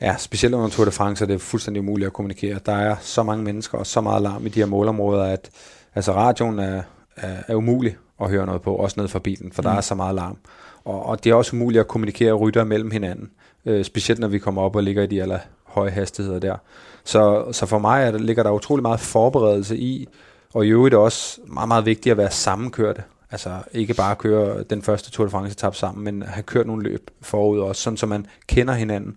Ja, 0.00 0.16
specielt 0.18 0.54
under 0.54 0.68
Tour 0.68 0.84
de 0.84 0.90
France 0.90 1.24
er 1.24 1.26
det 1.26 1.40
fuldstændig 1.40 1.80
umuligt 1.80 2.06
at 2.06 2.12
kommunikere. 2.12 2.58
Der 2.66 2.72
er 2.72 2.96
så 3.00 3.22
mange 3.22 3.44
mennesker 3.44 3.78
og 3.78 3.86
så 3.86 4.00
meget 4.00 4.22
larm 4.22 4.46
i 4.46 4.48
de 4.48 4.60
her 4.60 4.66
målområder, 4.66 5.24
at 5.24 5.50
altså 5.94 6.12
radioen 6.12 6.58
er, 6.58 6.82
er, 7.16 7.36
er 7.48 7.54
umulig 7.54 7.96
at 8.20 8.30
høre 8.30 8.46
noget 8.46 8.62
på, 8.62 8.74
også 8.74 9.00
ned 9.00 9.08
fra 9.08 9.18
bilen, 9.18 9.52
for 9.52 9.62
mm. 9.62 9.68
der 9.68 9.74
er 9.74 9.80
så 9.80 9.94
meget 9.94 10.14
larm. 10.14 10.36
Og, 10.84 11.06
og 11.06 11.24
det 11.24 11.30
er 11.30 11.34
også 11.34 11.56
umuligt 11.56 11.80
at 11.80 11.88
kommunikere 11.88 12.32
rytter 12.32 12.64
mellem 12.64 12.90
hinanden, 12.90 13.30
øh, 13.68 13.84
specielt 13.84 14.20
når 14.20 14.28
vi 14.28 14.38
kommer 14.38 14.62
op 14.62 14.76
og 14.76 14.82
ligger 14.82 15.02
i 15.02 15.06
de 15.06 15.22
aller 15.22 15.38
høje 15.64 15.90
hastigheder 15.90 16.38
der. 16.38 16.56
Så, 17.04 17.52
så 17.52 17.66
for 17.66 17.78
mig 17.78 18.02
er 18.02 18.10
der, 18.10 18.18
ligger 18.18 18.42
der 18.42 18.50
utrolig 18.50 18.82
meget 18.82 19.00
forberedelse 19.00 19.76
i, 19.76 20.08
og 20.54 20.66
i 20.66 20.68
øvrigt 20.68 20.94
også 20.94 21.40
meget, 21.46 21.68
meget 21.68 21.86
vigtigt 21.86 22.10
at 22.10 22.16
være 22.16 22.30
sammenkørte. 22.30 23.02
Altså 23.30 23.50
ikke 23.72 23.94
bare 23.94 24.16
køre 24.16 24.62
den 24.62 24.82
første 24.82 25.10
Tour 25.10 25.26
de 25.26 25.30
France 25.30 25.52
etap 25.52 25.74
sammen, 25.74 26.04
men 26.04 26.22
have 26.22 26.42
kørt 26.42 26.66
nogle 26.66 26.82
løb 26.82 27.10
forud 27.20 27.60
også, 27.60 27.82
sådan 27.82 27.96
så 27.96 28.06
man 28.06 28.26
kender 28.46 28.74
hinanden. 28.74 29.16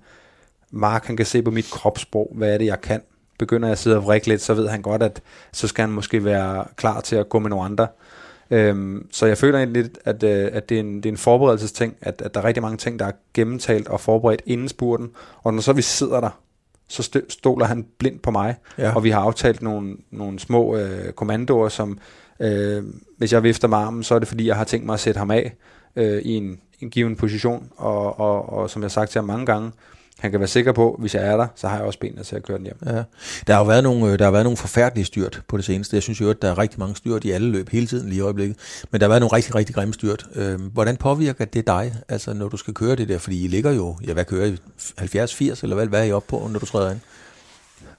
Mark 0.72 1.06
han 1.06 1.18
kan 1.18 1.26
se 1.26 1.42
på 1.42 1.52
mit 1.52 1.70
kropssprog, 1.72 2.32
hvad 2.36 2.54
er 2.54 2.58
det, 2.58 2.66
jeg 2.66 2.82
kan. 2.82 3.02
Begynder 3.40 3.68
jeg 3.68 3.72
at 3.72 3.80
sidde 3.80 3.98
og 3.98 4.04
vrikke 4.04 4.28
lidt, 4.28 4.42
så 4.42 4.54
ved 4.54 4.68
han 4.68 4.82
godt, 4.82 5.04
at 5.04 5.22
så 5.52 5.68
skal 5.68 5.82
han 5.82 5.92
måske 5.92 6.26
være 6.26 6.66
klar 6.76 7.02
til 7.02 7.16
at 7.16 7.30
gå 7.30 7.40
med 7.40 7.50
nogle 7.50 7.66
andre. 7.66 7.88
Øhm, 8.52 9.08
så 9.12 9.26
jeg 9.26 9.38
føler 9.38 9.58
egentlig 9.58 9.84
lidt, 9.84 9.98
at, 10.06 10.24
øh, 10.24 10.50
at 10.54 10.70
det, 10.70 10.76
er 10.76 10.80
en, 10.80 10.96
det 10.96 11.06
er 11.06 11.10
en 11.10 11.18
forberedelsesting, 11.18 11.96
at, 12.02 12.22
at 12.22 12.34
der 12.34 12.42
er 12.42 12.46
rigtig 12.46 12.62
mange 12.64 12.78
ting, 12.78 13.00
der 13.00 13.06
er 13.06 13.12
gennemtalt 13.34 13.88
og 13.88 14.00
forberedt 14.00 14.42
inden 14.46 14.70
spurten. 14.70 15.10
Og 15.44 15.54
når 15.54 15.62
så 15.62 15.74
vi 15.74 15.82
sidder 15.82 16.20
der, 16.20 16.30
så 16.88 17.22
stoler 17.30 17.66
han 17.66 17.86
blindt 17.98 18.22
på 18.22 18.32
mig, 18.32 18.56
Ja. 18.78 18.96
og 18.96 19.04
vi 19.04 19.10
har 19.10 19.20
aftalt 19.20 19.62
nogle, 19.62 19.98
nogle 20.12 20.40
små 20.40 20.76
øh, 20.78 21.12
kommandoer, 21.12 21.70
som 21.70 22.00
øh, 22.40 22.84
hvis 23.18 23.34
jeg 23.34 23.44
vifter 23.44 23.68
med 23.68 23.78
armen, 23.78 24.04
så 24.04 24.16
er 24.16 24.20
det 24.20 24.28
fordi, 24.28 24.48
jeg 24.48 24.56
har 24.56 24.64
tænkt 24.64 24.86
mig 24.86 24.94
at 24.94 25.00
sætte 25.00 25.18
ham 25.18 25.32
af 25.32 25.54
øh, 25.96 26.22
i 26.22 26.32
en, 26.32 26.60
en 26.80 26.90
given 26.90 27.16
position, 27.16 27.70
og, 27.78 28.20
og, 28.20 28.50
og 28.54 28.70
som 28.70 28.82
jeg 28.82 28.86
har 28.86 28.90
sagt 28.90 29.12
til 29.12 29.20
ham 29.20 29.26
mange 29.26 29.46
gange, 29.46 29.72
han 30.22 30.32
kan 30.32 30.40
være 30.40 30.48
sikker 30.48 30.72
på, 30.72 30.96
hvis 31.00 31.16
jeg 31.16 31.24
er 31.28 31.38
der, 31.38 31.48
så 31.56 31.68
har 31.68 31.76
jeg 31.78 31.86
også 31.86 32.00
benene 32.00 32.24
til 32.24 32.36
at 32.36 32.44
køre 32.44 32.58
den 32.58 32.66
hjem. 32.66 32.78
Ja. 32.86 33.04
Der 33.48 33.54
har 33.54 33.58
jo 33.60 33.64
været 33.66 33.84
nogle, 33.84 34.12
øh, 34.14 34.20
der 34.20 34.26
har 34.26 34.32
været 34.32 34.44
nogle 34.44 34.58
forfærdelige 34.58 35.06
styrt 35.06 35.42
på 35.48 35.58
det 35.58 35.66
seneste. 35.66 35.96
Jeg 35.96 36.04
synes 36.04 36.22
jo, 36.22 36.30
at 36.30 36.42
der 36.42 36.50
er 36.52 36.58
rigtig 36.58 36.80
mange 36.80 36.96
styrt 36.96 37.24
i 37.24 37.32
alle 37.32 37.50
løb 37.52 37.70
hele 37.70 37.88
tiden 37.88 38.10
lige 38.10 38.18
i 38.18 38.22
øjeblikket. 38.22 38.58
Men 38.92 39.02
der 39.02 39.08
har 39.08 39.10
været 39.10 39.22
nogle 39.22 39.36
rigtig, 39.36 39.56
rigtig 39.56 39.76
grimme 39.76 39.94
styrt. 39.94 40.26
Øhm, 40.36 40.62
hvordan 40.62 40.98
påvirker 40.98 41.46
det 41.46 41.68
dig, 41.68 41.94
altså 42.10 42.34
når 42.34 42.50
du 42.50 42.58
skal 42.58 42.74
køre 42.74 42.96
det 42.96 43.10
der? 43.10 43.18
Fordi 43.18 43.46
I 43.46 43.48
ligger 43.48 43.72
jo, 43.72 43.96
ja 44.08 44.14
hvad 44.14 44.26
kører 44.26 44.46
I? 44.46 44.58
70-80 45.02 45.64
eller 45.64 45.76
hvad, 45.76 45.88
hvad 45.88 46.00
er 46.00 46.04
I 46.04 46.12
oppe 46.12 46.30
på, 46.30 46.50
når 46.52 46.60
du 46.60 46.66
træder 46.66 46.92
ind? 46.92 47.00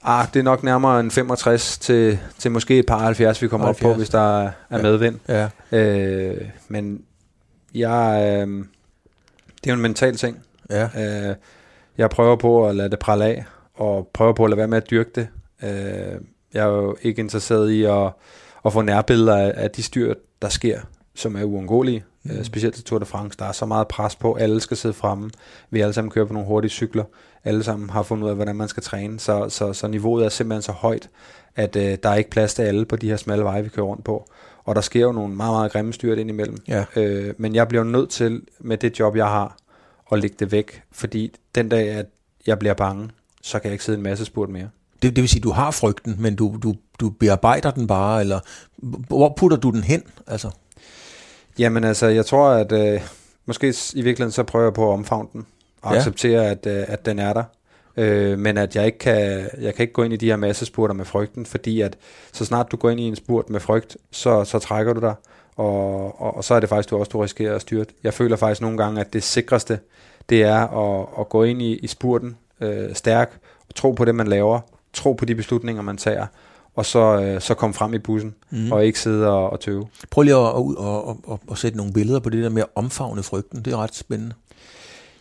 Ah, 0.05 0.27
det 0.35 0.41
er 0.41 0.45
nok 0.45 0.63
nærmere 0.63 1.01
en 1.01 1.11
65 1.11 1.79
til, 1.79 2.19
til 2.39 2.51
måske 2.51 2.79
et 2.79 2.87
par 2.87 2.99
70, 2.99 3.43
vi 3.43 3.49
kommer 3.49 3.67
70. 3.67 3.85
op 3.85 3.89
70. 3.89 3.95
på, 3.95 3.99
hvis 3.99 4.09
der 4.09 4.43
er 4.43 4.51
Ja. 4.71 4.83
medvind. 4.83 5.19
Ja. 5.29 5.49
Øh, 5.79 6.41
men 6.69 7.03
jeg, 7.75 8.23
øh, 8.25 8.49
det 9.65 9.67
er 9.67 9.71
jo 9.71 9.75
en 9.75 9.81
mental 9.83 10.17
ting. 10.17 10.39
Ja. 10.71 10.83
Øh, 11.31 11.35
jeg 11.99 12.11
prøver 12.11 12.37
på 12.37 12.69
at 12.69 12.77
lade 12.77 12.91
det 12.91 12.99
prale 12.99 13.25
af, 13.25 13.45
og 13.75 14.11
prøver 14.15 14.33
på 14.33 14.45
at 14.45 14.51
lade 14.51 14.59
være 14.59 14.69
med 14.69 14.77
at 14.77 14.91
dyrke 14.91 15.11
det. 15.15 15.29
Øh, 15.63 16.21
jeg 16.55 16.63
er 16.63 16.69
jo 16.69 16.97
ikke 17.03 17.21
interesseret 17.21 17.71
i 17.71 17.85
at, 17.85 18.11
at 18.65 18.73
få 18.73 18.83
nærbilleder 18.83 19.37
af, 19.37 19.53
af 19.57 19.71
de 19.71 19.83
styr, 19.83 20.15
der 20.43 20.49
sker, 20.49 20.81
som 21.15 21.37
er 21.37 21.45
uundgåelige. 21.45 22.05
Mm. 22.23 22.31
Øh, 22.31 22.45
specielt 22.45 22.75
til 22.75 22.85
Tour 22.85 22.99
de 22.99 23.07
France. 23.07 23.39
Der 23.39 23.45
er 23.45 23.53
så 23.53 23.67
meget 23.67 23.89
pres 23.89 24.17
på, 24.17 24.35
alle 24.35 24.61
skal 24.61 24.77
sidde 24.77 24.95
fremme. 24.95 25.31
Vi 25.71 25.81
alle 25.81 25.93
sammen 25.93 26.11
kører 26.11 26.27
på 26.27 26.33
nogle 26.33 26.49
hurtige 26.49 26.71
cykler. 26.71 27.05
Alle 27.45 27.63
sammen 27.65 27.91
har 27.91 28.03
fundet 28.03 28.25
ud 28.25 28.31
af, 28.31 28.37
hvordan 28.37 28.57
man 28.57 28.69
skal 28.69 28.83
træne. 28.83 29.21
Så, 29.21 29.49
så, 29.49 29.73
så 29.73 29.89
niveauet 29.89 30.25
er 30.25 30.29
simpelthen 30.29 30.63
så 30.63 30.73
højt, 30.73 31.09
at 31.57 31.77
øh, 31.77 31.99
der 32.03 32.09
er 32.09 32.15
ikke 32.15 32.31
plads 32.31 32.55
til 32.55 32.63
alle 32.63 32.85
på 32.85 32.97
de 32.97 33.09
her 33.09 33.17
smalle 33.17 33.45
veje, 33.45 33.63
vi 33.63 33.69
kører 33.69 33.87
rundt 33.87 34.05
på. 34.05 34.25
Og 34.65 34.75
der 34.75 34.81
sker 34.81 35.01
jo 35.01 35.13
nogle 35.13 35.35
meget, 35.35 35.53
meget 35.53 35.73
grimme 35.73 35.93
styrt 35.93 36.19
indimellem. 36.19 36.59
Ja. 36.69 36.85
Øh, 36.97 37.35
men 37.39 37.55
jeg 37.55 37.69
bliver 37.69 37.85
nødt 37.85 38.11
til, 38.11 38.43
med 38.61 38.77
det 38.77 38.99
job, 38.99 39.17
jeg 39.17 39.27
har, 39.27 39.57
at 40.13 40.19
lægge 40.19 40.37
det 40.39 40.53
væk. 40.53 40.83
Fordi 40.93 41.33
den 41.55 41.69
dag, 41.69 41.89
at 41.91 42.07
jeg 42.47 42.59
bliver 42.59 42.75
bange, 42.75 43.11
så 43.43 43.59
kan 43.59 43.65
jeg 43.69 43.73
ikke 43.73 43.85
sidde 43.85 43.97
en 43.97 44.03
masse 44.03 44.25
spurt 44.25 44.49
mere. 44.49 44.69
Det, 45.03 45.17
det 45.17 45.23
vil 45.23 45.29
sige, 45.29 45.41
du 45.41 45.51
har 45.51 45.71
frygten, 45.71 46.17
men 46.19 46.37
du, 46.37 46.59
du, 46.63 46.75
du 47.01 47.11
bearbejder 47.11 47.71
den 47.71 47.87
bare, 47.87 48.21
eller 48.21 48.41
hvor 49.09 49.35
putter 49.37 49.57
du 49.57 49.71
den 49.71 49.83
hen? 49.83 50.03
Altså, 50.27 50.51
Jamen 51.59 51.85
altså, 51.85 52.07
jeg 52.07 52.27
tror, 52.27 52.49
at 52.51 52.73
øh, 52.73 53.01
måske 53.47 53.75
i 53.95 54.03
virkeligheden 54.03 54.33
så 54.33 54.43
prøver 54.43 54.65
jeg 54.67 54.75
på 54.75 54.89
at 54.89 54.93
omfavne 54.95 55.29
den, 55.33 55.47
og 55.83 55.93
Ja. 55.93 55.99
acceptere, 55.99 56.47
at, 56.47 56.67
øh, 56.67 56.85
at 56.89 57.07
den 57.07 57.19
er 57.19 57.33
der. 57.33 57.45
Øh, 57.97 58.39
men 58.39 58.59
at 58.59 58.77
jeg 58.77 58.87
ikke 58.87 58.99
kan, 58.99 59.49
jeg 59.61 59.75
kan 59.75 59.83
ikke 59.83 59.93
gå 59.93 60.03
ind 60.03 60.13
i 60.13 60.17
de 60.17 60.27
her 60.27 60.37
massespurter 60.37 60.95
med 60.95 61.05
frygten, 61.05 61.47
fordi 61.47 61.81
at 61.81 61.97
så 62.33 62.45
snart 62.45 62.73
du 62.73 62.77
går 62.77 62.91
ind 62.91 63.01
i 63.01 63.03
en 63.03 63.17
spurt 63.17 63.51
med 63.51 63.61
frygt, 63.61 63.97
så, 64.11 64.45
så 64.45 64.59
trækker 64.59 64.93
du 64.93 65.01
dig, 65.01 65.15
og, 65.57 66.21
og, 66.21 66.37
og 66.37 66.45
så 66.45 66.55
er 66.55 66.61
det 66.61 66.69
faktisk 66.69 66.91
du 66.91 66.99
også, 66.99 67.11
du 67.11 67.21
risikerer 67.21 67.55
at 67.55 67.61
styrte. 67.61 67.95
Jeg 68.03 68.15
føler 68.15 68.37
faktisk 68.37 68.61
nogle 68.61 68.79
gange, 68.79 69.01
at 69.01 69.13
det 69.13 69.23
sikreste, 69.23 69.79
det 70.29 70.43
er 70.43 70.59
at, 70.61 71.07
at 71.21 71.29
gå 71.29 71.43
ind 71.43 71.63
i, 71.63 71.77
i 71.77 71.87
spurten 71.87 72.37
øh, 72.61 72.95
stærk, 72.95 73.39
og 73.69 73.75
tro 73.75 73.93
på 73.93 74.05
det, 74.05 74.15
man 74.15 74.27
laver, 74.27 74.61
tro 74.93 75.13
på 75.13 75.25
de 75.25 75.35
beslutninger, 75.35 75.83
man 75.83 75.97
tager, 75.97 76.27
og 76.75 76.87
så, 76.87 77.21
øh, 77.21 77.41
så 77.41 77.55
komme 77.55 77.75
frem 77.75 77.95
i 77.95 77.99
bussen, 77.99 78.35
mm. 78.51 78.73
og 78.73 78.87
ikke 78.87 79.01
sidde 79.01 79.29
og, 79.29 79.51
og 79.51 79.61
tøve. 79.61 79.87
Prøv 80.11 80.23
lige 80.23 80.37
at, 80.37 80.47
at, 80.47 80.63
at, 80.87 81.17
at, 81.33 81.39
at 81.51 81.59
sætte 81.59 81.77
nogle 81.77 81.93
billeder 81.93 82.21
på 82.21 82.31
det 82.31 82.43
der 82.43 82.49
med 82.49 82.63
at 82.63 82.69
omfavne 82.75 83.23
frygten. 83.23 83.63
Det 83.63 83.73
er 83.73 83.77
ret 83.77 83.95
spændende. 83.95 84.35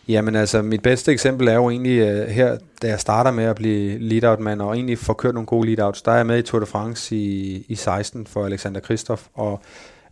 Jamen 0.08 0.36
altså, 0.36 0.62
mit 0.62 0.82
bedste 0.82 1.12
eksempel 1.12 1.48
er 1.48 1.54
jo 1.54 1.70
egentlig 1.70 2.02
uh, 2.02 2.28
her, 2.28 2.58
da 2.82 2.88
jeg 2.88 3.00
starter 3.00 3.30
med 3.30 3.44
at 3.44 3.56
blive 3.56 3.98
lead-out-mand, 3.98 4.62
og 4.62 4.74
egentlig 4.74 4.98
får 4.98 5.12
kørt 5.12 5.34
nogle 5.34 5.46
gode 5.46 5.66
lead-outs. 5.68 6.02
Der 6.04 6.12
er 6.12 6.16
jeg 6.16 6.26
med 6.26 6.38
i 6.38 6.42
Tour 6.42 6.60
de 6.60 6.66
France 6.66 7.16
i, 7.16 7.64
i 7.68 7.74
16 7.74 8.26
for 8.26 8.44
Alexander 8.44 8.80
Kristoff, 8.80 9.26
og 9.34 9.60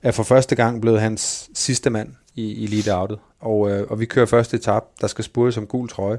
er 0.02 0.10
for 0.10 0.22
første 0.22 0.56
gang 0.56 0.80
blevet 0.80 1.00
hans 1.00 1.50
sidste 1.54 1.90
mand 1.90 2.08
i, 2.34 2.52
i 2.52 2.66
lead-outet. 2.66 3.18
Og, 3.40 3.60
uh, 3.60 3.80
og 3.90 4.00
vi 4.00 4.04
kører 4.06 4.26
første 4.26 4.56
etap, 4.56 4.84
der 5.00 5.06
skal 5.06 5.24
spurgte 5.24 5.52
som 5.52 5.66
gul 5.66 5.88
trøje. 5.88 6.18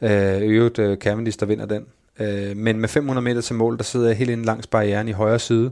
Uh, 0.00 0.42
øvrigt 0.42 0.78
uh, 0.78 0.96
Cavendish, 0.96 1.40
der 1.40 1.46
vinder 1.46 1.66
den. 1.66 1.86
Uh, 2.20 2.56
men 2.56 2.80
med 2.80 2.88
500 2.88 3.24
meter 3.24 3.40
til 3.40 3.54
mål, 3.54 3.76
der 3.76 3.84
sidder 3.84 4.06
jeg 4.06 4.16
helt 4.16 4.30
inde 4.30 4.44
langs 4.44 4.66
barrieren 4.66 5.08
i 5.08 5.12
højre 5.12 5.38
side, 5.38 5.70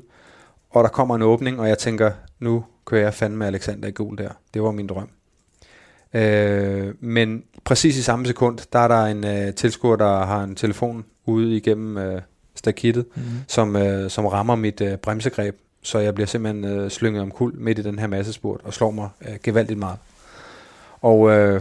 og 0.70 0.84
der 0.84 0.90
kommer 0.90 1.14
en 1.14 1.22
åbning, 1.22 1.60
og 1.60 1.68
jeg 1.68 1.78
tænker, 1.78 2.10
nu 2.38 2.64
kører 2.84 3.02
jeg 3.02 3.14
fandme 3.14 3.46
Alexander 3.46 3.88
i 3.88 3.90
gul 3.90 4.18
der. 4.18 4.30
Det 4.54 4.62
var 4.62 4.70
min 4.70 4.86
drøm. 4.86 5.08
Øh, 6.14 6.94
men 7.00 7.42
præcis 7.64 7.96
i 7.96 8.02
samme 8.02 8.26
sekund, 8.26 8.58
der 8.72 8.78
er 8.78 8.88
der 8.88 9.04
en 9.04 9.24
øh, 9.24 9.54
tilskuer, 9.54 9.96
der 9.96 10.24
har 10.24 10.44
en 10.44 10.54
telefon 10.54 11.04
ude 11.26 11.56
igennem 11.56 11.98
øh, 11.98 12.22
stakittet, 12.54 13.06
mm. 13.16 13.22
som, 13.48 13.76
øh, 13.76 14.10
som 14.10 14.26
rammer 14.26 14.54
mit 14.54 14.80
øh, 14.80 14.96
bremsegreb, 14.96 15.56
så 15.82 15.98
jeg 15.98 16.14
bliver 16.14 16.26
simpelthen 16.26 16.64
øh, 16.64 16.90
slynget 16.90 17.22
om 17.22 17.30
kul 17.30 17.54
midt 17.54 17.78
i 17.78 17.82
den 17.82 17.98
her 17.98 18.06
massespurt 18.06 18.60
og 18.64 18.74
slår 18.74 18.90
mig 18.90 19.08
øh, 19.28 19.34
gevaldigt 19.42 19.78
meget. 19.78 19.98
Og 21.00 21.30
øh, 21.30 21.60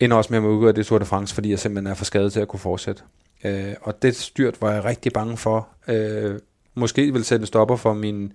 ender 0.00 0.16
også 0.16 0.32
med 0.32 0.38
at 0.38 0.44
udgå 0.44 0.68
af 0.68 0.74
det 0.74 0.86
Tour 0.86 0.98
de 0.98 1.04
France, 1.04 1.34
fordi 1.34 1.50
jeg 1.50 1.58
simpelthen 1.58 1.86
er 1.90 1.94
for 1.94 2.04
skadet 2.04 2.32
til 2.32 2.40
at 2.40 2.48
kunne 2.48 2.60
fortsætte. 2.60 3.02
Øh, 3.44 3.74
og 3.82 4.02
det 4.02 4.16
styrt 4.16 4.62
var 4.62 4.72
jeg 4.72 4.84
rigtig 4.84 5.12
bange 5.12 5.36
for. 5.36 5.68
Øh, 5.88 6.38
måske 6.74 7.12
vil 7.12 7.24
sætte 7.24 7.46
stopper 7.46 7.76
for 7.76 7.94
min, 7.94 8.32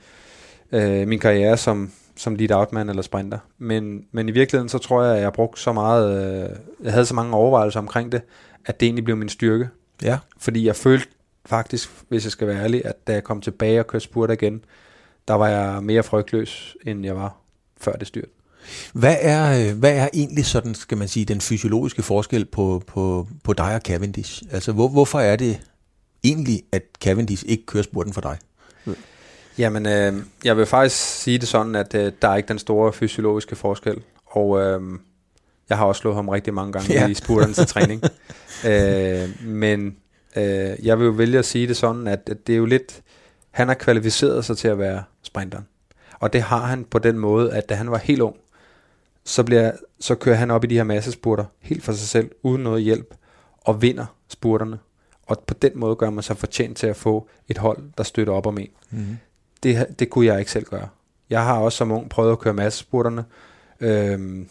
øh, 0.72 1.08
min 1.08 1.20
karriere 1.20 1.58
som, 1.58 1.92
som 2.16 2.36
lead 2.36 2.52
outman 2.52 2.90
eller 2.90 3.02
sprinter. 3.02 3.38
Men, 3.58 4.06
men 4.12 4.30
i 4.30 4.32
virkeligheden 4.32 4.70
så 4.70 4.78
tror 4.78 5.04
jeg, 5.04 5.12
at 5.12 5.18
jeg 5.18 5.26
har 5.26 5.32
brugt 5.32 5.60
så 5.60 5.74
meget, 5.74 6.34
øh, 6.44 6.50
jeg 6.84 6.92
havde 6.92 7.06
så 7.06 7.14
mange 7.14 7.34
overvejelser 7.34 7.80
omkring 7.80 8.12
det, 8.12 8.22
at 8.66 8.80
det 8.80 8.86
egentlig 8.86 9.06
blev 9.06 9.18
min 9.18 9.30
styrke. 9.30 9.70
Ja. 10.04 10.18
Fordi 10.38 10.66
jeg 10.66 10.76
følte 10.76 11.08
faktisk, 11.46 11.90
hvis 12.10 12.24
jeg 12.24 12.32
skal 12.32 12.48
være 12.48 12.64
ærlig, 12.64 12.86
at 12.86 13.08
da 13.08 13.14
jeg 13.14 13.24
kom 13.24 13.42
tilbage 13.42 13.80
og 13.80 13.88
kørte 13.88 14.06
spurt 14.06 14.32
igen, 14.32 14.66
der 15.28 15.34
var 15.34 15.48
jeg 15.48 15.84
mere 15.84 16.04
frygtløs, 16.04 16.76
end 16.86 17.06
jeg 17.06 17.16
var 17.16 17.38
før 17.78 17.92
det 17.92 18.08
styrt. 18.08 18.30
Hvad 18.94 19.16
er, 19.20 19.70
øh, 19.70 19.78
hvad 19.78 19.98
er 19.98 20.10
egentlig 20.14 20.46
sådan, 20.46 20.76
skal 20.76 20.98
man 20.98 21.08
sige, 21.08 21.26
den 21.26 21.42
fysiologiske 21.42 22.04
forskel 22.04 22.46
på, 22.46 22.84
på, 22.88 23.28
på 23.44 23.54
dig 23.54 23.76
og 23.76 23.82
Cavendish? 23.82 24.44
Altså, 24.52 24.72
hvor, 24.72 24.88
hvorfor 24.88 25.20
er 25.20 25.36
det 25.36 25.60
egentlig, 26.24 26.64
at 26.72 26.84
Cavendish 27.02 27.44
ikke 27.48 27.66
kører 27.66 27.84
spurten 27.84 28.14
for 28.14 28.22
dig? 28.22 28.38
Jamen, 29.58 29.86
øh, 29.86 30.14
jeg 30.44 30.58
vil 30.58 30.66
faktisk 30.66 30.96
sige 30.96 31.38
det 31.38 31.48
sådan, 31.48 31.76
at 31.76 31.96
øh, 31.96 32.12
der 32.22 32.28
er 32.28 32.36
ikke 32.36 32.48
den 32.48 32.60
store 32.60 32.94
fysiologiske 32.94 33.56
forskel. 33.56 34.02
Og 34.26 34.60
øh, 34.60 34.82
jeg 35.70 35.78
har 35.78 35.86
også 35.86 36.00
slået 36.00 36.16
ham 36.16 36.30
rigtig 36.30 36.54
mange 36.54 36.74
gange 36.74 36.94
ja. 36.94 37.08
i 37.08 37.14
spurterne 37.14 37.54
til 37.54 37.68
træning. 37.68 38.04
øh, 38.70 39.48
men 39.48 39.96
øh, 40.36 40.86
jeg 40.86 41.00
vil 41.00 41.06
jo 41.06 41.12
vælge 41.12 41.40
at 41.40 41.46
sige 41.46 41.68
det 41.68 41.78
sådan, 41.78 42.08
at, 42.08 42.30
at 42.32 42.48
det 42.48 42.54
er 42.54 42.58
jo 42.58 42.66
lidt... 42.66 43.02
Han 43.52 43.68
har 43.68 43.76
kvalificeret 43.76 44.46
sig 44.46 44.58
til 44.58 44.68
at 44.68 44.80
være 44.80 45.04
sprinteren. 45.22 45.68
Og 46.20 46.34
det 46.34 46.42
har 46.42 46.66
han 46.66 46.84
på 46.84 47.00
den 47.00 47.20
måde, 47.20 47.54
at 47.54 47.70
da 47.70 47.76
han 47.76 47.92
var 47.92 47.98
helt 47.98 48.22
ung, 48.22 48.36
så, 49.24 49.44
bliver, 49.44 49.72
så 50.00 50.16
kører 50.16 50.36
han 50.36 50.52
op 50.52 50.64
i 50.64 50.68
de 50.68 50.76
her 50.76 50.84
massespurter 50.84 51.46
helt 51.60 51.84
for 51.84 51.92
sig 51.92 52.08
selv, 52.08 52.32
uden 52.44 52.64
noget 52.64 52.84
hjælp, 52.84 53.16
og 53.62 53.82
vinder 53.82 54.06
spurterne. 54.28 54.80
Og 55.28 55.44
på 55.48 55.54
den 55.54 55.72
måde 55.76 55.96
gør 55.96 56.10
man 56.10 56.24
sig 56.24 56.38
fortjent 56.38 56.78
til 56.78 56.88
at 56.88 56.96
få 56.96 57.28
et 57.48 57.58
hold, 57.58 57.84
der 57.98 58.04
støtter 58.04 58.34
op 58.34 58.48
om 58.48 58.58
en. 58.58 58.70
Mm 58.90 59.18
det, 59.64 60.00
det 60.00 60.10
kunne 60.10 60.26
jeg 60.26 60.40
ikke 60.40 60.52
selv 60.52 60.66
gøre. 60.66 60.90
Jeg 61.30 61.44
har 61.44 61.60
også 61.60 61.78
som 61.78 61.92
ung 61.92 62.10
prøvet 62.10 62.32
at 62.32 62.40
køre 62.40 62.54
massespurterne. 62.54 63.26
Øhm, 63.80 64.50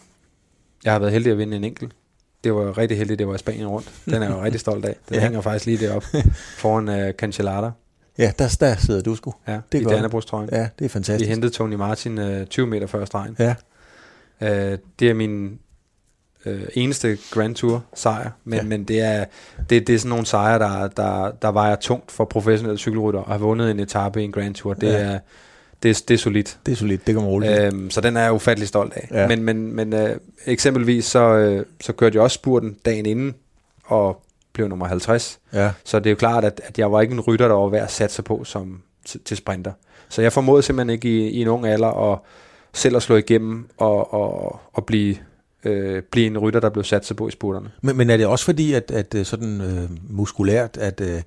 jeg 0.83 0.91
har 0.91 0.99
været 0.99 1.11
heldig 1.11 1.31
at 1.31 1.37
vinde 1.37 1.57
en 1.57 1.63
enkelt. 1.63 1.95
Det 2.43 2.53
var 2.53 2.77
rigtig 2.77 2.97
heldigt, 2.97 3.19
det 3.19 3.27
var 3.27 3.35
i 3.35 3.37
Spanien 3.37 3.67
rundt. 3.67 3.91
Den 4.05 4.13
er 4.13 4.21
jeg 4.21 4.31
jo 4.31 4.43
rigtig 4.43 4.59
stolt 4.59 4.85
af. 4.85 4.95
Den 5.09 5.15
ja. 5.15 5.21
hænger 5.21 5.41
faktisk 5.41 5.65
lige 5.65 5.87
deroppe 5.87 6.07
foran 6.61 6.89
uh, 6.89 7.11
Cancellara. 7.11 7.71
Ja, 8.17 8.31
der, 8.39 8.57
der 8.59 8.75
sidder 8.75 9.01
du 9.01 9.15
sgu. 9.15 9.33
Ja, 9.47 9.59
det 9.71 9.83
er 9.83 9.91
i 9.91 9.93
Dannebrogstrøjen. 9.93 10.49
Ja, 10.51 10.69
det 10.79 10.85
er 10.85 10.89
fantastisk. 10.89 11.27
Vi 11.27 11.33
hentede 11.33 11.53
Tony 11.53 11.75
Martin 11.75 12.17
uh, 12.17 12.39
øh, 12.39 12.45
20 12.45 12.67
meter 12.67 12.87
før 12.87 13.05
stregen. 13.05 13.37
Ja. 13.39 13.55
Uh, 14.41 14.77
det 14.99 15.09
er 15.09 15.13
min 15.13 15.59
uh, 16.45 16.53
eneste 16.73 17.17
Grand 17.31 17.55
Tour 17.55 17.83
sejr, 17.93 18.29
men, 18.43 18.59
ja. 18.59 18.63
men 18.65 18.83
det, 18.83 19.01
er, 19.01 19.25
det, 19.69 19.87
det 19.87 19.95
er 19.95 19.99
sådan 19.99 20.09
nogle 20.09 20.25
sejre, 20.25 20.59
der, 20.59 20.87
der, 20.87 21.31
der 21.31 21.51
vejer 21.51 21.75
tungt 21.75 22.11
for 22.11 22.25
professionelle 22.25 22.77
cykelrytter 22.77 23.19
at 23.19 23.27
have 23.27 23.41
vundet 23.41 23.71
en 23.71 23.79
etape 23.79 24.21
i 24.21 24.23
en 24.23 24.31
Grand 24.31 24.55
Tour. 24.55 24.73
Det 24.73 24.87
ja. 24.87 24.97
er 24.97 25.19
det, 25.83 25.89
er, 25.89 26.03
det 26.07 26.13
er 26.13 26.17
solidt. 26.17 26.57
Det 26.65 26.71
er 26.71 26.75
solidt, 26.75 27.07
det 27.07 27.15
man 27.15 27.23
roligt. 27.23 27.59
Øhm, 27.61 27.89
så 27.89 28.01
den 28.01 28.17
er 28.17 28.21
jeg 28.21 28.33
ufattelig 28.33 28.67
stolt 28.67 28.93
af. 28.93 29.07
Ja. 29.11 29.27
Men, 29.27 29.43
men, 29.43 29.75
men 29.75 29.93
øh, 29.93 30.17
eksempelvis 30.45 31.05
så, 31.05 31.19
øh, 31.19 31.65
så 31.81 31.93
kørte 31.93 32.15
jeg 32.15 32.23
også 32.23 32.35
spurten 32.35 32.77
dagen 32.85 33.05
inden, 33.05 33.35
og 33.85 34.23
blev 34.53 34.67
nummer 34.67 34.87
50. 34.87 35.39
Ja. 35.53 35.71
Så 35.83 35.99
det 35.99 36.05
er 36.05 36.11
jo 36.11 36.15
klart, 36.15 36.45
at, 36.45 36.61
at 36.63 36.79
jeg 36.79 36.91
var 36.91 37.01
ikke 37.01 37.13
en 37.13 37.21
rytter, 37.21 37.47
der 37.47 37.55
var 37.55 37.67
værd 37.67 37.83
at 37.83 37.91
satse 37.91 38.21
på 38.21 38.43
som, 38.43 38.81
til, 39.05 39.19
til 39.19 39.37
sprinter. 39.37 39.71
Så 40.09 40.21
jeg 40.21 40.33
formodede 40.33 40.63
simpelthen 40.63 40.89
ikke 40.89 41.07
i, 41.09 41.29
i 41.29 41.41
en 41.41 41.47
ung 41.47 41.67
alder 41.67 42.11
at 42.13 42.19
selv 42.73 42.95
at 42.95 43.03
slå 43.03 43.15
igennem 43.15 43.69
og, 43.77 44.13
og, 44.13 44.59
og 44.73 44.85
blive 44.85 45.15
øh, 45.65 46.01
blive 46.11 46.27
en 46.27 46.37
rytter, 46.37 46.59
der 46.59 46.69
blev 46.69 46.83
sat 46.83 47.05
sig 47.05 47.15
på 47.15 47.27
i 47.27 47.31
spurterne. 47.31 47.69
Men, 47.81 47.97
men 47.97 48.09
er 48.09 48.17
det 48.17 48.25
også 48.25 48.45
fordi, 48.45 48.73
at, 48.73 48.91
at 48.91 49.15
øh, 49.15 49.25
sådan 49.25 49.61
øh, 49.61 49.89
muskulært, 50.09 50.77
at 50.77 51.01
øh, 51.01 51.21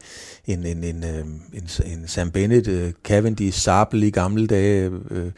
en, 0.46 0.66
en, 0.66 0.84
en, 0.84 1.04
øh, 1.04 1.18
en, 1.52 1.68
en 1.86 2.08
Sam 2.08 2.30
Bennett, 2.30 2.68
øh, 2.68 2.92
Cavendish, 3.04 3.60
Sabel 3.60 4.02
i 4.02 4.10
gamle 4.10 4.46
dage, 4.46 4.90
øh, 5.10 5.30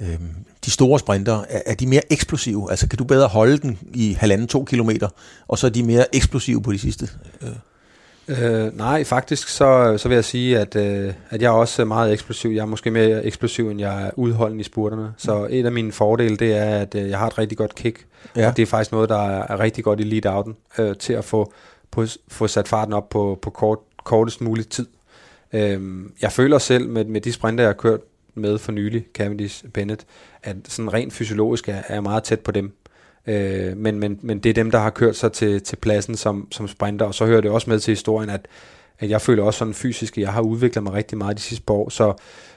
øh, 0.00 0.18
de 0.64 0.70
store 0.70 0.98
sprinter, 0.98 1.44
er, 1.48 1.60
er 1.66 1.74
de 1.74 1.86
mere 1.86 2.12
eksplosive? 2.12 2.70
Altså 2.70 2.88
kan 2.88 2.98
du 2.98 3.04
bedre 3.04 3.28
holde 3.28 3.58
den 3.58 3.78
i 3.94 4.12
halvanden, 4.12 4.46
to 4.46 4.64
kilometer, 4.64 5.08
og 5.48 5.58
så 5.58 5.66
er 5.66 5.70
de 5.70 5.82
mere 5.82 6.16
eksplosive 6.16 6.62
på 6.62 6.72
de 6.72 6.78
sidste? 6.78 7.08
Øh. 7.42 7.48
Øh, 8.28 8.76
nej, 8.76 9.04
faktisk 9.04 9.48
så, 9.48 9.94
så 9.98 10.08
vil 10.08 10.14
jeg 10.14 10.24
sige, 10.24 10.58
at, 10.58 10.76
øh, 10.76 11.12
at 11.30 11.42
jeg 11.42 11.48
er 11.48 11.52
også 11.52 11.84
meget 11.84 12.12
eksplosiv. 12.12 12.50
Jeg 12.50 12.60
er 12.60 12.66
måske 12.66 12.90
mere 12.90 13.24
eksplosiv, 13.24 13.70
end 13.70 13.80
jeg 13.80 14.06
er 14.06 14.10
udholdende 14.16 14.60
i 14.60 14.64
spurterne. 14.64 15.12
Så 15.16 15.38
mm. 15.38 15.46
et 15.50 15.66
af 15.66 15.72
mine 15.72 15.92
fordele, 15.92 16.36
det 16.36 16.56
er, 16.56 16.80
at 16.80 16.94
øh, 16.94 17.10
jeg 17.10 17.18
har 17.18 17.26
et 17.26 17.38
rigtig 17.38 17.58
godt 17.58 17.74
kick. 17.74 18.06
Ja. 18.36 18.48
Og 18.48 18.56
det 18.56 18.62
er 18.62 18.66
faktisk 18.66 18.92
noget, 18.92 19.08
der 19.08 19.28
er 19.28 19.60
rigtig 19.60 19.84
godt 19.84 20.00
i 20.00 20.02
lead-outen, 20.02 20.56
øh, 20.78 20.96
til 20.96 21.12
at 21.12 21.24
få, 21.24 21.52
på, 21.90 22.04
få 22.28 22.46
sat 22.46 22.68
farten 22.68 22.94
op 22.94 23.08
på, 23.08 23.38
på 23.42 23.50
kort, 23.50 23.78
kortest 24.04 24.40
mulig 24.40 24.68
tid. 24.68 24.86
Øh, 25.52 26.04
jeg 26.22 26.32
føler 26.32 26.58
selv, 26.58 26.88
med, 26.88 27.04
med 27.04 27.20
de 27.20 27.32
sprinter, 27.32 27.64
jeg 27.64 27.68
har 27.68 27.74
kørt 27.74 28.00
med 28.34 28.58
for 28.58 28.72
nylig, 28.72 29.06
Cavendish 29.14 29.64
Bennett, 29.64 30.06
at 30.42 30.56
sådan 30.68 30.92
rent 30.92 31.12
fysiologisk 31.12 31.68
er, 31.68 31.82
er 31.88 32.00
meget 32.00 32.22
tæt 32.22 32.40
på 32.40 32.50
dem. 32.50 32.72
Øh, 33.26 33.76
men, 33.76 33.98
men, 33.98 34.18
men 34.22 34.38
det 34.38 34.50
er 34.50 34.54
dem, 34.54 34.70
der 34.70 34.78
har 34.78 34.90
kørt 34.90 35.16
sig 35.16 35.32
til, 35.32 35.62
til 35.62 35.76
pladsen 35.76 36.16
som, 36.16 36.48
som 36.52 36.68
sprinter, 36.68 37.06
og 37.06 37.14
så 37.14 37.26
hører 37.26 37.40
det 37.40 37.50
også 37.50 37.70
med 37.70 37.80
til 37.80 37.92
historien, 37.92 38.30
at, 38.30 38.48
at 38.98 39.10
jeg 39.10 39.20
føler 39.20 39.42
også 39.42 39.58
sådan 39.58 39.74
fysisk, 39.74 40.18
at 40.18 40.22
jeg 40.22 40.32
har 40.32 40.40
udviklet 40.40 40.82
mig 40.82 40.92
rigtig 40.92 41.18
meget 41.18 41.36
de 41.36 41.42
sidste 41.42 41.64
par 41.64 41.74
år, 41.74 41.88
så 41.88 42.14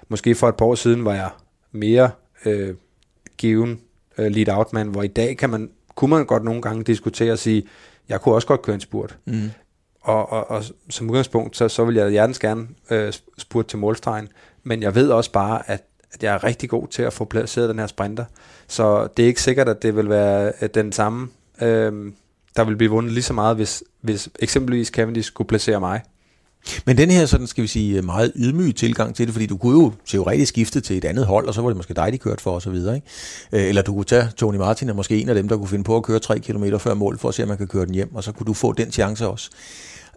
måske 0.10 0.36
for 0.36 0.50
et 0.50 0.56
par 0.56 0.66
år 0.66 0.76
siden 0.76 1.06
var 1.06 1.14
jeg 1.14 1.30
mere 1.72 2.10
øh, 2.46 2.76
given 3.38 3.82
øh, 4.20 4.32
lead 4.32 4.58
out 4.58 4.74
man, 4.74 4.88
hvor 4.88 5.04
i 5.04 5.08
dag 5.08 5.38
kan 5.38 5.50
man, 5.50 5.70
kunne 5.96 6.10
man 6.10 6.26
godt 6.26 6.44
nogle 6.44 6.62
gange 6.62 6.84
diskutere 6.84 7.32
og 7.32 7.40
sige, 7.40 7.64
jeg 8.10 8.22
kunne 8.22 8.36
også 8.36 8.48
godt 8.48 8.62
køre 8.62 8.74
en 8.74 8.82
spurt. 8.82 9.18
Mm. 9.26 9.52
Og, 10.02 10.32
og, 10.32 10.52
og 10.52 10.64
som 10.90 11.10
udgangspunkt, 11.10 11.58
så, 11.58 11.68
så 11.68 11.86
vil 11.86 11.96
jeg 11.96 12.10
hjertens 12.10 12.40
gerne 12.40 12.68
øh, 12.90 13.14
spurte 13.38 13.68
til 13.68 13.80
målstregen, 13.80 14.28
men 14.64 14.82
jeg 14.82 14.96
ved 14.96 15.10
også 15.10 15.32
bare, 15.32 15.70
at, 15.70 15.84
at 16.12 16.24
jeg 16.24 16.34
er 16.34 16.44
rigtig 16.44 16.70
god 16.70 16.88
til 16.88 17.02
at 17.04 17.14
få 17.14 17.26
placeret 17.26 17.70
den 17.70 17.80
her 17.80 17.88
sprinter. 17.88 18.26
Så 18.68 19.08
det 19.18 19.24
er 19.24 19.28
ikke 19.28 19.42
sikkert, 19.42 19.70
at 19.70 19.82
det 19.82 19.96
vil 19.96 20.10
være 20.10 20.54
øh, 20.62 20.70
den 20.74 20.92
samme, 20.92 21.28
øh, 21.62 22.12
der 22.56 22.64
vil 22.64 22.76
blive 22.76 22.92
vundet 22.92 23.14
lige 23.14 23.24
så 23.24 23.34
meget, 23.34 23.56
hvis, 23.56 23.84
hvis 24.02 24.30
eksempelvis 24.40 24.88
Cavendish 24.88 25.28
skulle 25.28 25.48
placere 25.48 25.80
mig. 25.80 26.02
Men 26.86 26.98
den 26.98 27.12
her, 27.12 27.26
sådan 27.26 27.48
skal 27.48 27.62
vi 27.62 27.68
sige, 27.68 27.98
øh, 27.98 28.04
meget 28.04 28.32
ydmyge 28.36 28.72
tilgang 28.72 29.16
til 29.16 29.26
det, 29.26 29.34
fordi 29.34 29.46
du 29.46 29.58
kunne 29.58 29.84
jo 29.84 29.94
teoretisk 30.06 30.50
skifte 30.50 30.82
til 30.82 30.98
et 30.98 31.06
andet 31.06 31.26
hold, 31.26 31.48
og 31.48 31.54
så 31.54 31.62
var 31.62 31.70
det 31.70 31.78
måske 31.78 31.94
dig, 31.94 32.14
de 32.14 32.18
kørte 32.18 32.44
for, 32.44 32.62
og 32.66 32.74
videre. 32.74 32.96
Ikke? 32.96 33.08
Øh, 33.52 33.70
eller 33.70 33.82
du 33.82 33.94
kunne 33.94 34.06
tage 34.06 34.28
Tony 34.38 34.56
Martin, 34.56 34.90
og 34.90 34.96
måske 34.96 35.22
en 35.22 35.30
af 35.30 35.36
dem, 35.36 35.48
der 35.48 35.58
kunne 35.58 35.68
finde 35.68 35.84
på 35.84 35.96
at 35.96 36.04
køre 36.04 36.20
3 36.20 36.40
km 36.40 36.66
før 36.80 36.94
mål, 36.94 37.18
for 37.20 37.30
at 37.30 37.36
se, 37.36 37.44
om 37.44 37.50
man 37.50 37.58
kan 37.58 37.68
køre 37.68 37.86
den 37.86 37.94
hjem, 37.94 38.16
og 38.16 38.24
så 38.24 38.32
kunne 38.32 38.46
du 38.46 38.54
få 38.54 38.74
den 38.74 38.92
chance 38.92 39.28
også. 39.28 39.50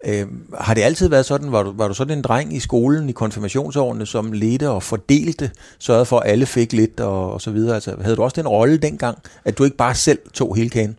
Øh, 0.07 0.27
har 0.59 0.75
det 0.75 0.83
altid 0.83 1.09
været 1.09 1.27
sådan, 1.27 1.53
var 1.53 1.63
du, 1.63 1.73
var 1.77 1.89
du 1.89 1.95
sådan 1.95 2.19
en 2.19 2.23
dreng 2.23 2.57
i 2.57 2.61
skolen 2.61 3.09
i 3.09 3.13
konfirmationsårene, 3.13 4.07
som 4.07 4.33
ledte 4.33 4.71
og 4.71 4.83
fordelte, 4.83 5.51
sørgede 5.79 6.05
for, 6.05 6.19
at 6.19 6.31
alle 6.31 6.47
fik 6.47 6.73
lidt 6.73 7.01
og, 7.01 7.33
og 7.33 7.41
så 7.41 7.51
videre? 7.51 7.75
Altså, 7.75 7.97
havde 8.01 8.17
du 8.17 8.23
også 8.23 8.35
den 8.41 8.49
rolle 8.49 8.77
dengang, 8.77 9.19
at 9.45 9.59
du 9.59 9.65
ikke 9.65 9.77
bare 9.77 9.95
selv 9.95 10.19
tog 10.35 10.57
hele 10.57 10.71
kagen? 10.71 10.99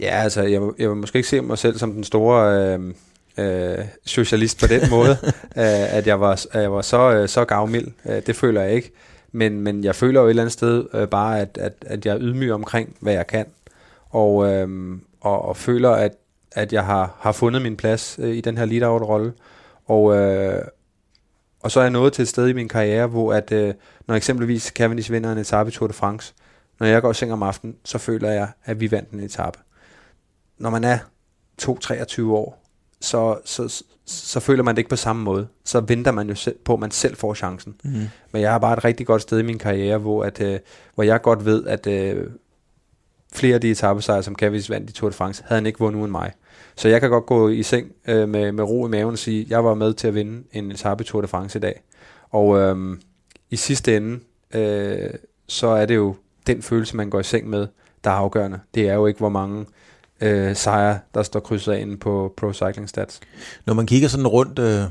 Ja, 0.00 0.22
altså, 0.22 0.42
jeg, 0.42 0.62
jeg 0.78 0.88
vil 0.88 0.96
måske 0.96 1.16
ikke 1.16 1.28
se 1.28 1.40
mig 1.40 1.58
selv 1.58 1.78
som 1.78 1.92
den 1.92 2.04
store 2.04 2.74
øh, 2.74 2.94
øh, 3.40 3.84
socialist 4.06 4.60
på 4.60 4.66
den 4.66 4.90
måde, 4.90 5.10
øh, 5.62 5.94
at 5.96 6.06
jeg 6.06 6.20
var, 6.20 6.46
at 6.52 6.62
jeg 6.62 6.72
var 6.72 6.82
så, 6.82 7.12
øh, 7.12 7.28
så 7.28 7.44
gavmild. 7.44 7.88
Øh, 8.06 8.22
det 8.26 8.36
føler 8.36 8.60
jeg 8.60 8.72
ikke. 8.72 8.92
Men, 9.32 9.60
men 9.60 9.84
jeg 9.84 9.94
føler 9.94 10.20
jo 10.20 10.26
et 10.26 10.30
eller 10.30 10.42
andet 10.42 10.52
sted 10.52 10.84
øh, 10.94 11.08
bare, 11.08 11.40
at, 11.40 11.58
at, 11.60 11.72
at 11.86 12.06
jeg 12.06 12.14
er 12.14 12.18
ydmyg 12.20 12.52
omkring, 12.52 12.96
hvad 13.00 13.12
jeg 13.12 13.26
kan. 13.26 13.46
og, 14.10 14.52
øh, 14.52 14.98
og, 15.20 15.42
og 15.42 15.56
føler, 15.56 15.90
at, 15.90 16.12
at 16.52 16.72
jeg 16.72 16.84
har, 16.84 17.16
har 17.20 17.32
fundet 17.32 17.62
min 17.62 17.76
plads 17.76 18.18
øh, 18.22 18.36
i 18.36 18.40
den 18.40 18.58
her 18.58 18.64
lead-out-rolle. 18.64 19.32
Og, 19.86 20.16
øh, 20.16 20.62
og 21.60 21.70
så 21.70 21.80
er 21.80 21.84
jeg 21.84 21.90
nået 21.90 22.12
til 22.12 22.22
et 22.22 22.28
sted 22.28 22.48
i 22.48 22.52
min 22.52 22.68
karriere, 22.68 23.06
hvor 23.06 23.32
at, 23.32 23.52
øh, 23.52 23.74
når 24.06 24.14
eksempelvis 24.14 24.64
Cavendish 24.64 25.12
vinder 25.12 25.32
en 25.32 25.38
etape 25.38 25.68
i 25.68 25.72
Tour 25.72 25.86
de 25.86 25.92
France, 25.92 26.34
når 26.80 26.86
jeg 26.86 27.02
går 27.02 27.08
og 27.08 27.16
seng 27.16 27.32
om 27.32 27.42
aftenen, 27.42 27.76
så 27.84 27.98
føler 27.98 28.30
jeg, 28.30 28.48
at 28.64 28.80
vi 28.80 28.90
vandt 28.90 29.10
en 29.10 29.20
etape. 29.20 29.58
Når 30.58 30.70
man 30.70 30.84
er 30.84 30.98
2-23 31.62 32.22
år, 32.22 32.59
så, 33.00 33.38
så, 33.44 33.84
så 34.06 34.40
føler 34.40 34.62
man 34.62 34.74
det 34.74 34.78
ikke 34.78 34.90
på 34.90 34.96
samme 34.96 35.22
måde. 35.22 35.46
Så 35.64 35.80
venter 35.80 36.12
man 36.12 36.28
jo 36.28 36.34
selv 36.34 36.56
på, 36.64 36.72
at 36.72 36.80
man 36.80 36.90
selv 36.90 37.16
får 37.16 37.34
chancen. 37.34 37.74
Mm. 37.84 38.08
Men 38.32 38.42
jeg 38.42 38.50
har 38.50 38.58
bare 38.58 38.72
et 38.72 38.84
rigtig 38.84 39.06
godt 39.06 39.22
sted 39.22 39.38
i 39.38 39.42
min 39.42 39.58
karriere, 39.58 39.98
hvor, 39.98 40.24
at, 40.24 40.40
øh, 40.40 40.58
hvor 40.94 41.04
jeg 41.04 41.22
godt 41.22 41.44
ved, 41.44 41.66
at 41.66 41.86
øh, 41.86 42.26
flere 43.32 43.54
af 43.54 43.60
de 43.60 43.70
etappesejre, 43.70 44.22
som 44.22 44.34
Cavendish 44.34 44.70
vandt 44.70 44.90
i 44.90 44.92
Tour 44.92 45.10
de 45.10 45.16
France, 45.16 45.42
havde 45.46 45.60
han 45.60 45.66
ikke 45.66 45.78
vundet 45.78 46.00
uden 46.00 46.10
mig. 46.10 46.32
Så 46.76 46.88
jeg 46.88 47.00
kan 47.00 47.10
godt 47.10 47.26
gå 47.26 47.48
i 47.48 47.62
seng 47.62 47.92
øh, 48.08 48.28
med, 48.28 48.52
med 48.52 48.64
ro 48.64 48.86
i 48.86 48.90
maven 48.90 49.12
og 49.12 49.18
sige, 49.18 49.40
at 49.40 49.50
jeg 49.50 49.64
var 49.64 49.74
med 49.74 49.94
til 49.94 50.08
at 50.08 50.14
vinde 50.14 50.42
en 50.52 50.70
etape 50.70 51.02
i 51.02 51.06
Tour 51.06 51.20
de 51.20 51.28
France 51.28 51.58
i 51.58 51.60
dag. 51.60 51.82
Og 52.30 52.58
øh, 52.58 52.96
i 53.50 53.56
sidste 53.56 53.96
ende, 53.96 54.20
øh, 54.54 55.10
så 55.46 55.66
er 55.66 55.86
det 55.86 55.96
jo 55.96 56.14
den 56.46 56.62
følelse, 56.62 56.96
man 56.96 57.10
går 57.10 57.20
i 57.20 57.22
seng 57.22 57.48
med, 57.48 57.66
der 58.04 58.10
er 58.10 58.14
afgørende. 58.14 58.60
Det 58.74 58.88
er 58.88 58.94
jo 58.94 59.06
ikke, 59.06 59.18
hvor 59.18 59.28
mange 59.28 59.60
øh, 59.60 59.66
Øh, 60.20 60.56
sejre, 60.56 60.98
der 61.14 61.22
står 61.22 61.40
krydset 61.40 61.76
ind 61.76 61.98
på 61.98 62.34
Pro 62.36 62.52
Cycling 62.52 62.88
Stats. 62.88 63.20
Når 63.66 63.74
man 63.74 63.86
kigger 63.86 64.08
sådan 64.08 64.26
rundt, 64.26 64.58
øh, 64.58 64.82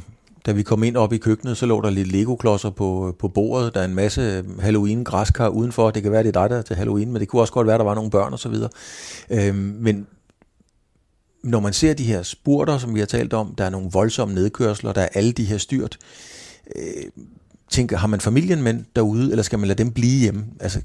da 0.46 0.52
vi 0.52 0.64
kom 0.64 0.84
ind 0.84 0.98
op 0.98 1.14
i 1.14 1.18
køkkenet, 1.18 1.58
så 1.58 1.66
lå 1.66 1.82
der 1.82 1.90
lidt 1.90 2.12
Lego-klodser 2.12 2.70
på, 2.70 3.16
på 3.20 3.28
bordet. 3.28 3.74
Der 3.74 3.82
er 3.82 3.86
en 3.86 3.96
masse 3.96 4.44
Halloween-græskar 4.60 5.48
udenfor. 5.48 5.92
Det 5.92 6.04
kan 6.04 6.12
være, 6.12 6.24
det 6.24 6.36
er 6.36 6.42
dig, 6.42 6.50
der 6.50 6.58
er 6.58 6.62
til 6.62 6.76
Halloween, 6.76 7.12
men 7.12 7.20
det 7.20 7.28
kunne 7.28 7.42
også 7.42 7.54
godt 7.54 7.68
være, 7.68 7.78
der 7.78 7.84
var 7.84 7.96
nogle 7.96 8.12
børn 8.12 8.34
og 8.34 8.40
så 8.40 8.50
videre. 8.50 8.70
Øh, 9.30 9.56
men 9.56 10.08
når 11.44 11.60
man 11.60 11.74
ser 11.74 11.94
de 11.94 12.04
her 12.04 12.24
spurter, 12.24 12.78
som 12.78 12.96
vi 12.96 13.00
har 13.00 13.06
talt 13.06 13.34
om, 13.34 13.56
der 13.56 13.66
er 13.66 13.70
nogle 13.70 13.90
voldsomme 13.94 14.36
nedkørsler, 14.36 14.94
der 14.94 15.02
er 15.02 15.10
alle 15.14 15.32
de 15.32 15.44
her 15.44 15.58
styrt, 15.58 15.98
øh, 16.76 17.04
tænker, 17.70 17.97
har 17.97 18.07
man 18.07 18.20
familien 18.20 18.61
med 18.61 18.74
derude, 18.95 19.32
eller 19.32 19.43
skal 19.43 19.59
man 19.59 19.67
lade 19.67 19.84
dem 19.84 19.91
blive 19.91 20.22
hjemme? 20.22 20.45
Altså, 20.59 20.82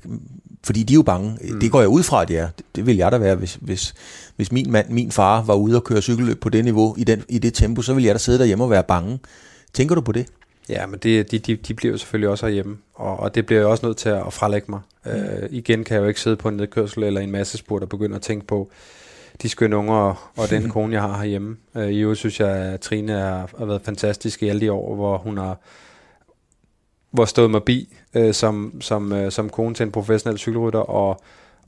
fordi 0.64 0.82
de 0.82 0.92
er 0.92 0.96
jo 0.96 1.02
bange. 1.02 1.38
Mm. 1.40 1.60
Det 1.60 1.72
går 1.72 1.80
jeg 1.80 1.88
ud 1.88 2.02
fra, 2.02 2.22
at 2.22 2.28
det 2.28 2.38
er. 2.38 2.48
Det, 2.58 2.66
det 2.76 2.86
vil 2.86 2.96
jeg 2.96 3.12
da 3.12 3.18
være, 3.18 3.34
hvis, 3.34 3.58
hvis, 3.60 3.94
hvis 4.36 4.52
min 4.52 4.70
mand, 4.70 4.90
min 4.90 5.12
far, 5.12 5.42
var 5.42 5.54
ude 5.54 5.76
og 5.76 5.84
køre 5.84 6.02
cykelløb 6.02 6.40
på 6.40 6.48
det 6.48 6.64
niveau, 6.64 6.94
i, 6.98 7.04
den, 7.04 7.22
i 7.28 7.38
det 7.38 7.54
tempo, 7.54 7.82
så 7.82 7.94
ville 7.94 8.06
jeg 8.06 8.14
da 8.14 8.18
sidde 8.18 8.38
derhjemme 8.38 8.64
og 8.64 8.70
være 8.70 8.82
bange. 8.82 9.18
Tænker 9.72 9.94
du 9.94 10.00
på 10.00 10.12
det? 10.12 10.26
Ja, 10.68 10.86
men 10.86 10.98
det, 11.02 11.30
de, 11.30 11.38
de, 11.38 11.56
de 11.56 11.74
bliver 11.74 11.92
jo 11.92 11.98
selvfølgelig 11.98 12.28
også 12.28 12.46
herhjemme, 12.46 12.76
og, 12.94 13.20
og 13.20 13.34
det 13.34 13.46
bliver 13.46 13.60
jeg 13.60 13.68
også 13.68 13.86
nødt 13.86 13.96
til 13.96 14.08
at 14.08 14.32
frelægge 14.32 14.66
mig. 14.70 14.80
Mm. 15.04 15.10
Øh, 15.10 15.48
igen 15.50 15.84
kan 15.84 15.94
jeg 15.94 16.02
jo 16.02 16.08
ikke 16.08 16.20
sidde 16.20 16.36
på 16.36 16.48
en 16.48 16.56
nedkørsel 16.56 17.02
eller 17.02 17.20
en 17.20 17.30
masse 17.30 17.58
spurt 17.58 17.82
og 17.82 17.88
begynde 17.88 18.16
at 18.16 18.22
tænke 18.22 18.46
på 18.46 18.70
de 19.42 19.48
skønne 19.48 19.76
unger 19.76 19.94
og, 19.94 20.16
og 20.36 20.50
den 20.50 20.68
kone, 20.70 20.92
jeg 20.92 21.02
har 21.02 21.18
herhjemme. 21.18 21.56
Øh, 21.76 21.90
I 21.90 21.98
øvrigt 21.98 22.18
synes 22.18 22.40
jeg, 22.40 22.48
at 22.48 22.80
Trine 22.80 23.12
har, 23.12 23.50
har 23.58 23.64
været 23.64 23.82
fantastisk 23.84 24.42
i 24.42 24.48
alle 24.48 24.60
de 24.60 24.72
år, 24.72 24.94
hvor 24.94 25.18
hun 25.18 25.38
har 25.38 25.58
hvor 27.14 27.24
stået 27.24 27.50
mig 27.50 27.62
bi 27.62 27.96
øh, 28.14 28.34
som, 28.34 28.80
som, 28.80 29.12
øh, 29.12 29.32
som 29.32 29.50
kone 29.50 29.74
til 29.74 29.84
en 29.84 29.92
professionel 29.92 30.38
cykelrytter, 30.38 30.80
og, 30.80 31.20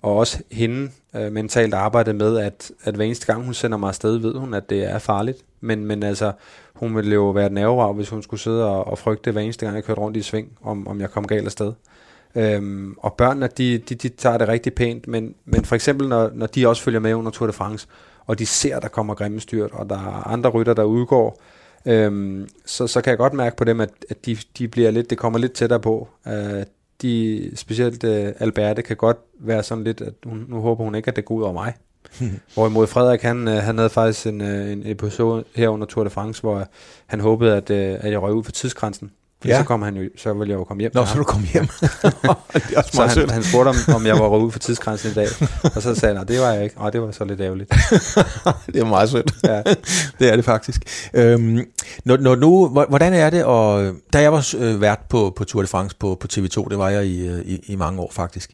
og 0.03 0.17
også 0.17 0.43
hende 0.53 0.91
øh, 1.17 1.33
mentalt 1.33 1.75
arbejde 1.75 2.13
med, 2.13 2.39
at, 2.39 2.71
at 2.85 2.95
hver 2.95 3.05
eneste 3.05 3.27
gang 3.27 3.45
hun 3.45 3.55
sender 3.55 3.79
mig 3.79 3.89
afsted, 3.89 4.17
ved 4.17 4.35
hun, 4.35 4.55
at 4.55 4.71
det 4.71 4.85
er 4.85 4.99
farligt. 4.99 5.39
Men, 5.61 5.85
men 5.85 6.03
altså, 6.03 6.33
hun 6.75 6.97
ville 6.97 7.15
jo 7.15 7.31
være 7.31 7.47
et 7.47 7.53
nerverav, 7.53 7.93
hvis 7.93 8.09
hun 8.09 8.23
skulle 8.23 8.41
sidde 8.41 8.65
og, 8.71 8.87
og 8.87 8.99
frygte 8.99 9.33
hver 9.33 9.41
eneste 9.41 9.67
gang, 9.67 9.77
jeg 9.77 9.85
kørte 9.85 10.01
rundt 10.01 10.17
i 10.17 10.23
sving, 10.23 10.49
om, 10.63 10.89
om 10.89 11.01
jeg 11.01 11.11
kom 11.11 11.27
galt 11.27 11.45
afsted. 11.45 11.73
Øhm, 12.35 12.95
og 12.99 13.15
børnene, 13.15 13.49
de, 13.59 13.79
de, 13.79 13.95
de 13.95 14.09
tager 14.09 14.39
det 14.39 14.49
rigtig 14.49 14.75
pænt, 14.75 15.09
men, 15.09 15.35
men 15.45 15.65
for 15.65 15.75
eksempel, 15.75 16.09
når, 16.09 16.31
når 16.35 16.47
de 16.47 16.69
også 16.69 16.83
følger 16.83 17.01
med 17.01 17.15
under 17.15 17.31
Tour 17.31 17.47
de 17.47 17.53
France, 17.53 17.89
og 18.27 18.39
de 18.39 18.47
ser, 18.47 18.81
der 18.81 18.89
kommer 18.89 19.15
grimme 19.15 19.41
styrt, 19.41 19.71
og 19.73 19.91
der 19.91 19.97
er 19.97 20.27
andre 20.27 20.51
rytter, 20.51 20.75
der 20.75 20.85
udgår, 20.85 21.41
øhm, 21.87 22.49
så, 22.65 22.87
så 22.87 23.01
kan 23.01 23.11
jeg 23.11 23.19
godt 23.19 23.33
mærke 23.33 23.57
på 23.57 23.65
dem, 23.65 23.81
at, 23.81 23.91
at 24.11 24.27
de, 24.27 24.37
de 24.59 24.69
bliver 24.69 24.91
lidt, 24.91 25.11
det 25.11 25.19
kommer 25.19 25.39
lidt 25.39 25.53
tættere 25.53 25.81
på. 25.81 26.09
Uh, 26.27 26.33
de, 27.03 27.51
specielt 27.55 28.05
uh, 28.05 28.11
Alberte 28.39 28.83
kan 28.83 28.97
godt 28.97 29.17
være 29.39 29.63
sådan 29.63 29.85
lidt, 29.85 30.01
at 30.01 30.15
hun, 30.25 30.47
nu 30.49 30.61
håber 30.61 30.85
hun 30.85 30.95
ikke, 30.95 31.09
at 31.09 31.17
det 31.17 31.25
går 31.25 31.35
ud 31.35 31.43
over 31.43 31.53
mig. 31.53 31.75
Hvorimod 32.55 32.87
Frederik, 32.87 33.23
han, 33.23 33.49
uh, 33.49 33.55
han 33.55 33.79
havde 33.79 33.91
faktisk 33.91 34.27
en, 34.27 34.41
uh, 34.41 34.71
en 34.71 34.83
episode 34.87 35.45
her 35.55 35.69
under 35.69 35.87
Tour 35.87 36.05
de 36.05 36.11
France, 36.11 36.41
hvor 36.41 36.69
han 37.07 37.21
håbede, 37.21 37.57
at, 37.57 37.71
uh, 37.71 37.77
at 37.77 38.13
jeg 38.13 38.23
røg 38.23 38.33
ud 38.33 38.45
for 38.45 38.53
tidsgrænsen. 38.53 39.11
Ja. 39.45 39.59
Så, 39.59 39.65
kom 39.65 39.83
han 39.83 39.97
jo, 39.97 40.09
så 40.17 40.33
ville 40.33 40.51
jeg 40.51 40.59
jo 40.59 40.65
komme 40.65 40.81
hjem. 40.81 40.91
Nå, 40.95 41.05
så 41.05 41.19
du 41.19 41.25
kom 41.25 41.43
hjem. 41.53 41.67
så 42.93 43.13
han, 43.17 43.31
han 43.31 43.43
spurgte, 43.43 43.69
om, 43.69 43.95
om 43.95 44.07
jeg 44.07 44.15
var 44.15 44.29
røget 44.29 44.45
ud 44.45 44.53
for 44.53 44.59
tidsgrænsen 44.59 45.11
i 45.11 45.15
dag. 45.15 45.29
Og 45.77 45.83
så 45.83 45.95
sagde 45.95 46.17
han, 46.17 46.27
det 46.29 46.41
var 46.41 46.53
jeg 46.53 46.65
ikke. 46.65 46.79
Og 46.79 46.93
det 46.93 47.03
var 47.03 47.11
så 47.11 47.25
lidt 47.25 47.41
ærgerligt. 47.41 47.71
det 48.73 48.77
er 48.77 48.85
meget 48.85 49.11
sødt. 49.11 49.33
Ja. 49.45 49.63
det 50.19 50.33
er 50.33 50.37
det 50.37 50.45
faktisk. 50.45 51.09
Øhm, 51.15 51.65
når, 52.05 52.17
når 52.17 52.35
nu, 52.35 52.69
hvordan 52.69 53.15
er 53.15 53.31
det, 53.31 53.45
og 53.45 53.95
da 54.13 54.21
jeg 54.21 54.33
var 54.33 54.55
øh, 54.59 54.81
vært 54.81 55.01
på, 55.09 55.33
på 55.37 55.45
Tour 55.45 55.63
de 55.63 55.69
France 55.69 55.97
på, 55.97 56.17
på 56.21 56.29
TV2, 56.33 56.69
det 56.69 56.79
var 56.79 56.89
jeg 56.89 57.07
i, 57.07 57.29
øh, 57.29 57.41
i, 57.45 57.61
i 57.67 57.77
mange 57.77 58.01
år 58.01 58.11
faktisk, 58.13 58.51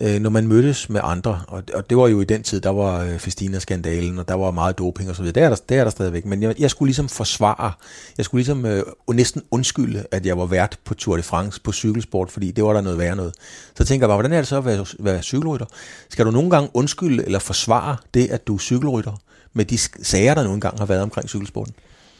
øh, 0.00 0.20
når 0.20 0.30
man 0.30 0.46
mødtes 0.46 0.88
med 0.88 1.00
andre, 1.04 1.40
og, 1.48 1.62
og 1.74 1.90
det 1.90 1.98
var 1.98 2.08
jo 2.08 2.20
i 2.20 2.24
den 2.24 2.42
tid, 2.42 2.60
der 2.60 2.70
var 2.70 3.02
øh, 3.02 3.18
Festina-skandalen, 3.18 4.18
og 4.18 4.28
der 4.28 4.34
var 4.34 4.50
meget 4.50 4.78
doping 4.78 5.10
og 5.10 5.16
så 5.16 5.22
videre, 5.22 5.34
det 5.34 5.42
er 5.42 5.48
der, 5.48 5.56
det 5.68 5.76
er 5.78 5.84
der 5.84 5.90
stadigvæk, 5.90 6.24
men 6.24 6.42
jeg, 6.42 6.54
jeg 6.58 6.70
skulle 6.70 6.88
ligesom 6.88 7.08
forsvare, 7.08 7.72
jeg 8.18 8.24
skulle 8.24 8.38
ligesom 8.38 8.66
øh, 8.66 8.82
næsten 9.12 9.42
undskylde, 9.50 10.06
at 10.10 10.26
jeg 10.26 10.38
var 10.38 10.46
vært 10.46 10.78
på 10.84 10.94
Tour 10.94 11.16
de 11.16 11.22
France 11.22 11.60
på 11.60 11.72
cykelsport, 11.72 12.30
fordi 12.30 12.50
det 12.50 12.64
var 12.64 12.72
der 12.72 12.80
noget 12.80 12.98
værre 12.98 13.16
noget. 13.16 13.34
Så 13.74 13.84
tænker 13.84 14.04
jeg 14.04 14.08
bare, 14.08 14.16
hvordan 14.16 14.32
er 14.32 14.36
det 14.36 14.48
så 14.48 14.56
at 14.56 14.64
være, 14.64 14.86
være 14.98 15.22
cykelrytter? 15.22 15.66
Skal 16.08 16.26
du 16.26 16.30
nogle 16.30 16.50
gange 16.50 16.70
undskylde 16.74 17.24
eller 17.24 17.38
forsvare 17.38 17.96
det, 18.14 18.30
at 18.30 18.46
du 18.46 18.54
er 18.54 18.58
cykelrytter, 18.58 19.20
med 19.52 19.64
de 19.64 19.78
sager, 19.78 20.34
der 20.34 20.44
nogle 20.44 20.60
gange 20.60 20.78
har 20.78 20.86
været 20.86 21.02
omkring 21.02 21.28
cykelsporten? 21.28 21.74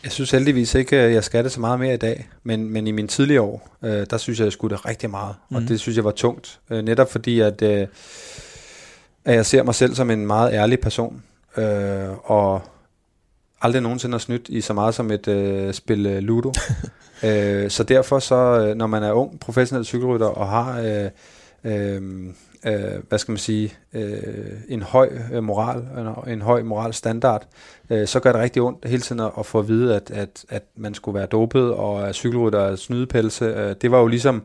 Jeg 0.04 0.12
synes 0.12 0.30
heldigvis 0.30 0.74
ikke, 0.74 0.96
at 0.96 1.12
jeg 1.12 1.24
skal 1.24 1.44
det 1.44 1.52
så 1.52 1.60
meget 1.60 1.80
mere 1.80 1.94
i 1.94 1.96
dag, 1.96 2.28
men, 2.42 2.70
men 2.70 2.86
i 2.86 2.90
mine 2.90 3.08
tidlige 3.08 3.40
år, 3.40 3.76
øh, 3.84 4.06
der 4.10 4.16
synes 4.16 4.38
jeg, 4.38 4.44
jeg 4.44 4.52
skulle 4.52 4.76
det 4.76 4.86
rigtig 4.86 5.10
meget, 5.10 5.34
mm. 5.48 5.56
og 5.56 5.62
mhm. 5.62 5.68
det 5.68 5.80
synes 5.80 5.96
jeg 5.96 6.04
var 6.04 6.10
tungt. 6.10 6.60
Øh, 6.70 6.82
netop 6.82 7.12
fordi, 7.12 7.40
at, 7.40 7.62
øh, 7.62 7.86
at 9.24 9.34
jeg 9.34 9.46
ser 9.46 9.62
mig 9.62 9.74
selv 9.74 9.94
som 9.94 10.10
en 10.10 10.26
meget 10.26 10.52
ærlig 10.52 10.80
person, 10.80 11.22
øh, 11.56 12.30
og 12.30 12.62
aldrig 13.62 13.82
nogensinde 13.82 14.14
har 14.14 14.18
snydt 14.18 14.48
i 14.48 14.60
så 14.60 14.72
meget 14.72 14.94
som 14.94 15.10
et 15.10 15.28
øh, 15.28 15.74
spil 15.74 16.06
øh, 16.06 16.18
Ludo. 16.18 16.52
øh, 17.24 17.70
så 17.70 17.82
derfor, 17.82 18.18
så, 18.18 18.34
øh, 18.34 18.76
når 18.76 18.86
man 18.86 19.02
er 19.02 19.12
ung 19.12 19.40
professionel 19.40 19.84
cykelrytter 19.84 20.26
og 20.26 20.48
har... 20.48 20.80
Øh, 20.80 21.10
øh, 21.64 22.02
øh, 22.66 22.74
hvad 23.08 23.18
skal 23.18 23.32
man 23.32 23.38
sige, 23.38 23.74
øh, 23.92 24.14
en 24.68 24.82
høj 24.82 25.10
øh, 25.32 25.42
moral, 25.42 25.78
en, 25.78 26.32
en 26.32 26.42
høj 26.42 26.62
moral 26.62 26.94
standard, 26.94 27.48
øh, 27.90 28.06
så 28.06 28.20
gør 28.20 28.32
det 28.32 28.40
rigtig 28.40 28.62
ondt 28.62 28.84
hele 28.84 29.02
tiden 29.02 29.20
at, 29.20 29.30
at 29.38 29.46
få 29.46 29.58
at 29.58 29.68
vide, 29.68 29.96
at, 29.96 30.10
at, 30.10 30.44
at 30.48 30.62
man 30.76 30.94
skulle 30.94 31.18
være 31.18 31.26
dopet, 31.26 31.72
og 31.72 32.08
at 32.08 32.14
cykelrytter 32.14 32.60
er 32.60 32.76
snydepelse. 32.76 33.44
Øh, 33.44 33.74
det 33.82 33.90
var 33.90 33.98
jo 33.98 34.06
ligesom 34.06 34.42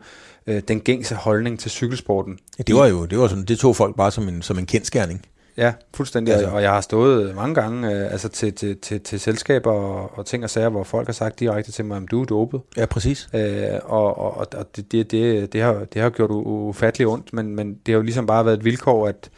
øh, 0.47 0.61
den 0.67 0.79
gængse 0.79 1.15
holdning 1.15 1.59
til 1.59 1.71
cykelsporten. 1.71 2.39
Ja, 2.57 2.63
det 2.63 2.75
var 2.75 2.87
jo 2.87 3.05
det 3.05 3.17
var 3.17 3.27
sådan, 3.27 3.45
det 3.45 3.59
tog 3.59 3.75
folk 3.75 3.95
bare 3.95 4.11
som 4.11 4.27
en, 4.27 4.41
som 4.41 4.57
en 4.57 4.65
kendskærning. 4.65 5.25
Ja, 5.57 5.73
fuldstændig. 5.93 6.33
Altså. 6.33 6.49
Og 6.49 6.61
jeg 6.61 6.71
har 6.71 6.81
stået 6.81 7.35
mange 7.35 7.55
gange 7.55 7.91
øh, 7.91 8.11
altså 8.11 8.29
til, 8.29 8.53
til, 8.53 8.77
til, 8.77 9.01
til 9.01 9.19
selskaber 9.19 9.71
og, 9.71 10.17
og 10.17 10.25
ting 10.25 10.43
og 10.43 10.49
sager, 10.49 10.69
hvor 10.69 10.83
folk 10.83 11.07
har 11.07 11.13
sagt 11.13 11.39
direkte 11.39 11.71
til 11.71 11.85
mig, 11.85 11.97
at 11.97 12.03
du 12.11 12.21
er 12.21 12.25
dopet. 12.25 12.61
Ja, 12.77 12.85
præcis. 12.85 13.29
Øh, 13.33 13.79
og 13.83 14.17
og, 14.17 14.47
og 14.55 14.75
det, 14.75 14.91
det, 14.91 15.11
det, 15.11 15.53
det, 15.53 15.61
har, 15.61 15.85
det 15.93 16.01
har 16.01 16.09
gjort 16.09 16.31
ufatteligt 16.31 17.09
ondt, 17.09 17.33
men, 17.33 17.55
men 17.55 17.73
det 17.85 17.93
har 17.93 17.97
jo 17.97 18.01
ligesom 18.01 18.25
bare 18.25 18.45
været 18.45 18.57
et 18.57 18.65
vilkår, 18.65 19.07
at, 19.07 19.29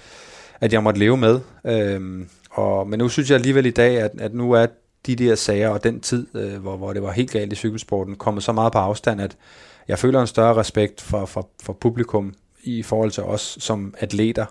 at 0.62 0.74
jeg 0.74 0.84
måtte 0.84 1.00
leve 1.00 1.18
med. 1.18 1.40
Øh, 1.66 2.26
og, 2.52 2.88
men 2.88 3.00
nu 3.00 3.10
synes 3.10 3.30
jeg 3.30 3.36
alligevel 3.36 3.66
i 3.66 3.72
dag, 3.72 4.02
at, 4.02 4.12
at 4.20 4.34
nu 4.34 4.52
er 4.52 4.66
de 5.06 5.16
der 5.16 5.36
sager 5.36 5.70
og 5.70 5.84
den 5.84 6.00
tid, 6.00 6.28
øh, 6.36 6.58
hvor, 6.62 6.78
hvor 6.78 6.94
det 6.94 7.04
var 7.04 7.12
helt 7.12 7.32
galt 7.32 7.54
i 7.54 7.56
cykelsporten, 7.56 8.16
kommet 8.16 8.44
så 8.44 8.52
meget 8.52 8.72
på 8.72 8.78
afstand, 8.78 9.22
at 9.22 9.38
jeg 9.88 10.00
føler 10.00 10.22
en 10.22 10.28
større 10.28 10.56
respekt 10.56 11.02
for, 11.02 11.26
for, 11.26 11.50
for 11.64 11.74
publikum 11.74 12.34
i 12.64 12.84
forhold 12.84 13.12
til 13.12 13.24
os 13.24 13.58
som 13.60 13.94
atleter, 14.00 14.46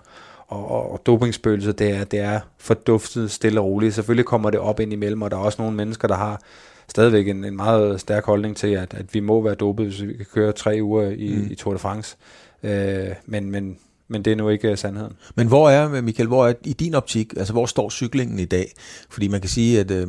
og, 0.47 0.71
og, 0.71 0.91
og 0.91 1.01
dopingspøgelset, 1.05 1.79
det 1.79 1.89
er, 1.89 2.03
det 2.03 2.19
er 2.19 2.39
forduftet 2.57 3.31
stille 3.31 3.59
og 3.59 3.65
roligt. 3.65 3.95
Selvfølgelig 3.95 4.25
kommer 4.25 4.49
det 4.49 4.59
op 4.59 4.79
ind 4.79 4.93
imellem, 4.93 5.21
og 5.21 5.31
der 5.31 5.37
er 5.37 5.41
også 5.41 5.61
nogle 5.61 5.77
mennesker, 5.77 6.07
der 6.07 6.15
har 6.15 6.41
stadigvæk 6.87 7.27
en, 7.27 7.45
en 7.45 7.55
meget 7.55 8.01
stærk 8.01 8.25
holdning 8.25 8.57
til, 8.57 8.67
at, 8.67 8.93
at 8.93 9.13
vi 9.13 9.19
må 9.19 9.41
være 9.41 9.55
dopet, 9.55 9.85
hvis 9.85 10.01
vi 10.01 10.13
kan 10.13 10.25
køre 10.33 10.51
tre 10.51 10.79
uger 10.81 11.09
i, 11.09 11.35
mm. 11.35 11.47
i 11.51 11.55
Tour 11.55 11.73
de 11.73 11.79
France. 11.79 12.17
Øh, 12.63 13.07
men, 13.25 13.51
men, 13.51 13.77
men 14.07 14.25
det 14.25 14.31
er 14.31 14.35
nu 14.35 14.49
ikke 14.49 14.71
uh, 14.71 14.77
sandheden. 14.77 15.13
Men 15.35 15.47
hvor 15.47 15.69
er, 15.69 16.01
Michael, 16.01 16.27
hvor 16.27 16.47
er 16.47 16.53
i 16.63 16.73
din 16.73 16.93
optik, 16.93 17.33
altså 17.37 17.53
hvor 17.53 17.65
står 17.65 17.89
cyklingen 17.89 18.39
i 18.39 18.45
dag? 18.45 18.71
Fordi 19.09 19.27
man 19.27 19.41
kan 19.41 19.49
sige, 19.49 19.79
at 19.79 19.91
øh, 19.91 20.07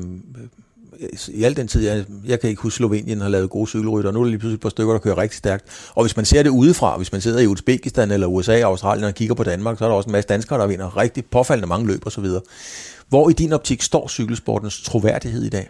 i 1.28 1.44
al 1.44 1.56
den 1.56 1.68
tid, 1.68 1.88
jeg, 1.88 2.04
jeg 2.26 2.40
kan 2.40 2.50
ikke 2.50 2.62
huske, 2.62 2.76
Slovenien 2.76 3.20
har 3.20 3.28
lavet 3.28 3.50
gode 3.50 3.66
cykelrytter, 3.66 4.10
og 4.10 4.14
nu 4.14 4.20
er 4.20 4.24
der 4.24 4.30
lige 4.30 4.38
pludselig 4.38 4.54
et 4.54 4.60
par 4.60 4.68
stykker, 4.68 4.92
der 4.92 5.00
kører 5.00 5.18
rigtig 5.18 5.38
stærkt. 5.38 5.90
Og 5.94 6.02
hvis 6.02 6.16
man 6.16 6.24
ser 6.24 6.42
det 6.42 6.50
udefra, 6.50 6.96
hvis 6.96 7.12
man 7.12 7.20
sidder 7.20 7.40
i 7.40 7.46
Uzbekistan 7.46 8.10
eller 8.10 8.26
USA, 8.26 8.60
Australien 8.60 9.04
og 9.04 9.14
kigger 9.14 9.34
på 9.34 9.44
Danmark, 9.44 9.78
så 9.78 9.84
er 9.84 9.88
der 9.88 9.96
også 9.96 10.08
en 10.08 10.12
masse 10.12 10.28
danskere, 10.28 10.60
der 10.60 10.66
vinder 10.66 10.96
rigtig 10.96 11.24
påfaldende 11.24 11.68
mange 11.68 11.86
løb 11.86 12.06
osv. 12.06 12.26
Hvor 13.08 13.30
i 13.30 13.32
din 13.32 13.52
optik 13.52 13.82
står 13.82 14.08
cykelsportens 14.08 14.82
troværdighed 14.82 15.42
i 15.42 15.48
dag? 15.48 15.68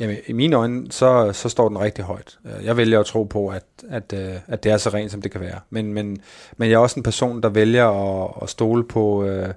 Jamen, 0.00 0.16
i 0.26 0.32
mine 0.32 0.56
øjne, 0.56 0.86
så, 0.90 1.32
så 1.32 1.48
står 1.48 1.68
den 1.68 1.80
rigtig 1.80 2.04
højt. 2.04 2.38
Jeg 2.64 2.76
vælger 2.76 3.00
at 3.00 3.06
tro 3.06 3.24
på, 3.24 3.48
at, 3.48 3.64
at, 3.90 4.12
øh, 4.12 4.34
at 4.46 4.64
det 4.64 4.72
er 4.72 4.76
så 4.76 4.90
rent, 4.90 5.10
som 5.10 5.22
det 5.22 5.30
kan 5.30 5.40
være. 5.40 5.60
Men, 5.70 5.92
men, 5.92 6.18
men 6.56 6.68
jeg 6.70 6.74
er 6.74 6.78
også 6.78 7.00
en 7.00 7.02
person, 7.02 7.42
der 7.42 7.48
vælger 7.48 7.86
at, 7.86 8.30
at 8.42 8.50
stole 8.50 8.84
på... 8.84 9.24
Øh, 9.24 9.48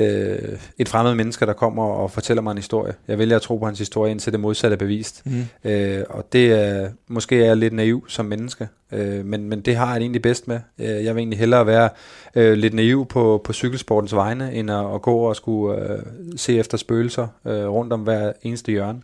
øh, 0.00 0.58
et 0.78 0.88
fremmed 0.88 1.14
menneske, 1.14 1.46
der 1.46 1.52
kommer 1.52 1.84
og 1.84 2.10
fortæller 2.10 2.42
mig 2.42 2.50
en 2.50 2.58
historie. 2.58 2.94
Jeg 3.08 3.18
vælger 3.18 3.36
at 3.36 3.42
tro 3.42 3.58
på 3.58 3.66
hans 3.66 3.78
historie, 3.78 4.10
indtil 4.10 4.32
det 4.32 4.40
modsatte 4.40 4.74
er 4.74 4.78
bevist. 4.78 5.22
Mm. 5.26 5.70
Øh, 5.70 6.04
og 6.08 6.32
det 6.32 6.52
er, 6.52 6.88
måske 7.08 7.42
er 7.42 7.46
jeg 7.46 7.56
lidt 7.56 7.74
naiv 7.74 8.04
som 8.08 8.26
menneske, 8.26 8.68
øh, 8.92 9.24
men, 9.24 9.48
men 9.48 9.60
det 9.60 9.76
har 9.76 9.86
jeg 9.86 9.94
det 9.94 10.02
egentlig 10.02 10.22
bedst 10.22 10.48
med. 10.48 10.60
Øh, 10.78 11.04
jeg 11.04 11.14
vil 11.14 11.20
egentlig 11.20 11.38
hellere 11.38 11.66
være 11.66 11.88
øh, 12.34 12.52
lidt 12.52 12.74
naiv 12.74 13.06
på, 13.06 13.40
på 13.44 13.52
cykelsportens 13.52 14.14
vegne, 14.14 14.54
end 14.54 14.70
at, 14.70 14.94
at 14.94 15.02
gå 15.02 15.16
og 15.16 15.36
skulle 15.36 15.92
øh, 15.92 15.98
se 16.36 16.58
efter 16.58 16.78
spøgelser 16.78 17.26
øh, 17.46 17.68
rundt 17.68 17.92
om 17.92 18.00
hver 18.00 18.32
eneste 18.42 18.72
hjørne. 18.72 19.00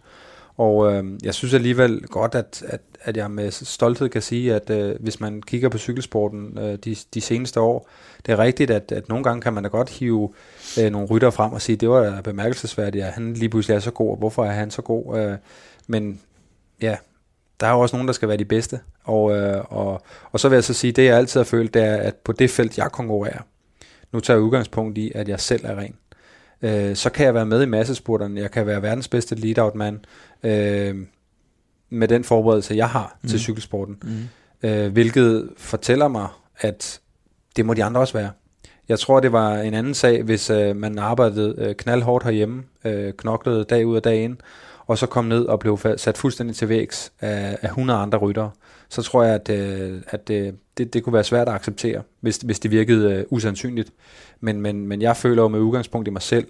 Og 0.61 0.93
øh, 0.93 1.05
jeg 1.23 1.35
synes 1.35 1.55
alligevel 1.55 2.03
godt, 2.03 2.35
at, 2.35 2.63
at, 2.67 2.81
at 3.03 3.17
jeg 3.17 3.31
med 3.31 3.51
stolthed 3.51 4.09
kan 4.09 4.23
sige, 4.23 4.55
at 4.55 4.71
øh, 4.71 4.97
hvis 5.01 5.21
man 5.21 5.43
kigger 5.43 5.69
på 5.69 5.79
cykelsporten 5.79 6.59
øh, 6.59 6.79
de, 6.85 6.97
de 7.15 7.21
seneste 7.21 7.61
år, 7.61 7.89
det 8.27 8.33
er 8.33 8.39
rigtigt, 8.39 8.71
at, 8.71 8.93
at 8.93 9.09
nogle 9.09 9.25
gange 9.25 9.43
kan 9.43 9.53
man 9.53 9.63
da 9.63 9.69
godt 9.69 9.91
hive 9.91 10.33
øh, 10.81 10.91
nogle 10.93 11.07
rytter 11.07 11.31
frem 11.31 11.53
og 11.53 11.63
sige, 11.63 11.77
det 11.77 11.91
var 11.91 12.21
bemærkelsesværdigt, 12.21 13.05
at 13.05 13.13
han 13.13 13.35
lige 13.35 13.49
pludselig 13.49 13.75
er 13.75 13.81
så 13.81 13.91
god, 13.91 14.11
og 14.11 14.17
hvorfor 14.17 14.45
er 14.45 14.51
han 14.51 14.71
så 14.71 14.83
god? 14.83 15.19
Øh, 15.19 15.37
men 15.87 16.21
ja, 16.83 16.97
der 17.61 17.67
er 17.67 17.73
jo 17.73 17.81
også 17.81 17.97
nogen, 17.97 18.09
der 18.09 18.15
skal 18.15 18.29
være 18.29 18.39
de 18.39 18.45
bedste. 18.45 18.81
Og, 19.05 19.37
øh, 19.37 19.65
og, 19.69 20.03
og 20.33 20.41
så 20.41 20.49
vil 20.49 20.57
jeg 20.57 20.65
så 20.65 20.75
sige, 20.75 20.93
det 20.93 21.05
jeg 21.05 21.17
altid 21.17 21.41
har 21.41 21.45
følt, 21.45 21.75
det 21.75 21.83
er, 21.83 21.97
at 21.97 22.15
på 22.15 22.33
det 22.33 22.51
felt, 22.51 22.79
jeg 22.79 22.93
konkurrerer, 22.93 23.43
nu 24.13 24.21
tager 24.21 24.37
jeg 24.37 24.45
udgangspunkt 24.45 24.99
i, 24.99 25.13
at 25.15 25.29
jeg 25.29 25.41
selv 25.41 25.65
er 25.65 25.79
ren. 25.79 25.95
Øh, 26.63 26.97
så 26.97 27.11
kan 27.11 27.27
jeg 27.27 27.35
være 27.35 27.47
med 27.47 27.63
i 27.63 27.67
massespurterne, 27.67 28.41
jeg 28.41 28.51
kan 28.51 28.67
være 28.67 28.83
verdens 28.83 29.09
bedste 29.09 29.35
lead-out-mand, 29.35 29.99
øh, 30.43 30.97
med 31.91 32.09
den 32.09 32.25
forberedelse, 32.25 32.75
jeg 32.75 32.89
har 32.89 33.19
mm. 33.23 33.29
til 33.29 33.41
cykelsporten. 33.41 33.97
Mm. 34.03 34.69
Øh, 34.69 34.93
hvilket 34.93 35.49
fortæller 35.57 36.09
mig, 36.09 36.29
at 36.59 37.01
det 37.57 37.67
må 37.67 37.75
de 37.75 37.85
andre 37.85 38.01
også 38.01 38.13
være. 38.13 38.31
Jeg 38.89 38.99
tror, 38.99 39.21
det 39.21 39.33
var 39.33 39.55
en 39.57 39.75
anden 39.75 39.95
sag, 39.95 40.23
hvis 40.23 40.51
øh, 40.51 40.77
man 40.77 40.99
arbejdede 40.99 41.55
øh, 41.59 41.75
knaldhårdt 41.75 42.25
herhjemme, 42.25 42.63
øh, 42.85 43.13
knoklede 43.13 43.65
dag 43.65 43.87
ud 43.87 43.97
og 43.97 44.05
dag 44.05 44.25
ind, 44.25 44.37
og 44.87 44.99
så 44.99 45.07
kom 45.07 45.25
ned 45.25 45.45
og 45.45 45.59
blev 45.61 45.79
sat 45.97 46.19
fuldstændig 46.19 46.57
til 46.57 46.69
vægs 46.69 47.13
af, 47.21 47.59
af 47.63 47.69
100 47.69 47.99
andre 47.99 48.19
ryttere. 48.19 48.51
Så 48.91 49.03
tror 49.03 49.22
jeg, 49.24 49.34
at, 49.34 49.49
øh, 49.51 50.03
at 50.07 50.30
øh, 50.30 50.53
det, 50.78 50.95
det 50.95 51.05
kunne 51.05 51.12
være 51.12 51.24
svært 51.24 51.49
at 51.49 51.55
acceptere, 51.55 52.03
hvis, 52.20 52.36
hvis 52.36 52.61
det 52.61 52.70
virkede 52.70 53.14
øh, 53.14 53.24
usandsynligt. 53.30 53.93
Men, 54.41 54.61
men, 54.61 54.86
men 54.86 55.03
jeg 55.03 55.16
føler 55.16 55.43
jo 55.43 55.49
med 55.49 55.61
udgangspunkt 55.61 56.09
i 56.09 56.11
mig 56.11 56.22
selv, 56.22 56.47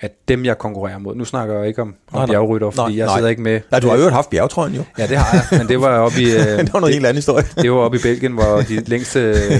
at 0.00 0.12
dem, 0.28 0.44
jeg 0.44 0.58
konkurrerer 0.58 0.98
mod, 0.98 1.14
nu 1.14 1.24
snakker 1.24 1.58
jeg 1.58 1.68
ikke 1.68 1.82
om, 1.82 1.94
om 2.12 2.18
nej, 2.18 2.26
bjergrytter, 2.26 2.70
fordi 2.70 2.88
nej, 2.88 2.98
jeg 2.98 3.08
sidder 3.08 3.20
nej. 3.20 3.30
ikke 3.30 3.42
med... 3.42 3.60
Nej, 3.70 3.80
du 3.80 3.88
har 3.88 3.96
jo 3.96 4.08
haft 4.08 4.30
bjergtrøjen 4.30 4.74
jo. 4.74 4.82
Ja, 4.98 5.06
det 5.06 5.16
har 5.16 5.46
jeg, 5.50 5.58
men 5.58 5.68
det 5.68 5.80
var 5.80 5.98
oppe 6.06 6.20
i... 6.20 6.24
det 6.24 6.72
var 6.72 6.80
noget 6.80 6.94
helt 6.94 7.06
andet 7.06 7.16
historie. 7.16 7.44
det 7.62 7.72
var 7.72 7.76
oppe 7.76 7.98
i 7.98 8.00
Belgien, 8.00 8.32
hvor 8.32 8.62
de 8.68 8.80
længste, 8.80 9.54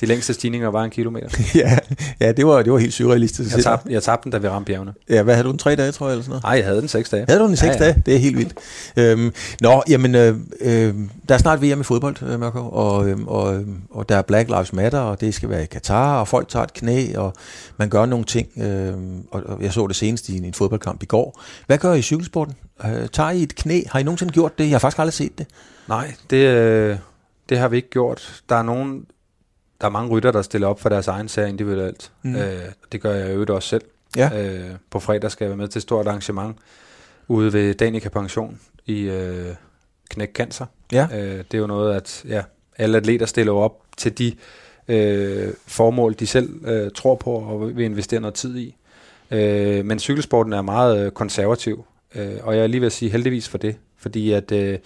de 0.00 0.06
længste 0.06 0.34
stigninger 0.34 0.68
var 0.68 0.84
en 0.84 0.90
kilometer. 0.90 1.28
ja, 1.54 1.78
ja 2.20 2.32
det, 2.32 2.46
var, 2.46 2.62
det 2.62 2.72
var 2.72 2.78
helt 2.78 2.94
surrealistisk. 2.94 3.56
Jeg 3.56 3.64
tabte, 3.64 3.92
jeg 3.92 4.02
tabte 4.02 4.24
den, 4.24 4.32
da 4.32 4.38
vi 4.38 4.48
ramte 4.48 4.66
bjergene. 4.66 4.92
Ja, 5.10 5.22
hvad 5.22 5.34
havde 5.34 5.46
du, 5.46 5.52
en 5.52 5.58
tre 5.58 5.76
dage, 5.76 5.92
tror 5.92 6.06
jeg, 6.06 6.12
eller 6.12 6.22
sådan 6.22 6.30
noget? 6.30 6.42
Nej, 6.42 6.52
jeg 6.52 6.64
havde 6.64 6.80
den 6.80 6.88
seks 6.88 7.10
dage. 7.10 7.24
Havde 7.28 7.40
du 7.40 7.44
den 7.44 7.52
i 7.52 7.56
seks 7.56 7.76
ja, 7.76 7.84
ja. 7.84 7.84
dage? 7.84 8.02
Det 8.06 8.14
er 8.14 8.18
helt 8.18 8.38
vildt. 8.38 8.54
Øhm, 8.96 9.32
nå, 9.60 9.82
jamen, 9.88 10.14
øh, 10.14 10.36
øh, 10.60 10.94
der 11.28 11.34
er 11.34 11.38
snart 11.38 11.62
VM 11.62 11.80
i 11.80 11.84
fodbold, 11.84 12.16
øh, 12.22 12.40
Mørko, 12.40 12.68
og, 12.68 13.08
øh, 13.08 13.18
og, 13.26 13.54
øh, 13.54 13.66
og 13.90 14.08
der 14.08 14.16
er 14.16 14.22
Black 14.22 14.48
Lives 14.48 14.72
Matter, 14.72 14.98
og 14.98 15.20
det 15.20 15.34
skal 15.34 15.48
være 15.48 15.62
i 15.62 15.66
Katar, 15.66 16.20
og 16.20 16.28
folk 16.28 16.48
tager 16.48 16.64
et 16.64 16.72
knæ, 16.72 17.16
og 17.16 17.34
man 17.76 17.88
gør 17.88 18.06
nogle 18.06 18.24
ting, 18.24 18.48
øh, 18.56 18.92
og, 19.30 19.42
og 19.46 19.62
jeg 19.62 19.69
så 19.70 19.86
det 19.86 19.96
senest 19.96 20.28
i 20.28 20.36
en 20.36 20.54
fodboldkamp 20.54 21.02
i 21.02 21.06
går. 21.06 21.42
Hvad 21.66 21.78
gør 21.78 21.92
I 21.92 21.98
i 21.98 22.02
cykelsporten? 22.02 22.54
Øh, 22.84 23.08
tager 23.08 23.30
I 23.30 23.42
et 23.42 23.54
knæ? 23.54 23.82
Har 23.86 23.98
I 23.98 24.02
nogensinde 24.02 24.32
gjort 24.32 24.58
det? 24.58 24.64
Jeg 24.64 24.72
har 24.72 24.78
faktisk 24.78 24.98
aldrig 24.98 25.14
set 25.14 25.38
det. 25.38 25.46
Nej, 25.88 26.14
det, 26.30 26.36
øh, 26.36 26.96
det 27.48 27.58
har 27.58 27.68
vi 27.68 27.76
ikke 27.76 27.90
gjort. 27.90 28.42
Der 28.48 28.56
er 28.56 28.62
nogen, 28.62 29.06
der 29.80 29.86
er 29.86 29.90
mange 29.90 30.10
rytter, 30.10 30.32
der 30.32 30.42
stiller 30.42 30.66
op 30.68 30.80
for 30.80 30.88
deres 30.88 31.08
egen 31.08 31.28
sag 31.28 31.48
individuelt. 31.48 32.12
Mm. 32.22 32.36
Øh, 32.36 32.60
det 32.92 33.00
gør 33.00 33.14
jeg 33.14 33.34
jo 33.34 33.54
også 33.54 33.68
selv. 33.68 33.82
Ja. 34.16 34.44
Øh, 34.44 34.70
på 34.90 35.00
fredag 35.00 35.30
skal 35.30 35.44
jeg 35.44 35.50
være 35.50 35.56
med 35.56 35.68
til 35.68 35.78
et 35.78 35.82
stort 35.82 36.06
arrangement 36.06 36.56
ude 37.28 37.52
ved 37.52 37.74
Danica 37.74 38.08
Pension 38.08 38.60
i 38.86 39.00
øh, 39.00 39.54
Knæk 40.10 40.32
Cancer. 40.32 40.66
Ja. 40.92 41.08
Øh, 41.12 41.38
det 41.38 41.54
er 41.54 41.58
jo 41.58 41.66
noget, 41.66 41.94
at 41.94 42.24
ja, 42.28 42.42
alle 42.78 42.96
atleter 42.96 43.26
stiller 43.26 43.52
op 43.52 43.82
til 43.96 44.18
de 44.18 44.32
øh, 44.88 45.52
formål, 45.66 46.14
de 46.14 46.26
selv 46.26 46.66
øh, 46.66 46.90
tror 46.94 47.14
på 47.14 47.32
og 47.32 47.76
vil 47.76 47.84
investere 47.84 48.20
noget 48.20 48.34
tid 48.34 48.58
i. 48.58 48.76
Øh, 49.30 49.84
men 49.84 49.98
cykelsporten 49.98 50.52
er 50.52 50.62
meget 50.62 51.06
øh, 51.06 51.10
konservativ, 51.10 51.84
øh, 52.14 52.36
og 52.42 52.56
jeg 52.56 52.62
er 52.62 52.66
lige 52.66 52.80
ved 52.80 52.86
at 52.86 52.92
sige 52.92 53.10
heldigvis 53.10 53.48
for 53.48 53.58
det, 53.58 53.76
fordi 53.96 54.32
at 54.32 54.52
øh, 54.52 54.78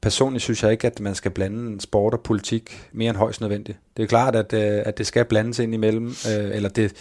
personligt 0.00 0.42
synes 0.42 0.62
jeg 0.62 0.72
ikke, 0.72 0.86
at 0.86 1.00
man 1.00 1.14
skal 1.14 1.30
blande 1.30 1.80
sport 1.80 2.14
og 2.14 2.20
politik 2.20 2.88
mere 2.92 3.10
end 3.10 3.18
højst 3.18 3.40
nødvendigt. 3.40 3.78
Det 3.96 4.02
er 4.02 4.06
klart, 4.06 4.36
at, 4.36 4.52
øh, 4.52 4.82
at 4.86 4.98
det 4.98 5.06
skal 5.06 5.24
blandes 5.24 5.58
ind 5.58 5.74
imellem, 5.74 6.06
øh, 6.06 6.56
eller 6.56 6.68
det, 6.68 6.92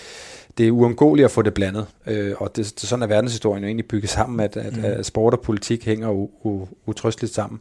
det 0.57 0.67
er 0.67 0.71
uundgåeligt 0.71 1.25
at 1.25 1.31
få 1.31 1.41
det 1.41 1.53
blandet, 1.53 1.85
øh, 2.07 2.33
og 2.37 2.55
det, 2.55 2.65
det, 2.81 2.89
sådan 2.89 3.03
er 3.03 3.07
verdenshistorien 3.07 3.63
jo 3.63 3.67
egentlig 3.67 3.87
bygget 3.87 4.09
sammen, 4.09 4.39
at, 4.39 4.57
at, 4.57 4.77
mm. 4.77 4.85
at 4.85 5.05
sport 5.05 5.33
og 5.33 5.41
politik 5.41 5.85
hænger 5.85 6.09
u, 6.09 6.29
u, 6.43 6.67
utrysteligt 6.85 7.33
sammen. 7.33 7.59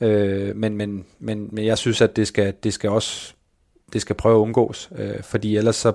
Øh, 0.00 0.56
men, 0.56 0.76
men, 0.76 1.04
men, 1.18 1.48
men 1.52 1.64
jeg 1.64 1.78
synes, 1.78 2.00
at 2.00 2.16
det 2.16 2.26
skal, 2.26 2.54
det 2.62 2.72
skal 2.72 2.90
også 2.90 3.34
det 3.92 4.00
skal 4.00 4.16
prøve 4.16 4.34
at 4.34 4.40
undgås, 4.40 4.90
øh, 4.98 5.22
fordi 5.22 5.56
ellers 5.56 5.76
så 5.76 5.92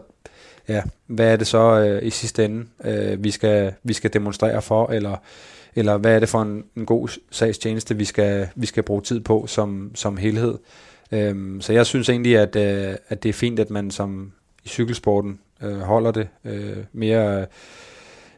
ja, 0.67 0.83
hvad 1.07 1.31
er 1.31 1.35
det 1.35 1.47
så 1.47 1.79
øh, 1.79 2.07
i 2.07 2.09
sidste 2.09 2.45
ende, 2.45 2.65
øh, 2.83 3.23
vi, 3.23 3.31
skal, 3.31 3.73
vi 3.83 3.93
skal 3.93 4.13
demonstrere 4.13 4.61
for, 4.61 4.87
eller, 4.87 5.17
eller 5.75 5.97
hvad 5.97 6.15
er 6.15 6.19
det 6.19 6.29
for 6.29 6.41
en, 6.41 6.63
en 6.77 6.85
god 6.85 7.19
sagstjeneste, 7.31 7.97
vi 7.97 8.05
skal, 8.05 8.47
vi 8.55 8.65
skal 8.65 8.83
bruge 8.83 9.01
tid 9.01 9.19
på 9.19 9.47
som, 9.47 9.91
som 9.95 10.17
helhed. 10.17 10.57
Øhm, 11.11 11.61
så 11.61 11.73
jeg 11.73 11.85
synes 11.85 12.09
egentlig, 12.09 12.37
at, 12.37 12.55
øh, 12.55 12.95
at 13.09 13.23
det 13.23 13.29
er 13.29 13.33
fint, 13.33 13.59
at 13.59 13.69
man 13.69 13.91
som 13.91 14.31
i 14.65 14.67
cykelsporten 14.67 15.39
øh, 15.63 15.79
holder 15.79 16.11
det 16.11 16.27
øh, 16.45 16.77
mere, 16.93 17.45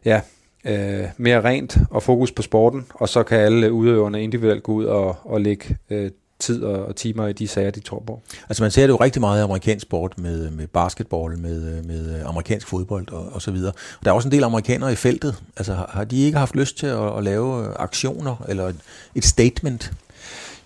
ja, 0.05 0.21
øh, 0.65 1.05
mere 1.17 1.41
rent 1.41 1.77
og 1.89 2.03
fokus 2.03 2.31
på 2.31 2.41
sporten, 2.41 2.85
og 2.93 3.09
så 3.09 3.23
kan 3.23 3.37
alle 3.39 3.71
udøverne 3.71 4.23
individuelt 4.23 4.63
gå 4.63 4.71
ud 4.71 4.85
og, 4.85 5.15
og 5.23 5.41
lægge 5.41 5.77
øh, 5.89 6.11
tid 6.39 6.63
og, 6.63 6.85
og 6.85 6.95
timer 6.95 7.27
i 7.27 7.33
de 7.33 7.47
sager, 7.47 7.71
de 7.71 7.79
tror 7.79 8.03
på. 8.07 8.21
Altså 8.49 8.63
man 8.63 8.71
ser 8.71 8.81
det 8.81 8.89
jo 8.89 8.95
rigtig 8.95 9.21
meget 9.21 9.39
i 9.39 9.43
amerikansk 9.43 9.81
sport 9.81 10.17
med, 10.17 10.51
med 10.51 10.67
basketball, 10.67 11.37
med, 11.37 11.83
med 11.83 12.23
amerikansk 12.25 12.67
fodbold 12.67 13.11
og, 13.11 13.29
og 13.31 13.41
så 13.41 13.51
videre. 13.51 13.71
Og 13.99 14.05
der 14.05 14.11
er 14.11 14.15
også 14.15 14.27
en 14.27 14.31
del 14.31 14.43
amerikanere 14.43 14.91
i 14.91 14.95
feltet. 14.95 15.35
Altså 15.57 15.77
har 15.89 16.03
de 16.03 16.21
ikke 16.21 16.37
haft 16.37 16.55
lyst 16.55 16.77
til 16.77 16.87
at, 16.87 17.17
at 17.17 17.23
lave 17.23 17.77
aktioner 17.77 18.45
eller 18.49 18.67
et, 18.67 18.79
et 19.15 19.25
statement? 19.25 19.91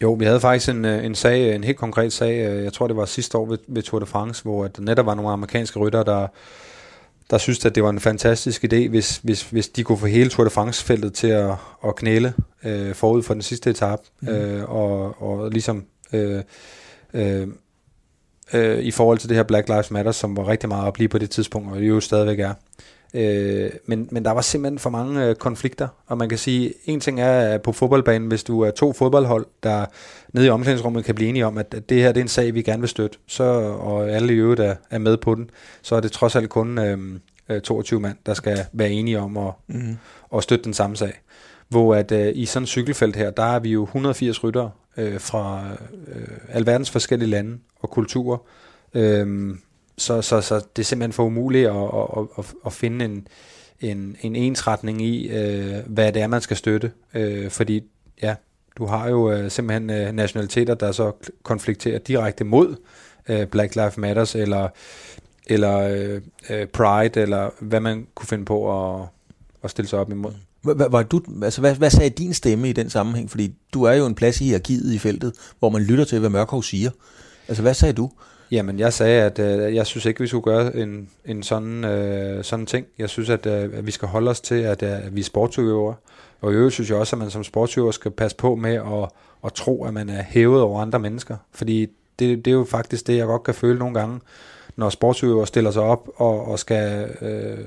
Jo, 0.02 0.14
vi 0.14 0.26
havde 0.26 0.40
faktisk 0.40 0.70
en, 0.70 0.86
en 0.86 1.16
sag, 1.16 1.56
en 1.56 1.64
helt 1.64 1.78
konkret 1.78 2.14
sag, 2.14 2.64
jeg 2.64 2.74
tror 2.74 2.88
det 2.88 2.96
var 2.96 3.06
sidste 3.06 3.38
år 3.38 3.46
ved, 3.46 3.58
ved 3.68 3.82
Tour 3.84 4.00
de 4.00 4.06
France, 4.06 4.44
hvor 4.44 4.68
der 4.68 4.82
netop 4.82 5.06
var 5.06 5.16
nogle 5.16 5.32
amerikanske 5.32 5.80
rytter, 5.80 6.04
der 6.04 6.28
der 7.32 7.38
synes, 7.38 7.66
at 7.66 7.76
det 7.76 7.84
var 7.84 7.90
en 7.90 8.00
fantastisk 8.00 8.64
idé, 8.64 8.90
hvis, 8.90 9.18
hvis, 9.18 9.44
hvis 9.44 9.68
de 9.70 9.84
kunne 9.84 9.98
få 9.98 10.06
hele 10.06 10.30
Tour 10.30 10.44
de 10.44 10.50
France-feltet 10.50 11.14
til 11.14 11.28
at, 11.28 11.52
at 11.88 11.96
knæle 11.96 12.34
øh, 12.64 12.96
forud 12.96 13.24
for 13.24 13.34
den 13.34 13.42
sidste 13.42 13.70
etape, 13.70 14.02
mm. 14.22 14.28
øh, 14.28 14.70
og, 14.70 15.22
og 15.22 15.52
ligesom 15.52 15.86
øh, 16.14 16.44
øh, 17.14 17.48
øh, 18.54 18.80
i 18.80 18.92
forhold 18.92 19.18
til 19.18 19.30
det 19.30 19.38
her 19.38 19.44
Black 19.44 19.70
Lives 19.70 19.92
Matter, 19.92 20.12
som 20.12 20.38
var 20.38 20.48
rigtig 20.48 20.70
meget 20.70 20.88
at 20.88 20.94
blive 20.94 21.10
på 21.10 21.18
det 21.18 21.30
tidspunkt, 21.30 21.72
og 21.72 21.80
det 21.80 21.88
jo 21.88 22.00
stadigvæk 22.00 22.40
er. 22.40 22.54
Øh, 23.14 23.72
men, 23.86 24.08
men 24.12 24.26
der 24.26 24.32
var 24.32 24.42
simpelthen 24.42 24.80
for 24.80 24.90
mange 24.90 25.26
øh, 25.26 25.36
konflikter, 25.36 25.88
og 26.08 26.18
man 26.18 26.30
kan 26.30 26.38
sige, 26.38 26.74
en 26.86 27.00
ting 27.00 27.22
er 27.22 27.58
på 27.58 27.72
fodboldbanen, 27.72 28.28
hvis 28.28 28.44
du 28.44 28.62
er 28.62 28.72
to 28.72 28.94
fodboldhold, 28.94 29.46
der 29.64 29.86
nede 30.34 30.46
i 30.46 30.50
omklædningsrummet 30.50 31.06
kan 31.06 31.16
blive 31.16 31.30
enige 31.30 31.46
om, 31.46 31.58
at 31.58 31.76
det 31.90 32.02
her 32.02 32.12
det 32.12 32.20
er 32.20 32.24
en 32.24 32.28
sag, 32.28 32.54
vi 32.54 32.62
gerne 32.62 32.80
vil 32.80 32.90
støtte, 32.90 33.18
så, 33.28 33.44
og 33.80 34.10
alle 34.10 34.34
i 34.34 34.38
øvrigt 34.38 34.62
er, 34.62 34.76
er 34.90 34.98
med 34.98 35.18
på 35.18 35.36
den, 35.36 35.50
så 35.82 35.96
er 35.96 36.00
det 36.00 36.12
trods 36.12 36.36
alt 36.36 36.50
kun 36.50 36.78
øh, 36.80 37.62
22 37.62 38.00
mand, 38.00 38.18
der 38.26 38.34
skal 38.34 38.66
være 38.74 38.90
enige 38.90 39.20
om 39.20 39.38
at, 39.38 39.54
mm. 39.68 39.98
at 40.36 40.44
støtte 40.44 40.64
den 40.64 40.74
samme 40.74 40.96
sag. 40.96 41.22
Hvor 41.70 41.96
at 41.96 42.12
øh, 42.12 42.32
i 42.36 42.46
sådan 42.46 42.64
et 42.64 42.70
cykelfelt 42.70 43.16
her, 43.16 43.32
der 43.32 43.44
er 43.44 43.60
vi 43.60 43.70
jo 43.70 43.84
180 43.84 44.44
ryttere 44.44 44.72
øh, 44.98 45.20
fra 45.20 45.64
øh, 46.08 46.38
alverdens 46.50 46.92
forskellige 46.92 47.30
lande 47.30 47.58
og 47.80 47.90
kulturer, 47.90 48.38
øh, 48.94 49.56
så, 49.98 50.22
så, 50.22 50.42
så 50.42 50.56
det 50.56 50.82
er 50.82 50.86
simpelthen 50.86 51.14
for 51.14 51.24
umuligt 51.24 51.70
at, 51.70 51.76
at, 51.76 52.28
at, 52.38 52.54
at 52.66 52.74
finde 52.74 53.06
en, 53.06 53.28
en, 53.80 54.16
en 54.22 54.36
ensretning 54.36 55.02
i, 55.02 55.28
øh, 55.28 55.76
hvad 55.88 56.12
det 56.12 56.22
er, 56.22 56.28
man 56.28 56.42
skal 56.42 56.58
støtte. 56.58 56.92
Øh, 57.14 57.50
fordi 57.50 57.84
ja, 58.22 58.36
du 58.78 58.86
har 58.86 59.10
jo 59.10 59.32
øh, 59.32 59.52
simpelthen 59.52 59.90
øh, 59.90 60.12
nationaliteter, 60.12 60.74
der 60.74 60.92
så 60.92 61.12
konflikterer 61.44 62.00
direkte 62.00 62.44
mod 62.44 62.76
øh, 63.30 63.48
Black 63.48 63.76
Lives 63.76 63.98
Matters, 63.98 64.36
eller, 64.36 64.68
eller 65.48 65.80
øh, 65.80 66.22
øh, 66.50 66.68
Pride, 66.68 67.22
eller 67.22 67.50
hvad 67.60 67.80
man 67.80 68.08
kunne 68.16 68.28
finde 68.28 68.46
på 68.46 68.92
at, 68.94 69.08
at 69.64 69.70
stille 69.70 69.90
sig 69.90 70.00
op 70.00 70.12
imod. 70.12 70.32
Hvad, 70.62 70.90
hvad, 70.90 71.04
du, 71.04 71.22
altså, 71.44 71.62
hvad, 71.62 71.76
hvad 71.76 71.90
sagde 71.90 72.10
din 72.10 72.34
stemme 72.34 72.70
i 72.70 72.74
den 72.74 72.90
sammenhæng? 72.90 73.32
Fordi 73.32 73.56
du 73.74 73.84
er 73.84 73.94
jo 73.94 74.06
en 74.06 74.16
plads 74.16 74.42
i 74.42 74.44
hierarkiet 74.44 74.94
i 74.94 74.98
feltet, 74.98 75.34
hvor 75.60 75.70
man 75.70 75.82
lytter 75.82 76.06
til, 76.06 76.20
hvad 76.20 76.30
Mørkov 76.30 76.64
siger. 76.64 76.92
Altså, 77.48 77.62
hvad 77.62 77.74
sagde 77.74 77.94
du? 77.94 78.12
Jamen, 78.54 78.80
jeg 78.80 78.94
sagde, 78.94 79.22
at 79.22 79.40
øh, 79.40 79.76
jeg 79.76 79.88
synes 79.88 80.06
ikke, 80.06 80.20
vi 80.20 80.28
skulle 80.28 80.44
gøre 80.44 80.76
en, 80.76 81.10
en 81.26 81.44
sådan, 81.44 81.84
øh, 81.84 82.44
sådan 82.44 82.66
ting. 82.66 82.86
Jeg 82.98 83.10
synes, 83.10 83.30
at, 83.30 83.46
øh, 83.46 83.70
at 83.74 83.86
vi 83.86 83.92
skal 83.92 84.08
holde 84.08 84.32
os 84.32 84.42
til, 84.42 84.56
at, 84.56 84.84
øh, 84.84 85.06
at 85.06 85.16
vi 85.16 85.20
er 85.20 85.24
sportsudøvere. 85.24 85.96
Og 86.42 86.52
i 86.52 86.56
øvrigt 86.56 86.74
synes 86.74 86.90
jeg 86.90 86.98
også, 86.98 87.16
at 87.16 87.20
man 87.20 87.30
som 87.30 87.44
sportsudøver 87.44 87.92
skal 87.92 88.12
passe 88.12 88.38
på 88.38 88.56
med 88.56 88.74
at, 88.74 89.10
at 89.46 89.54
tro, 89.54 89.86
at 89.86 89.94
man 89.94 90.10
er 90.10 90.24
hævet 90.24 90.62
over 90.62 90.82
andre 90.82 91.00
mennesker. 91.00 91.38
Fordi 91.52 91.88
det, 92.20 92.46
det 92.46 92.48
er 92.48 92.56
jo 92.56 92.64
faktisk 92.64 93.08
det, 93.08 93.18
jeg 93.18 93.26
godt 93.26 93.44
kan 93.44 93.54
føle 93.54 93.80
nogle 93.80 94.00
gange, 94.00 94.20
når 94.76 94.90
sportsøver 94.90 95.46
stiller 95.46 95.72
sig 95.72 95.82
op 95.82 96.10
og, 96.16 96.48
og 96.48 96.60
skal 96.60 97.10
øh, 97.22 97.58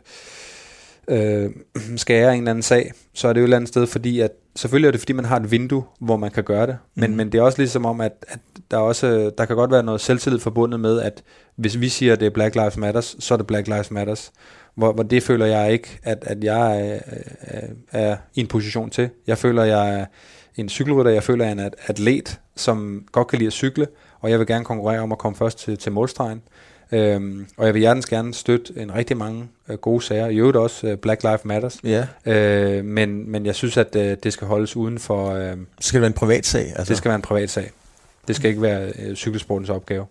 øh, 1.08 1.50
skære 1.96 2.32
en 2.32 2.38
eller 2.38 2.50
anden 2.50 2.62
sag, 2.62 2.92
så 3.14 3.28
er 3.28 3.32
det 3.32 3.40
jo 3.40 3.44
et 3.44 3.46
eller 3.46 3.56
andet 3.56 3.68
sted, 3.68 3.86
fordi 3.86 4.20
at 4.20 4.32
selvfølgelig 4.54 4.86
er 4.88 4.92
det 4.92 5.00
fordi, 5.00 5.12
man 5.12 5.24
har 5.24 5.36
et 5.36 5.50
vindue, 5.50 5.84
hvor 5.98 6.16
man 6.16 6.30
kan 6.30 6.44
gøre 6.44 6.66
det, 6.66 6.78
men, 6.94 7.10
mm. 7.10 7.16
men 7.16 7.32
det 7.32 7.38
er 7.38 7.42
også 7.42 7.58
ligesom 7.58 7.86
om, 7.86 8.00
at, 8.00 8.24
at 8.28 8.38
der, 8.70 8.76
også, 8.76 9.30
der 9.38 9.44
kan 9.44 9.56
godt 9.56 9.70
være 9.70 9.82
noget 9.82 10.00
selvtillid 10.00 10.40
forbundet 10.40 10.80
med, 10.80 11.00
at 11.00 11.22
hvis 11.56 11.80
vi 11.80 11.88
siger, 11.88 12.12
at 12.12 12.20
det 12.20 12.26
er 12.26 12.30
Black 12.30 12.54
Lives 12.54 12.76
Matters, 12.76 13.16
så 13.18 13.34
er 13.34 13.38
det 13.38 13.46
Black 13.46 13.66
Lives 13.66 13.90
Matters. 13.90 14.32
Hvor, 14.74 14.92
hvor 14.92 15.02
det 15.02 15.22
føler 15.22 15.46
jeg 15.46 15.72
ikke, 15.72 15.98
at, 16.02 16.18
at 16.26 16.44
jeg 16.44 16.88
er, 16.88 16.98
er, 17.40 17.60
er 17.92 18.16
i 18.34 18.40
en 18.40 18.46
position 18.46 18.90
til. 18.90 19.10
Jeg 19.26 19.38
føler, 19.38 19.64
jeg 19.64 20.00
er 20.00 20.06
en 20.56 20.68
cykelrytter, 20.68 21.12
jeg 21.12 21.22
føler, 21.22 21.44
jeg 21.44 21.58
er 21.58 21.64
en 21.66 21.72
atlet, 21.86 22.40
som 22.56 23.04
godt 23.12 23.28
kan 23.28 23.38
lide 23.38 23.46
at 23.46 23.52
cykle, 23.52 23.86
og 24.20 24.30
jeg 24.30 24.38
vil 24.38 24.46
gerne 24.46 24.64
konkurrere 24.64 25.00
om 25.00 25.12
at 25.12 25.18
komme 25.18 25.36
først 25.36 25.58
til, 25.58 25.78
til 25.78 25.92
målstregen. 25.92 26.42
Øhm, 26.92 27.46
og 27.56 27.66
jeg 27.66 27.74
vil 27.74 27.80
hjertens 27.80 28.06
gerne 28.06 28.34
støtte 28.34 28.72
en 28.76 28.94
rigtig 28.94 29.16
mange 29.16 29.48
øh, 29.68 29.76
gode 29.76 30.02
sager. 30.02 30.26
I 30.26 30.36
øvrigt 30.36 30.56
også 30.56 30.86
øh, 30.86 30.96
Black 30.96 31.22
Lives 31.22 31.44
Matters. 31.44 31.78
Ja. 31.84 32.06
Øh, 32.26 32.84
men, 32.84 33.30
men 33.30 33.46
jeg 33.46 33.54
synes, 33.54 33.76
at 33.76 33.96
øh, 33.96 34.16
det 34.22 34.32
skal 34.32 34.46
holdes 34.46 34.76
uden 34.76 34.98
for... 34.98 35.30
Øh, 35.30 35.56
skal 35.80 35.96
det 35.96 36.00
være 36.00 36.06
en 36.06 36.12
privat 36.12 36.46
sag? 36.46 36.66
Altså? 36.76 36.84
Det 36.84 36.96
skal 36.96 37.08
være 37.08 37.16
en 37.16 37.22
privat 37.22 37.50
sag. 37.50 37.70
Det 38.28 38.36
skal 38.36 38.48
ikke 38.50 38.62
være 38.62 38.92
øh, 38.98 39.14
cykelsportens 39.14 39.70
opgave. 39.70 40.06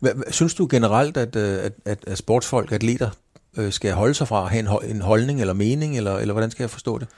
Hvad, 0.00 0.12
synes 0.30 0.54
du 0.54 0.68
generelt, 0.70 1.16
at, 1.16 1.36
øh, 1.36 1.64
at, 1.64 1.72
at, 1.84 1.98
at 2.06 2.18
sportsfolk, 2.18 2.72
atleter, 2.72 3.10
øh, 3.56 3.72
skal 3.72 3.92
holde 3.92 4.14
sig 4.14 4.28
fra 4.28 4.44
at 4.44 4.50
have 4.50 4.84
en, 4.84 4.90
en 4.96 5.00
holdning 5.00 5.40
eller 5.40 5.54
mening, 5.54 5.96
eller, 5.96 6.18
eller 6.18 6.32
hvordan 6.32 6.50
skal 6.50 6.62
jeg 6.62 6.70
forstå 6.70 6.98
det? 6.98 7.08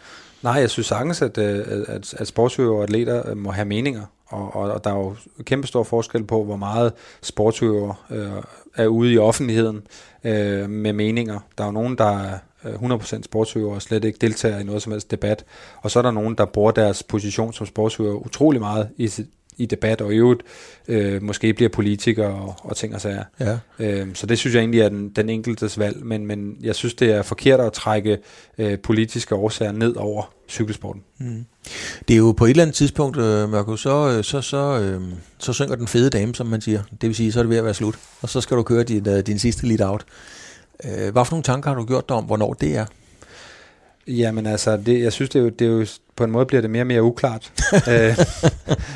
Nej, 0.42 0.53
jeg 0.53 0.70
synes 0.70 0.86
sagtens, 0.86 1.22
at, 1.22 1.38
øh, 1.38 1.84
at, 1.88 2.14
at 2.14 2.26
sportsøver 2.26 2.76
og 2.76 2.82
atleter 2.82 3.34
må 3.34 3.51
have 3.51 3.64
meninger, 3.64 4.03
og, 4.26 4.57
og, 4.57 4.72
og 4.72 4.84
der 4.84 4.90
er 4.90 4.95
jo 4.95 5.16
kæmpe 5.42 5.66
stor 5.66 5.82
forskel 5.82 6.24
på, 6.24 6.45
hvor 6.45 6.57
meget 6.57 6.92
sportsøver 7.22 8.05
øh, 8.11 8.42
er 8.76 8.86
ude 8.86 9.12
i 9.12 9.18
offentligheden 9.18 9.86
øh, 10.24 10.70
med 10.70 10.92
meninger. 10.92 11.40
Der 11.59 11.64
er 11.64 11.68
jo 11.68 11.72
nogen, 11.72 11.99
der 11.99 12.18
er 12.18 12.38
100% 12.64 13.22
sportsøver 13.22 13.74
og 13.74 13.82
slet 13.82 14.05
ikke 14.05 14.18
deltager 14.20 14.59
i 14.59 14.64
noget 14.64 14.82
som 14.82 14.92
helst 14.92 15.11
debat, 15.11 15.45
og 15.82 15.90
så 15.90 15.99
er 15.99 16.03
der 16.03 16.11
nogen, 16.11 16.34
der 16.34 16.45
bruger 16.45 16.70
deres 16.70 17.03
position 17.03 17.53
som 17.53 17.66
sportsøver 17.66 18.14
utrolig 18.14 18.61
meget 18.61 18.88
i 18.97 19.09
i 19.57 19.66
debat, 19.66 20.00
og 20.00 20.14
i 20.14 20.16
øvrigt 20.16 20.42
øh, 20.88 21.22
måske 21.22 21.55
bliver 21.55 21.68
politikere 21.68 22.34
og, 22.34 22.55
og 22.59 22.76
ting 22.76 22.94
og 22.94 23.00
sager. 23.00 23.24
Ja. 23.40 23.59
Øh, 23.78 24.09
så 24.14 24.26
det 24.26 24.38
synes 24.38 24.55
jeg 24.55 24.61
egentlig 24.61 24.80
er 24.80 24.88
den, 24.88 25.09
den 25.09 25.28
enkeltes 25.28 25.78
valg, 25.78 26.07
men, 26.07 26.26
men 26.26 26.57
jeg 26.62 26.74
synes, 26.74 26.94
det 26.94 27.12
er 27.12 27.22
forkert 27.22 27.61
at 27.61 27.72
trække 27.72 28.18
øh, 28.59 28.78
politiske 28.78 29.34
årsager 29.34 29.72
ned 29.72 29.96
over 29.96 30.34
cykelsporten. 30.48 31.02
Mm. 31.18 31.44
Det 32.09 32.14
er 32.14 32.18
jo 32.18 32.32
på 32.32 32.44
et 32.44 32.50
eller 32.50 32.62
andet 32.62 32.76
tidspunkt, 32.76 33.16
øh, 33.16 33.50
Mørko, 33.50 33.76
så, 33.76 34.16
øh, 34.16 34.24
så, 34.24 34.40
så, 34.40 34.80
øh, 34.80 35.02
så 35.38 35.52
synger 35.52 35.74
den 35.76 35.86
fede 35.86 36.11
dame, 36.11 36.34
som 36.34 36.46
man 36.46 36.61
siger. 36.61 36.82
Det 37.00 37.07
vil 37.09 37.14
sige, 37.14 37.32
så 37.32 37.38
er 37.38 37.42
det 37.42 37.50
ved 37.50 37.57
at 37.57 37.64
være 37.64 37.74
slut, 37.74 37.98
og 38.22 38.28
så 38.28 38.40
skal 38.40 38.57
du 38.57 38.62
køre 38.62 38.82
din, 38.82 39.09
uh, 39.09 39.18
din 39.18 39.38
sidste 39.38 39.66
lead 39.66 39.80
out. 39.80 40.05
Øh, 40.84 41.12
hvad 41.12 41.24
for 41.24 41.32
nogle 41.32 41.42
tanker 41.42 41.70
har 41.70 41.76
du 41.76 41.84
gjort 41.84 42.09
dig 42.09 42.16
om, 42.16 42.24
hvornår 42.24 42.52
det 42.52 42.76
er? 42.76 42.86
Jamen 44.07 44.46
altså, 44.46 44.76
det, 44.76 45.00
jeg 45.00 45.12
synes, 45.12 45.30
det 45.30 45.38
er, 45.38 45.42
jo, 45.42 45.48
det 45.48 45.66
er 45.66 45.70
jo, 45.70 45.86
på 46.16 46.24
en 46.24 46.30
måde 46.30 46.46
bliver 46.46 46.61
det 46.61 46.70
mere 46.70 46.82
og 46.82 46.86
mere 46.86 47.02
uklart. 47.02 47.52
øh, 47.90 48.16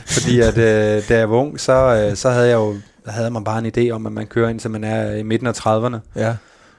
fordi 0.06 0.40
at 0.40 0.58
øh, 0.58 1.08
da 1.08 1.18
jeg 1.18 1.30
var 1.30 1.36
ung, 1.36 1.60
så, 1.60 1.72
øh, 1.72 2.16
så 2.16 2.30
havde 2.30 2.48
jeg 2.48 2.54
jo 2.54 2.76
havde 3.06 3.30
man 3.30 3.44
bare 3.44 3.58
en 3.58 3.72
idé 3.76 3.90
om, 3.90 4.06
at 4.06 4.12
man 4.12 4.26
kører 4.26 4.48
ind, 4.48 4.60
så 4.60 4.68
man 4.68 4.84
er 4.84 5.14
i 5.14 5.22
midten 5.22 5.46
af 5.46 5.66
30'erne. 5.66 5.96
Ja. 6.16 6.36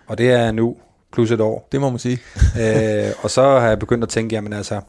Og 0.08 0.18
det 0.18 0.32
er 0.32 0.52
nu, 0.52 0.76
plus 1.14 1.32
et 1.32 1.42
år. 1.42 1.68
Det 1.72 1.82
må 1.82 1.90
man 1.90 2.00
sige. 2.00 2.20
øh, 2.62 3.12
og 3.22 3.30
så 3.30 3.60
har 3.60 3.68
jeg 3.68 3.80
begyndt 3.80 4.04
at 4.04 4.10
tænke, 4.10 4.36
jamen 4.36 4.54
altså, 4.54 4.82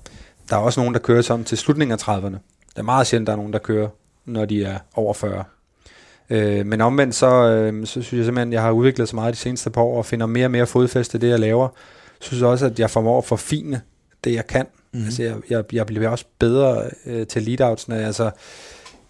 der 0.50 0.56
er 0.56 0.60
også 0.60 0.80
nogen, 0.80 0.94
der 0.94 1.00
kører 1.00 1.22
sådan 1.22 1.44
til 1.44 1.58
slutningen 1.58 1.92
af 1.92 2.08
30'erne. 2.08 2.38
Det 2.70 2.78
er 2.78 2.82
meget 2.82 3.06
sjældent, 3.06 3.26
der 3.26 3.32
er 3.32 3.36
nogen, 3.36 3.52
der 3.52 3.58
kører, 3.58 3.88
når 4.24 4.44
de 4.44 4.64
er 4.64 4.78
over 4.94 5.14
40. 5.14 5.44
Øh, 6.30 6.66
men 6.66 6.80
omvendt, 6.80 7.14
så, 7.14 7.26
øh, 7.26 7.86
så 7.86 7.92
synes 7.92 8.12
jeg 8.12 8.24
simpelthen, 8.24 8.48
at 8.48 8.52
jeg 8.52 8.62
har 8.62 8.70
udviklet 8.70 9.08
så 9.08 9.16
meget 9.16 9.34
de 9.34 9.38
seneste 9.38 9.70
par 9.70 9.82
år, 9.82 9.98
og 9.98 10.06
finder 10.06 10.26
mere 10.26 10.46
og 10.46 10.50
mere 10.50 10.66
fodfæste 10.66 11.18
det, 11.18 11.28
jeg 11.28 11.38
laver 11.38 11.68
synes 12.20 12.42
også, 12.42 12.66
at 12.66 12.78
jeg 12.78 12.90
formår 12.90 13.18
at 13.18 13.24
forfine 13.24 13.80
det, 14.24 14.34
jeg 14.34 14.46
kan. 14.46 14.66
Mm. 14.92 15.04
Altså, 15.04 15.22
jeg, 15.22 15.36
jeg, 15.50 15.64
jeg 15.72 15.86
bliver 15.86 16.08
også 16.08 16.24
bedre 16.38 16.90
øh, 17.06 17.26
til 17.26 17.42
lead-outsene. 17.42 17.96
Altså, 17.96 18.30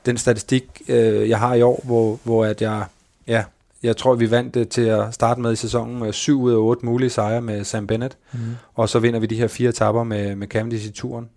den 0.07 0.17
statistik, 0.17 0.83
øh, 0.89 1.29
jeg 1.29 1.39
har 1.39 1.55
i 1.55 1.63
år, 1.63 1.81
hvor, 1.85 2.19
hvor 2.25 2.45
at 2.45 2.63
jeg, 2.63 2.85
ja, 3.27 3.45
jeg 3.83 3.97
tror, 3.97 4.15
vi 4.15 4.31
vandt 4.31 4.55
det 4.55 4.69
til 4.69 4.83
at 4.83 5.15
starte 5.15 5.41
med 5.41 5.53
i 5.53 5.57
sæsonen 5.57 5.99
med 5.99 6.13
7 6.13 6.43
ud 6.43 6.53
af 6.53 6.57
8 6.57 6.87
mulige 6.87 7.11
sejre 7.11 7.43
med 7.43 7.65
Sam 7.65 7.87
Bennett, 7.87 8.17
mm. 8.33 8.39
og 8.75 8.89
så 8.89 8.99
vinder 8.99 9.21
vi 9.21 9.27
de 9.27 9.37
her 9.37 9.49
fire 9.49 9.69
etapper 9.69 10.03
med, 10.03 10.37
med 10.37 10.47
Cavendish 10.47 10.87
i 10.87 10.91
turen. 10.91 11.29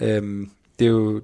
Øhm, 0.00 0.50
det 0.78 0.84
er 0.84 0.90
jo 0.90 1.20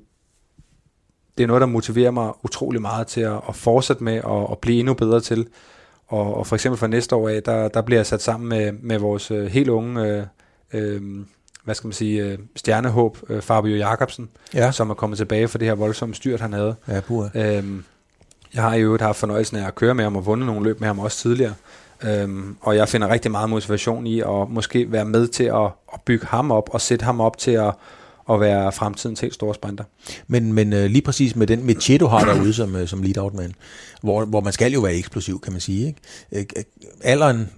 det 1.38 1.42
er 1.42 1.48
noget, 1.48 1.60
der 1.60 1.66
motiverer 1.66 2.10
mig 2.10 2.32
utrolig 2.44 2.80
meget 2.80 3.06
til 3.06 3.20
at, 3.20 3.40
at 3.48 3.56
fortsætte 3.56 4.04
med 4.04 4.14
at, 4.14 4.46
at 4.50 4.58
blive 4.58 4.78
endnu 4.78 4.94
bedre 4.94 5.20
til 5.20 5.46
og, 6.08 6.34
og 6.36 6.46
for 6.46 6.56
eksempel 6.56 6.78
fra 6.78 6.86
næste 6.86 7.16
år 7.16 7.28
af, 7.28 7.42
der, 7.42 7.68
der 7.68 7.82
bliver 7.82 7.98
jeg 7.98 8.06
sat 8.06 8.22
sammen 8.22 8.48
med, 8.48 8.72
med 8.72 8.98
vores 8.98 9.30
øh, 9.30 9.46
helt 9.46 9.68
unge, 9.68 10.02
øh, 10.02 10.22
øh, 10.72 11.02
hvad 11.64 11.74
skal 11.74 11.88
man 11.88 11.92
sige, 11.92 12.22
øh, 12.22 12.38
stjernehåb, 12.56 13.18
øh, 13.28 13.42
Fabio 13.42 13.76
Jacobsen, 13.76 14.28
ja. 14.54 14.72
som 14.72 14.90
er 14.90 14.94
kommet 14.94 15.16
tilbage 15.16 15.48
fra 15.48 15.58
det 15.58 15.68
her 15.68 15.74
voldsomme 15.74 16.14
styrt, 16.14 16.40
han 16.40 16.52
havde. 16.52 16.74
Ja, 16.88 17.00
pur. 17.00 17.30
Øhm, 17.34 17.84
jeg 18.54 18.62
har 18.62 18.74
jo 18.74 18.98
haft 19.00 19.18
fornøjelsen 19.18 19.56
af 19.56 19.66
at 19.66 19.74
køre 19.74 19.94
med 19.94 20.04
ham 20.04 20.16
og 20.16 20.26
vundet 20.26 20.46
nogle 20.46 20.64
løb 20.64 20.80
med 20.80 20.88
ham 20.88 20.98
også 20.98 21.18
tidligere. 21.18 21.54
Øhm, 22.02 22.56
og 22.60 22.76
jeg 22.76 22.88
finder 22.88 23.08
rigtig 23.08 23.30
meget 23.30 23.50
motivation 23.50 24.06
i 24.06 24.20
at 24.20 24.48
måske 24.48 24.92
være 24.92 25.04
med 25.04 25.28
til 25.28 25.44
at, 25.44 25.64
at 25.94 26.00
bygge 26.04 26.26
ham 26.26 26.50
op 26.50 26.68
og 26.72 26.80
sætte 26.80 27.04
ham 27.04 27.20
op 27.20 27.38
til 27.38 27.50
at, 27.50 27.74
at 28.30 28.40
være 28.40 28.72
fremtidens 28.72 29.20
helt 29.20 29.34
store 29.34 29.54
sprinter. 29.54 29.84
Men, 30.26 30.52
men 30.52 30.72
øh, 30.72 30.90
lige 30.90 31.02
præcis 31.02 31.36
med 31.36 31.46
den 31.46 31.66
med 31.66 31.98
du 31.98 32.06
har 32.06 32.24
derude 32.24 32.52
som, 32.52 32.76
øh, 32.76 32.88
som 32.88 33.02
lead-out 33.02 33.34
man, 33.34 33.54
hvor, 34.02 34.24
hvor 34.24 34.40
man 34.40 34.52
skal 34.52 34.72
jo 34.72 34.80
være 34.80 34.94
eksplosiv, 34.94 35.40
kan 35.40 35.52
man 35.52 35.60
sige. 35.60 35.86
Ikke? 35.86 36.00
Øh, 36.32 36.44
øh 36.56 36.64
alderen 37.02 37.50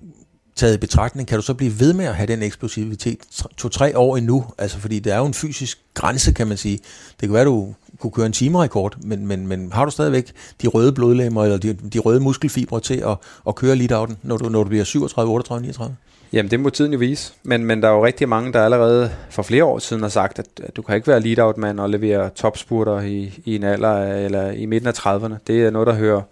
taget 0.59 0.75
i 0.75 0.79
betragtning, 0.79 1.29
kan 1.29 1.39
du 1.39 1.43
så 1.43 1.55
blive 1.55 1.81
ved 1.81 1.93
med 1.93 2.05
at 2.05 2.15
have 2.15 2.27
den 2.27 2.43
eksplosivitet 2.43 3.19
to-tre 3.57 3.99
år 3.99 4.17
endnu? 4.17 4.45
Altså, 4.59 4.79
fordi 4.79 4.99
det 4.99 5.13
er 5.13 5.19
jo 5.19 5.27
en 5.27 5.35
fysisk 5.35 5.79
grænse, 5.95 6.33
kan 6.33 6.47
man 6.47 6.57
sige. 6.57 6.79
Det 7.21 7.29
kan 7.29 7.33
være, 7.33 7.45
du 7.45 7.75
kunne 7.99 8.11
køre 8.11 8.27
en 8.27 8.33
timerekord, 8.33 8.97
men, 9.03 9.27
men, 9.27 9.47
men 9.47 9.73
har 9.73 9.85
du 9.85 9.91
stadigvæk 9.91 10.33
de 10.63 10.67
røde 10.67 10.93
blodlemmer 10.93 11.45
eller 11.45 11.59
de, 11.59 11.73
de 11.73 11.99
røde 11.99 12.21
muskelfibre 12.21 12.81
til 12.81 12.95
at, 12.95 13.17
at 13.49 13.55
køre 13.55 13.77
lead-outen, 13.77 14.17
når 14.23 14.37
du, 14.37 14.49
når 14.49 14.63
du 14.63 14.69
bliver 14.69 14.85
37, 14.85 15.33
38, 15.33 15.63
39? 15.63 15.97
Jamen, 16.33 16.51
det 16.51 16.61
må 16.61 16.71
tiden 16.71 16.93
jo 16.93 16.99
vise. 16.99 17.33
Men, 17.43 17.65
men 17.65 17.83
der 17.83 17.89
er 17.89 17.93
jo 17.93 18.05
rigtig 18.05 18.29
mange, 18.29 18.53
der 18.53 18.65
allerede 18.65 19.11
for 19.31 19.43
flere 19.43 19.65
år 19.65 19.79
siden 19.79 20.03
har 20.03 20.09
sagt, 20.09 20.39
at, 20.39 20.47
at 20.63 20.77
du 20.77 20.83
kan 20.83 20.95
ikke 20.95 21.07
være 21.07 21.21
lead-out-mand 21.21 21.81
og 21.81 21.91
levere 21.91 22.31
topspurter 22.31 23.01
i, 23.01 23.41
i 23.45 23.57
en 23.57 23.65
alder 23.65 24.15
eller 24.15 24.51
i 24.51 24.67
midten 24.67 24.89
af 24.89 24.99
30'erne. 24.99 25.35
Det 25.47 25.63
er 25.63 25.71
noget, 25.71 25.87
der 25.87 25.95
hører 25.95 26.23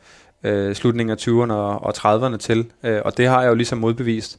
øh, 0.44 0.74
slutningen 0.74 1.12
af 1.12 1.28
20'erne 1.28 1.52
og, 1.52 1.82
og 1.82 1.94
30'erne 1.96 2.36
til. 2.36 2.66
Øh, 2.84 3.00
og 3.04 3.16
det 3.16 3.26
har 3.26 3.42
jeg 3.42 3.48
jo 3.48 3.54
ligesom 3.54 3.78
modbevist. 3.78 4.38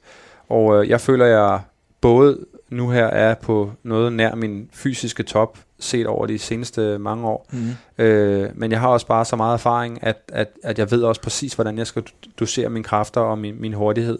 Og 0.49 0.83
øh, 0.83 0.89
jeg 0.89 1.01
føler, 1.01 1.25
jeg 1.25 1.59
både 2.01 2.37
nu 2.69 2.89
her 2.89 3.05
er 3.05 3.33
på 3.33 3.71
noget 3.83 4.13
nær 4.13 4.35
min 4.35 4.69
fysiske 4.73 5.23
top, 5.23 5.57
set 5.79 6.07
over 6.07 6.25
de 6.25 6.39
seneste 6.39 6.97
mange 6.99 7.27
år. 7.27 7.47
Mm. 7.51 8.03
Øh, 8.03 8.49
men 8.55 8.71
jeg 8.71 8.79
har 8.79 8.87
også 8.87 9.07
bare 9.07 9.25
så 9.25 9.35
meget 9.35 9.53
erfaring, 9.53 10.03
at, 10.03 10.17
at, 10.33 10.47
at 10.63 10.79
jeg 10.79 10.91
ved 10.91 11.03
også 11.03 11.21
præcis, 11.21 11.53
hvordan 11.53 11.77
jeg 11.77 11.87
skal 11.87 12.03
dosere 12.39 12.69
mine 12.69 12.83
kræfter 12.83 13.21
og 13.21 13.37
min, 13.37 13.61
min 13.61 13.73
hurtighed. 13.73 14.19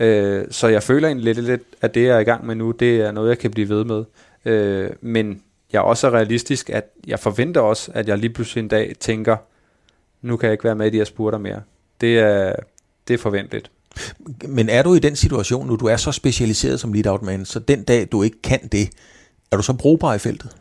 Øh, 0.00 0.46
så 0.50 0.68
jeg 0.68 0.82
føler 0.82 1.08
egentlig 1.08 1.34
lidt, 1.34 1.46
lidt, 1.46 1.62
at 1.80 1.94
det, 1.94 2.04
jeg 2.04 2.16
er 2.16 2.18
i 2.18 2.24
gang 2.24 2.46
med 2.46 2.54
nu, 2.54 2.70
det 2.70 3.00
er 3.00 3.12
noget, 3.12 3.28
jeg 3.28 3.38
kan 3.38 3.50
blive 3.50 3.68
ved 3.68 3.84
med. 3.84 4.04
Øh, 4.44 4.90
men 5.00 5.42
jeg 5.72 5.78
er 5.78 5.82
også 5.82 6.10
realistisk, 6.10 6.70
at 6.70 6.84
jeg 7.06 7.18
forventer 7.18 7.60
også, 7.60 7.90
at 7.94 8.08
jeg 8.08 8.18
lige 8.18 8.32
pludselig 8.32 8.62
en 8.62 8.68
dag 8.68 8.94
tænker, 9.00 9.36
nu 10.22 10.36
kan 10.36 10.46
jeg 10.46 10.52
ikke 10.52 10.64
være 10.64 10.74
med 10.74 10.86
i 10.86 10.90
de 10.90 10.96
her 10.96 11.04
spurter 11.04 11.38
mere. 11.38 11.62
Det 12.00 12.18
er, 12.18 12.52
det 13.08 13.14
er 13.14 13.18
forventeligt. 13.18 13.70
Men 14.48 14.68
er 14.68 14.82
du 14.82 14.94
i 14.94 14.98
den 14.98 15.16
situation 15.16 15.66
nu, 15.66 15.76
du 15.76 15.86
er 15.86 15.96
så 15.96 16.12
specialiseret 16.12 16.80
som 16.80 16.92
lead-out 16.92 17.22
man, 17.22 17.44
så 17.44 17.58
den 17.58 17.82
dag, 17.82 18.08
du 18.12 18.22
ikke 18.22 18.42
kan 18.42 18.68
det, 18.68 18.90
er 19.52 19.56
du 19.56 19.62
så 19.62 19.72
brugbar 19.72 20.14
i 20.14 20.18
feltet? 20.18 20.56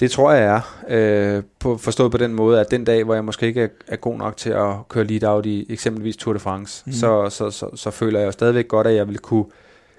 Det 0.00 0.10
tror 0.10 0.32
jeg 0.32 0.44
er. 0.44 0.60
Øh, 0.88 1.42
på, 1.58 1.76
forstået 1.76 2.10
på 2.10 2.18
den 2.18 2.34
måde, 2.34 2.60
at 2.60 2.70
den 2.70 2.84
dag, 2.84 3.04
hvor 3.04 3.14
jeg 3.14 3.24
måske 3.24 3.46
ikke 3.46 3.62
er, 3.62 3.68
er 3.88 3.96
god 3.96 4.18
nok 4.18 4.36
til 4.36 4.50
at 4.50 4.88
køre 4.88 5.04
lead 5.04 5.24
out 5.24 5.46
i 5.46 5.66
eksempelvis 5.72 6.16
Tour 6.16 6.32
de 6.32 6.38
France, 6.38 6.82
mm. 6.86 6.92
så, 6.92 7.30
så, 7.30 7.50
så, 7.50 7.76
så 7.76 7.90
føler 7.90 8.20
jeg 8.20 8.32
stadigvæk 8.32 8.68
godt, 8.68 8.86
at 8.86 8.94
jeg 8.94 9.08
vil 9.08 9.18
kunne 9.18 9.44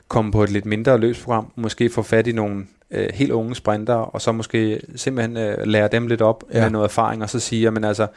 komme 0.07 0.31
på 0.31 0.43
et 0.43 0.49
lidt 0.49 0.65
mindre 0.65 0.97
løbsprogram, 0.97 1.51
måske 1.55 1.89
få 1.89 2.01
fat 2.01 2.27
i 2.27 2.31
nogle 2.31 2.65
øh, 2.91 3.09
helt 3.13 3.31
unge 3.31 3.55
sprinter, 3.55 3.93
og 3.93 4.21
så 4.21 4.31
måske 4.31 4.81
simpelthen 4.95 5.37
øh, 5.37 5.57
lære 5.67 5.87
dem 5.87 6.07
lidt 6.07 6.21
op 6.21 6.43
ja. 6.53 6.61
med 6.61 6.69
noget 6.69 6.85
erfaring, 6.85 7.23
og 7.23 7.29
så 7.29 7.39
sige, 7.39 7.67
at 7.67 7.85
altså, 7.85 8.07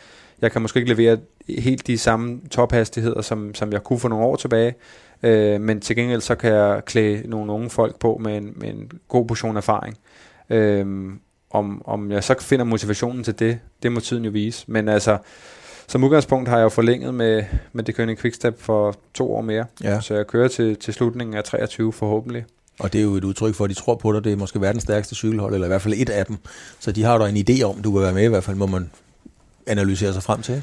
jeg 0.40 0.52
kan 0.52 0.62
måske 0.62 0.78
ikke 0.80 0.94
levere 0.94 1.18
helt 1.48 1.86
de 1.86 1.98
samme 1.98 2.40
tophastigheder, 2.50 3.22
som, 3.22 3.54
som 3.54 3.72
jeg 3.72 3.82
kunne 3.82 3.98
for 3.98 4.08
nogle 4.08 4.24
år 4.24 4.36
tilbage, 4.36 4.74
øh, 5.22 5.60
men 5.60 5.80
til 5.80 5.96
gengæld 5.96 6.20
så 6.20 6.34
kan 6.34 6.52
jeg 6.52 6.82
klæde 6.84 7.30
nogle 7.30 7.52
unge 7.52 7.70
folk 7.70 7.98
på 7.98 8.18
med 8.20 8.36
en, 8.36 8.52
med 8.56 8.68
en 8.68 8.92
god 9.08 9.26
portion 9.26 9.56
erfaring. 9.56 9.98
Øh, 10.50 10.86
om, 11.50 11.82
om 11.84 12.12
jeg 12.12 12.24
så 12.24 12.34
finder 12.40 12.64
motivationen 12.64 13.24
til 13.24 13.38
det, 13.38 13.58
det 13.82 13.92
må 13.92 14.00
tiden 14.00 14.24
jo 14.24 14.30
vise. 14.30 14.64
Men 14.66 14.88
altså, 14.88 15.18
som 15.86 16.04
udgangspunkt 16.04 16.48
har 16.48 16.56
jeg 16.56 16.64
jo 16.64 16.68
forlænget 16.68 17.14
med, 17.14 17.44
med 17.72 17.84
det 17.84 17.94
Kønning 17.94 18.18
Quickstep 18.18 18.60
for 18.60 18.94
to 19.14 19.34
år 19.34 19.40
mere. 19.40 19.64
Ja. 19.82 20.00
Så 20.00 20.14
jeg 20.14 20.26
kører 20.26 20.48
til, 20.48 20.76
til 20.76 20.94
slutningen 20.94 21.36
af 21.36 21.44
23 21.44 21.92
forhåbentlig. 21.92 22.44
Og 22.78 22.92
det 22.92 22.98
er 22.98 23.02
jo 23.02 23.14
et 23.14 23.24
udtryk 23.24 23.54
for, 23.54 23.64
at 23.64 23.70
de 23.70 23.74
tror 23.74 23.94
på 23.94 24.12
dig. 24.12 24.24
Det 24.24 24.32
er 24.32 24.36
måske 24.36 24.60
verdens 24.60 24.82
stærkeste 24.82 25.14
cykelhold, 25.14 25.54
eller 25.54 25.66
i 25.66 25.68
hvert 25.68 25.82
fald 25.82 25.94
et 25.96 26.10
af 26.10 26.26
dem. 26.26 26.36
Så 26.78 26.92
de 26.92 27.02
har 27.02 27.18
da 27.18 27.26
en 27.28 27.36
idé 27.36 27.62
om, 27.62 27.82
du 27.82 27.92
vil 27.92 28.02
være 28.02 28.12
med 28.12 28.22
i 28.22 28.28
hvert 28.28 28.44
fald, 28.44 28.56
må 28.56 28.66
man 28.66 28.90
analysere 29.66 30.12
sig 30.12 30.22
frem 30.22 30.42
til. 30.42 30.62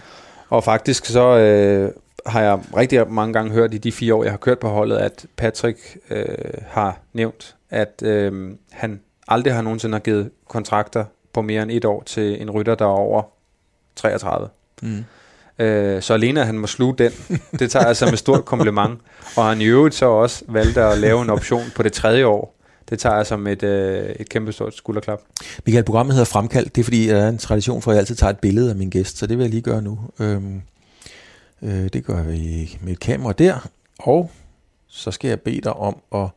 Og 0.50 0.64
faktisk 0.64 1.06
så 1.06 1.38
øh, 1.38 1.92
har 2.26 2.42
jeg 2.42 2.60
rigtig 2.78 3.12
mange 3.12 3.34
gange 3.34 3.52
hørt 3.52 3.74
i 3.74 3.78
de 3.78 3.92
fire 3.92 4.16
år, 4.16 4.24
jeg 4.24 4.32
har 4.32 4.38
kørt 4.38 4.60
på 4.60 4.70
holdet, 4.70 4.98
at 4.98 5.26
Patrick 5.36 5.98
øh, 6.10 6.26
har 6.68 7.00
nævnt, 7.14 7.56
at 7.70 8.02
øh, 8.06 8.52
han 8.72 9.00
aldrig 9.28 9.54
har 9.54 9.62
nogensinde 9.62 9.96
har 9.96 10.00
givet 10.00 10.32
kontrakter 10.48 11.06
på 11.34 11.42
mere 11.42 11.64
end 11.64 11.72
et 11.72 11.86
år 11.86 12.04
til 12.06 12.42
en 12.42 12.52
rytter, 12.52 12.76
der 12.76 12.86
er 12.86 12.90
over 12.90 13.24
33. 13.96 14.50
Mm. 14.82 15.06
Øh, 15.60 16.02
så 16.02 16.14
alene 16.14 16.40
at 16.40 16.46
han 16.46 16.58
må 16.58 16.68
sluge 16.68 16.96
den, 16.98 17.12
det 17.60 17.72
tager 17.72 17.88
jeg 17.88 17.98
som 17.98 18.10
et 18.10 18.20
stort 18.20 18.46
kompliment. 18.46 19.00
Og 19.38 19.46
han 19.46 19.62
i 19.62 19.66
øvrigt 19.66 19.96
så 19.96 20.06
også 20.06 20.44
valgte 20.48 20.84
at 20.84 20.98
lave 20.98 21.22
en 21.22 21.30
option 21.30 21.64
på 21.76 21.84
det 21.84 21.94
tredje 21.94 22.26
år. 22.26 22.56
Det 22.90 23.00
tager 23.00 23.16
jeg 23.16 23.26
som 23.26 23.48
et, 23.48 23.64
øh, 23.64 24.10
et 24.20 24.30
kæmpe 24.30 24.52
stort 24.52 24.76
skulderklap. 24.76 25.22
Michael, 25.66 25.86
programmet 25.86 26.14
hedder 26.14 26.26
Fremkaldt. 26.26 26.76
Det 26.76 26.82
er 26.82 26.84
fordi, 26.84 27.08
der 27.08 27.24
er 27.24 27.30
en 27.30 27.38
tradition 27.38 27.82
for, 27.82 27.92
at 27.92 27.96
jeg 27.96 28.00
altid 28.00 28.16
tager 28.16 28.30
et 28.30 28.40
billede 28.40 28.70
af 28.70 28.76
min 28.76 28.90
gæst, 28.90 29.18
så 29.18 29.28
det 29.28 29.38
vil 29.38 29.44
jeg 29.44 29.52
lige 29.52 29.62
gøre 29.62 29.82
nu. 29.82 30.00
Øhm, 30.20 30.62
øh, 31.62 31.88
det 31.94 32.06
gør 32.06 32.24
vi 32.24 32.78
med 32.82 32.94
et 32.94 33.00
kamera 33.00 33.34
der, 33.34 33.70
og 34.00 34.32
så 34.88 35.12
skal 35.12 35.28
jeg 35.28 35.42
bede 35.42 35.62
dig 35.62 35.74
om 35.74 35.98
at 36.16 36.28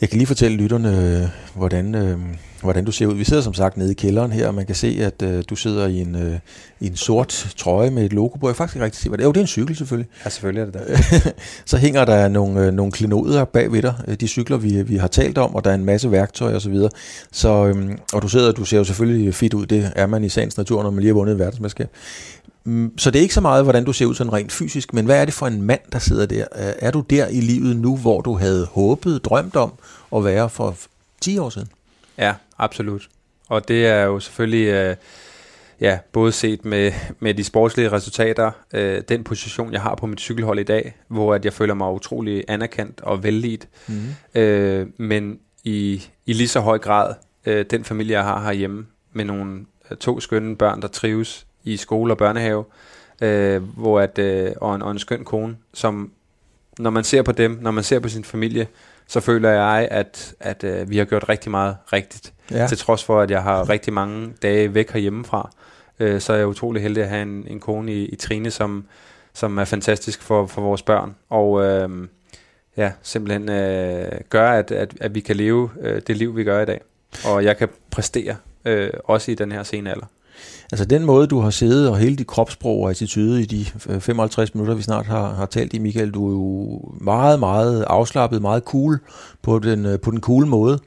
jeg 0.00 0.08
kan 0.08 0.18
lige 0.18 0.26
fortælle 0.26 0.56
lytterne, 0.56 1.20
øh, 1.22 1.28
hvordan, 1.54 1.94
øh, 1.94 2.18
hvordan 2.62 2.84
du 2.84 2.92
ser 2.92 3.06
ud. 3.06 3.14
Vi 3.14 3.24
sidder 3.24 3.42
som 3.42 3.54
sagt 3.54 3.76
nede 3.76 3.90
i 3.90 3.94
kælderen 3.94 4.32
her, 4.32 4.48
og 4.48 4.54
man 4.54 4.66
kan 4.66 4.74
se, 4.74 4.98
at 5.00 5.22
øh, 5.22 5.44
du 5.50 5.56
sidder 5.56 5.86
i 5.86 6.00
en, 6.00 6.14
øh, 6.14 6.38
i 6.80 6.86
en 6.86 6.96
sort 6.96 7.52
trøje 7.56 7.90
med 7.90 8.04
et 8.04 8.12
logo 8.12 8.38
på. 8.38 8.48
Jeg 8.48 8.56
faktisk 8.56 8.76
ikke 8.76 8.84
rigtig 8.84 9.02
se, 9.02 9.08
hvad 9.08 9.18
det 9.18 9.24
er. 9.24 9.26
Jo, 9.28 9.32
det 9.32 9.36
er 9.36 9.40
en 9.40 9.46
cykel 9.46 9.76
selvfølgelig. 9.76 10.10
Ja, 10.24 10.30
selvfølgelig 10.30 10.60
er 10.60 10.64
det 10.64 10.74
der. 10.74 11.30
så 11.70 11.76
hænger 11.76 12.04
der 12.04 12.28
nogle, 12.28 12.66
øh, 12.66 12.72
nogle 12.72 12.92
klenoder 12.92 13.44
bag 13.44 13.72
ved 13.72 13.82
dig. 13.82 13.94
Øh, 14.08 14.14
de 14.14 14.28
cykler, 14.28 14.56
vi, 14.56 14.82
vi 14.82 14.96
har 14.96 15.08
talt 15.08 15.38
om, 15.38 15.54
og 15.54 15.64
der 15.64 15.70
er 15.70 15.74
en 15.74 15.84
masse 15.84 16.10
værktøj 16.10 16.54
og 16.54 16.62
så 16.62 16.70
videre. 16.70 16.90
Så, 17.32 17.66
øh, 17.66 17.90
og 18.12 18.22
du 18.22 18.28
sidder, 18.28 18.52
du 18.52 18.64
ser 18.64 18.78
jo 18.78 18.84
selvfølgelig 18.84 19.34
fit 19.34 19.54
ud. 19.54 19.66
Det 19.66 19.92
er 19.96 20.06
man 20.06 20.24
i 20.24 20.28
sagens 20.28 20.56
natur, 20.56 20.82
når 20.82 20.90
man 20.90 21.00
lige 21.00 21.08
har 21.08 21.14
vundet 21.14 21.32
et 21.32 21.38
verdensmesterskab. 21.38 21.88
Mm, 22.64 22.98
så 22.98 23.10
det 23.10 23.18
er 23.18 23.22
ikke 23.22 23.34
så 23.34 23.40
meget, 23.40 23.64
hvordan 23.64 23.84
du 23.84 23.92
ser 23.92 24.06
ud 24.06 24.14
sådan 24.14 24.32
rent 24.32 24.52
fysisk, 24.52 24.94
men 24.94 25.04
hvad 25.04 25.20
er 25.20 25.24
det 25.24 25.34
for 25.34 25.46
en 25.46 25.62
mand, 25.62 25.80
der 25.92 25.98
sidder 25.98 26.26
der? 26.26 26.44
Er 26.54 26.90
du 26.90 27.00
der 27.10 27.26
i 27.26 27.40
livet 27.40 27.76
nu, 27.76 27.96
hvor 27.96 28.20
du 28.20 28.36
havde 28.36 28.66
håbet, 28.66 29.24
drømt 29.24 29.56
om 29.56 29.72
at 30.16 30.24
være 30.24 30.50
for 30.50 30.76
10 31.20 31.38
år 31.38 31.50
siden? 31.50 31.68
Ja, 32.20 32.34
absolut. 32.58 33.08
Og 33.48 33.68
det 33.68 33.86
er 33.86 34.02
jo 34.02 34.20
selvfølgelig, 34.20 34.66
øh, 34.66 34.96
ja, 35.80 35.98
både 36.12 36.32
set 36.32 36.64
med, 36.64 36.92
med 37.18 37.34
de 37.34 37.44
sportslige 37.44 37.92
resultater, 37.92 38.50
øh, 38.74 39.02
den 39.08 39.24
position, 39.24 39.72
jeg 39.72 39.82
har 39.82 39.94
på 39.94 40.06
mit 40.06 40.20
cykelhold 40.20 40.58
i 40.58 40.62
dag, 40.62 40.96
hvor 41.08 41.34
at 41.34 41.44
jeg 41.44 41.52
føler 41.52 41.74
mig 41.74 41.92
utrolig 41.92 42.44
anerkendt 42.48 43.00
og 43.00 43.22
vellidt, 43.22 43.68
mm. 43.88 44.40
øh, 44.40 44.86
men 44.96 45.38
i, 45.64 46.02
i 46.26 46.32
lige 46.32 46.48
så 46.48 46.60
høj 46.60 46.78
grad 46.78 47.14
øh, 47.46 47.64
den 47.70 47.84
familie, 47.84 48.16
jeg 48.16 48.24
har 48.24 48.42
herhjemme, 48.42 48.86
med 49.12 49.24
nogle 49.24 49.66
øh, 49.90 49.96
to 49.96 50.20
skønne 50.20 50.56
børn, 50.56 50.82
der 50.82 50.88
trives 50.88 51.46
i 51.64 51.76
skole 51.76 52.12
og 52.12 52.18
børnehave, 52.18 52.64
øh, 53.20 53.62
hvor 53.62 54.00
at, 54.00 54.18
øh, 54.18 54.52
og, 54.60 54.74
en, 54.74 54.82
og 54.82 54.90
en 54.90 54.98
skøn 54.98 55.24
kone, 55.24 55.56
som 55.74 56.12
når 56.78 56.90
man 56.90 57.04
ser 57.04 57.22
på 57.22 57.32
dem, 57.32 57.58
når 57.60 57.70
man 57.70 57.84
ser 57.84 57.98
på 57.98 58.08
sin 58.08 58.24
familie, 58.24 58.66
så 59.10 59.20
føler 59.20 59.50
jeg, 59.50 59.88
at, 59.90 60.34
at 60.40 60.64
øh, 60.64 60.90
vi 60.90 60.98
har 60.98 61.04
gjort 61.04 61.28
rigtig 61.28 61.50
meget 61.50 61.76
rigtigt. 61.92 62.32
Ja. 62.50 62.66
Til 62.66 62.78
trods 62.78 63.04
for, 63.04 63.20
at 63.20 63.30
jeg 63.30 63.42
har 63.42 63.68
rigtig 63.68 63.92
mange 63.92 64.32
dage 64.42 64.74
væk 64.74 64.90
herhjemmefra, 64.90 65.50
øh, 66.00 66.20
så 66.20 66.32
er 66.32 66.36
jeg 66.36 66.46
utrolig 66.46 66.82
heldig 66.82 67.02
at 67.02 67.08
have 67.08 67.22
en, 67.22 67.46
en 67.48 67.60
kone 67.60 67.92
i, 67.92 68.04
i 68.04 68.16
Trine, 68.16 68.50
som, 68.50 68.84
som 69.34 69.58
er 69.58 69.64
fantastisk 69.64 70.22
for, 70.22 70.46
for 70.46 70.62
vores 70.62 70.82
børn. 70.82 71.14
Og 71.28 71.64
øh, 71.64 72.08
ja, 72.76 72.92
simpelthen 73.02 73.48
øh, 73.48 74.12
gør, 74.28 74.50
at, 74.50 74.70
at, 74.70 74.94
at 75.00 75.14
vi 75.14 75.20
kan 75.20 75.36
leve 75.36 75.70
øh, 75.80 76.02
det 76.06 76.16
liv, 76.16 76.36
vi 76.36 76.44
gør 76.44 76.62
i 76.62 76.66
dag. 76.66 76.80
Og 77.24 77.44
jeg 77.44 77.56
kan 77.56 77.68
præstere, 77.90 78.36
øh, 78.64 78.90
også 79.04 79.30
i 79.30 79.34
den 79.34 79.52
her 79.52 79.62
sene 79.62 79.90
alder. 79.90 80.06
Altså 80.72 80.84
den 80.84 81.04
måde, 81.04 81.26
du 81.26 81.40
har 81.40 81.50
siddet 81.50 81.88
og 81.88 81.98
hele 81.98 82.16
dit 82.16 82.26
kropssprog 82.26 82.82
og 82.82 82.90
attitude 82.90 83.42
i 83.42 83.44
de 83.44 83.64
55 84.00 84.54
minutter, 84.54 84.74
vi 84.74 84.82
snart 84.82 85.06
har, 85.06 85.34
har 85.34 85.46
talt 85.46 85.74
i, 85.74 85.78
Michael, 85.78 86.10
du 86.10 86.26
er 86.26 86.32
jo 86.32 86.80
meget, 87.00 87.40
meget 87.40 87.82
afslappet, 87.82 88.42
meget 88.42 88.62
cool 88.62 89.00
på 89.42 89.58
den, 89.58 89.86
øh, 89.86 90.00
på 90.00 90.10
den 90.10 90.20
cool 90.20 90.46
måde. 90.46 90.78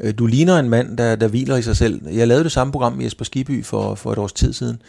Øh, 0.00 0.14
du 0.18 0.26
ligner 0.26 0.58
en 0.58 0.68
mand, 0.68 0.98
der, 0.98 1.16
der 1.16 1.28
hviler 1.28 1.56
i 1.56 1.62
sig 1.62 1.76
selv. 1.76 2.08
Jeg 2.08 2.28
lavede 2.28 2.44
det 2.44 2.52
samme 2.52 2.72
program 2.72 2.92
med 2.92 3.04
Jesper 3.04 3.24
Skiby 3.24 3.64
for, 3.64 3.94
for 3.94 4.12
et 4.12 4.18
års 4.18 4.32
tid 4.32 4.52
siden, 4.52 4.82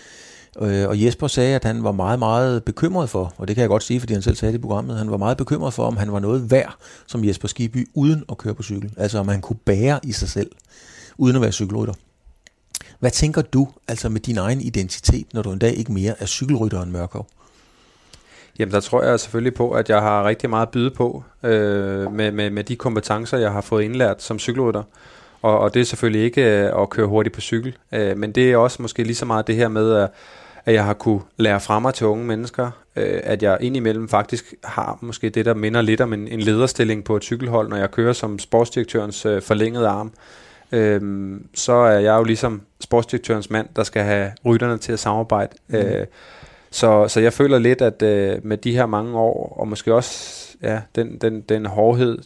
øh, 0.61 0.87
og 0.87 1.03
Jesper 1.03 1.27
sagde, 1.27 1.55
at 1.55 1.63
han 1.63 1.83
var 1.83 1.91
meget, 1.91 2.19
meget 2.19 2.63
bekymret 2.63 3.09
for, 3.09 3.33
og 3.37 3.47
det 3.47 3.55
kan 3.55 3.61
jeg 3.61 3.69
godt 3.69 3.83
sige, 3.83 3.99
fordi 3.99 4.13
han 4.13 4.21
selv 4.21 4.35
sagde 4.35 4.51
det 4.53 4.59
i 4.59 4.61
programmet, 4.61 4.97
han 4.97 5.11
var 5.11 5.17
meget 5.17 5.37
bekymret 5.37 5.73
for, 5.73 5.85
om 5.85 5.97
han 5.97 6.11
var 6.11 6.19
noget 6.19 6.51
værd 6.51 6.75
som 7.07 7.25
Jesper 7.25 7.47
Skiby, 7.47 7.89
uden 7.93 8.23
at 8.29 8.37
køre 8.37 8.53
på 8.53 8.63
cykel. 8.63 8.93
Altså 8.97 9.19
om 9.19 9.27
han 9.27 9.41
kunne 9.41 9.59
bære 9.65 9.99
i 10.03 10.11
sig 10.11 10.29
selv, 10.29 10.51
uden 11.17 11.35
at 11.35 11.41
være 11.41 11.51
cykelrytter. 11.51 11.93
Hvad 13.03 13.11
tænker 13.11 13.41
du 13.41 13.67
altså 13.87 14.09
med 14.09 14.19
din 14.19 14.37
egen 14.37 14.61
identitet, 14.61 15.33
når 15.33 15.41
du 15.41 15.51
en 15.51 15.59
dag 15.59 15.73
ikke 15.73 15.93
mere 15.93 16.15
er 16.19 16.25
cykelrytteren 16.25 16.91
Mørkov? 16.91 17.27
Jamen, 18.59 18.73
der 18.73 18.79
tror 18.79 19.03
jeg 19.03 19.19
selvfølgelig 19.19 19.53
på, 19.53 19.71
at 19.71 19.89
jeg 19.89 20.01
har 20.01 20.23
rigtig 20.23 20.49
meget 20.49 20.65
at 20.65 20.71
byde 20.71 20.91
på 20.91 21.23
øh, 21.43 22.11
med, 22.11 22.31
med, 22.31 22.49
med 22.49 22.63
de 22.63 22.75
kompetencer, 22.75 23.37
jeg 23.37 23.51
har 23.51 23.61
fået 23.61 23.83
indlært 23.83 24.23
som 24.23 24.39
cykelrytter. 24.39 24.83
Og, 25.41 25.59
og 25.59 25.73
det 25.73 25.79
er 25.79 25.83
selvfølgelig 25.83 26.23
ikke 26.23 26.41
øh, 26.41 26.81
at 26.81 26.89
køre 26.89 27.07
hurtigt 27.07 27.35
på 27.35 27.41
cykel, 27.41 27.77
øh, 27.91 28.17
men 28.17 28.31
det 28.31 28.51
er 28.51 28.57
også 28.57 28.81
måske 28.81 29.03
lige 29.03 29.15
så 29.15 29.25
meget 29.25 29.47
det 29.47 29.55
her 29.55 29.67
med, 29.67 29.93
at, 29.95 30.09
at 30.65 30.73
jeg 30.73 30.85
har 30.85 30.93
kunne 30.93 31.21
lære 31.37 31.59
fra 31.59 31.79
mig 31.79 31.93
til 31.93 32.07
unge 32.07 32.25
mennesker, 32.25 32.71
øh, 32.95 33.19
at 33.23 33.43
jeg 33.43 33.57
indimellem 33.61 34.09
faktisk 34.09 34.53
har 34.63 34.97
måske 35.01 35.29
det, 35.29 35.45
der 35.45 35.53
minder 35.53 35.81
lidt 35.81 36.01
om 36.01 36.13
en, 36.13 36.27
en 36.27 36.39
lederstilling 36.39 37.03
på 37.03 37.15
et 37.15 37.23
cykelhold, 37.23 37.69
når 37.69 37.77
jeg 37.77 37.91
kører 37.91 38.13
som 38.13 38.39
sportsdirektørens 38.39 39.25
øh, 39.25 39.41
forlængede 39.41 39.87
arm 39.87 40.11
øhm, 40.71 41.47
så 41.53 41.73
er 41.73 41.99
jeg 41.99 42.17
jo 42.17 42.23
ligesom 42.23 42.61
sportsdirektørens 42.79 43.49
mand, 43.49 43.67
der 43.75 43.83
skal 43.83 44.03
have 44.03 44.31
rytterne 44.45 44.77
til 44.77 44.91
at 44.91 44.99
samarbejde. 44.99 45.55
Mm. 45.67 45.75
Øh, 45.75 46.07
så, 46.71 47.07
så 47.07 47.19
jeg 47.19 47.33
føler 47.33 47.59
lidt, 47.59 47.81
at 47.81 48.01
øh, 48.01 48.45
med 48.45 48.57
de 48.57 48.71
her 48.71 48.85
mange 48.85 49.17
år, 49.17 49.57
og 49.59 49.67
måske 49.67 49.93
også 49.93 50.47
ja, 50.61 50.81
den, 50.95 51.17
den, 51.17 51.41
den 51.41 51.65
hårdhed 51.65 52.19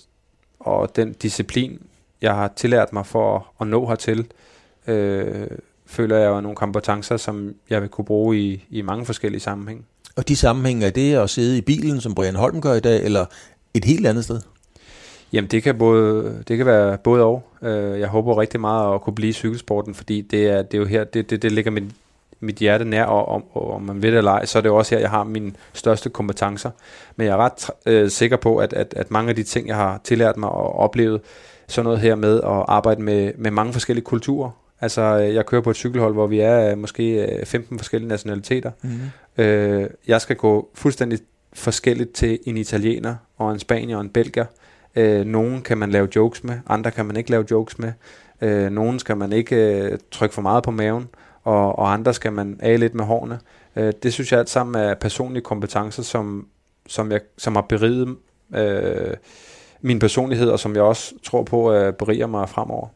og 0.59 0.95
den 0.95 1.13
disciplin, 1.13 1.79
jeg 2.21 2.35
har 2.35 2.53
tillært 2.55 2.93
mig 2.93 3.05
for 3.05 3.35
at, 3.35 3.41
at 3.61 3.67
nå 3.67 3.87
hertil, 3.87 4.27
øh, 4.87 5.47
føler 5.85 6.17
jeg 6.17 6.29
jo 6.29 6.41
nogle 6.41 6.55
kompetencer, 6.55 7.17
som 7.17 7.55
jeg 7.69 7.81
vil 7.81 7.89
kunne 7.89 8.05
bruge 8.05 8.39
i, 8.39 8.65
i 8.69 8.81
mange 8.81 9.05
forskellige 9.05 9.41
sammenhænge. 9.41 9.83
Og 10.15 10.27
de 10.27 10.35
sammenhænge, 10.35 10.85
er 10.85 10.89
det 10.89 11.15
at 11.15 11.29
sidde 11.29 11.57
i 11.57 11.61
bilen, 11.61 12.01
som 12.01 12.15
Brian 12.15 12.35
Holm 12.35 12.61
gør 12.61 12.73
i 12.73 12.79
dag, 12.79 13.03
eller 13.05 13.25
et 13.73 13.85
helt 13.85 14.07
andet 14.07 14.23
sted? 14.23 14.41
Jamen 15.33 15.51
det 15.51 15.63
kan, 15.63 15.77
både, 15.77 16.43
det 16.47 16.57
kan 16.57 16.65
være 16.65 16.97
både 16.97 17.23
og. 17.23 17.43
Øh, 17.61 17.99
jeg 17.99 18.07
håber 18.07 18.41
rigtig 18.41 18.59
meget 18.59 18.95
at 18.95 19.01
kunne 19.01 19.15
blive 19.15 19.33
cykelsporten, 19.33 19.95
fordi 19.95 20.21
det 20.21 20.47
er, 20.47 20.61
det 20.61 20.73
er 20.73 20.81
jo 20.81 20.85
her, 20.85 21.03
det, 21.03 21.29
det, 21.29 21.41
det 21.41 21.51
ligger 21.51 21.71
mit, 21.71 21.83
mit 22.39 22.55
hjerte 22.55 22.85
nær, 22.85 23.03
og 23.03 23.27
om, 23.27 23.43
og 23.53 23.71
om 23.73 23.81
man 23.81 24.01
ved 24.01 24.11
det 24.11 24.17
eller 24.17 24.31
ej, 24.31 24.45
så 24.45 24.57
er 24.57 24.61
det 24.61 24.69
jo 24.69 24.75
også 24.75 24.95
her, 24.95 24.99
jeg 24.99 25.09
har 25.09 25.23
mine 25.23 25.51
største 25.73 26.09
kompetencer. 26.09 26.69
Men 27.15 27.27
jeg 27.27 27.33
er 27.33 27.37
ret 27.37 27.69
øh, 27.85 28.09
sikker 28.09 28.37
på, 28.37 28.57
at, 28.57 28.73
at, 28.73 28.93
at 28.97 29.11
mange 29.11 29.29
af 29.29 29.35
de 29.35 29.43
ting, 29.43 29.67
jeg 29.67 29.75
har 29.75 30.01
tillært 30.03 30.37
mig 30.37 30.49
og 30.49 30.75
oplevet, 30.75 31.21
sådan 31.67 31.83
noget 31.83 31.99
her 31.99 32.15
med 32.15 32.37
at 32.37 32.65
arbejde 32.67 33.01
med, 33.01 33.31
med 33.37 33.51
mange 33.51 33.73
forskellige 33.73 34.05
kulturer. 34.05 34.49
Altså, 34.81 35.01
øh, 35.01 35.35
jeg 35.35 35.45
kører 35.45 35.61
på 35.61 35.69
et 35.69 35.75
cykelhold, 35.75 36.13
hvor 36.13 36.27
vi 36.27 36.39
er 36.39 36.71
øh, 36.71 36.77
måske 36.77 37.39
15 37.43 37.79
forskellige 37.79 38.09
nationaliteter. 38.09 38.71
Mm. 38.81 39.43
Øh, 39.43 39.89
jeg 40.07 40.21
skal 40.21 40.35
gå 40.35 40.69
fuldstændig 40.73 41.19
forskelligt 41.53 42.13
til 42.13 42.39
en 42.45 42.57
italiener 42.57 43.15
og 43.37 43.51
en 43.51 43.59
spanier 43.59 43.95
og 43.95 44.01
en 44.01 44.09
belgier. 44.09 44.45
Øh, 44.97 45.25
nogen 45.25 45.61
kan 45.61 45.77
man 45.77 45.91
lave 45.91 46.07
jokes 46.15 46.43
med, 46.43 46.59
andre 46.67 46.91
kan 46.91 47.05
man 47.05 47.17
ikke 47.17 47.31
lave 47.31 47.45
jokes 47.51 47.79
med. 47.79 47.91
Øh, 48.41 48.71
nogen 48.71 48.99
skal 48.99 49.17
man 49.17 49.33
ikke 49.33 49.55
øh, 49.55 49.97
trykke 50.11 50.35
for 50.35 50.41
meget 50.41 50.63
på 50.63 50.71
maven, 50.71 51.07
og, 51.43 51.79
og 51.79 51.93
andre 51.93 52.13
skal 52.13 52.33
man 52.33 52.59
af 52.59 52.79
lidt 52.79 52.95
med 52.95 53.05
hårene. 53.05 53.39
Øh, 53.75 53.93
det 54.03 54.13
synes 54.13 54.31
jeg 54.31 54.39
alt 54.39 54.49
sammen 54.49 54.83
er 54.83 54.93
personlige 54.93 55.43
kompetencer, 55.43 56.03
som, 56.03 56.47
som, 56.87 57.11
jeg, 57.11 57.21
som 57.37 57.55
har 57.55 57.61
beriget 57.61 58.15
øh, 58.55 59.13
min 59.81 59.99
personlighed, 59.99 60.49
og 60.49 60.59
som 60.59 60.75
jeg 60.75 60.83
også 60.83 61.13
tror 61.23 61.43
på 61.43 61.73
øh, 61.73 61.93
beriger 61.93 62.27
mig 62.27 62.49
fremover. 62.49 62.87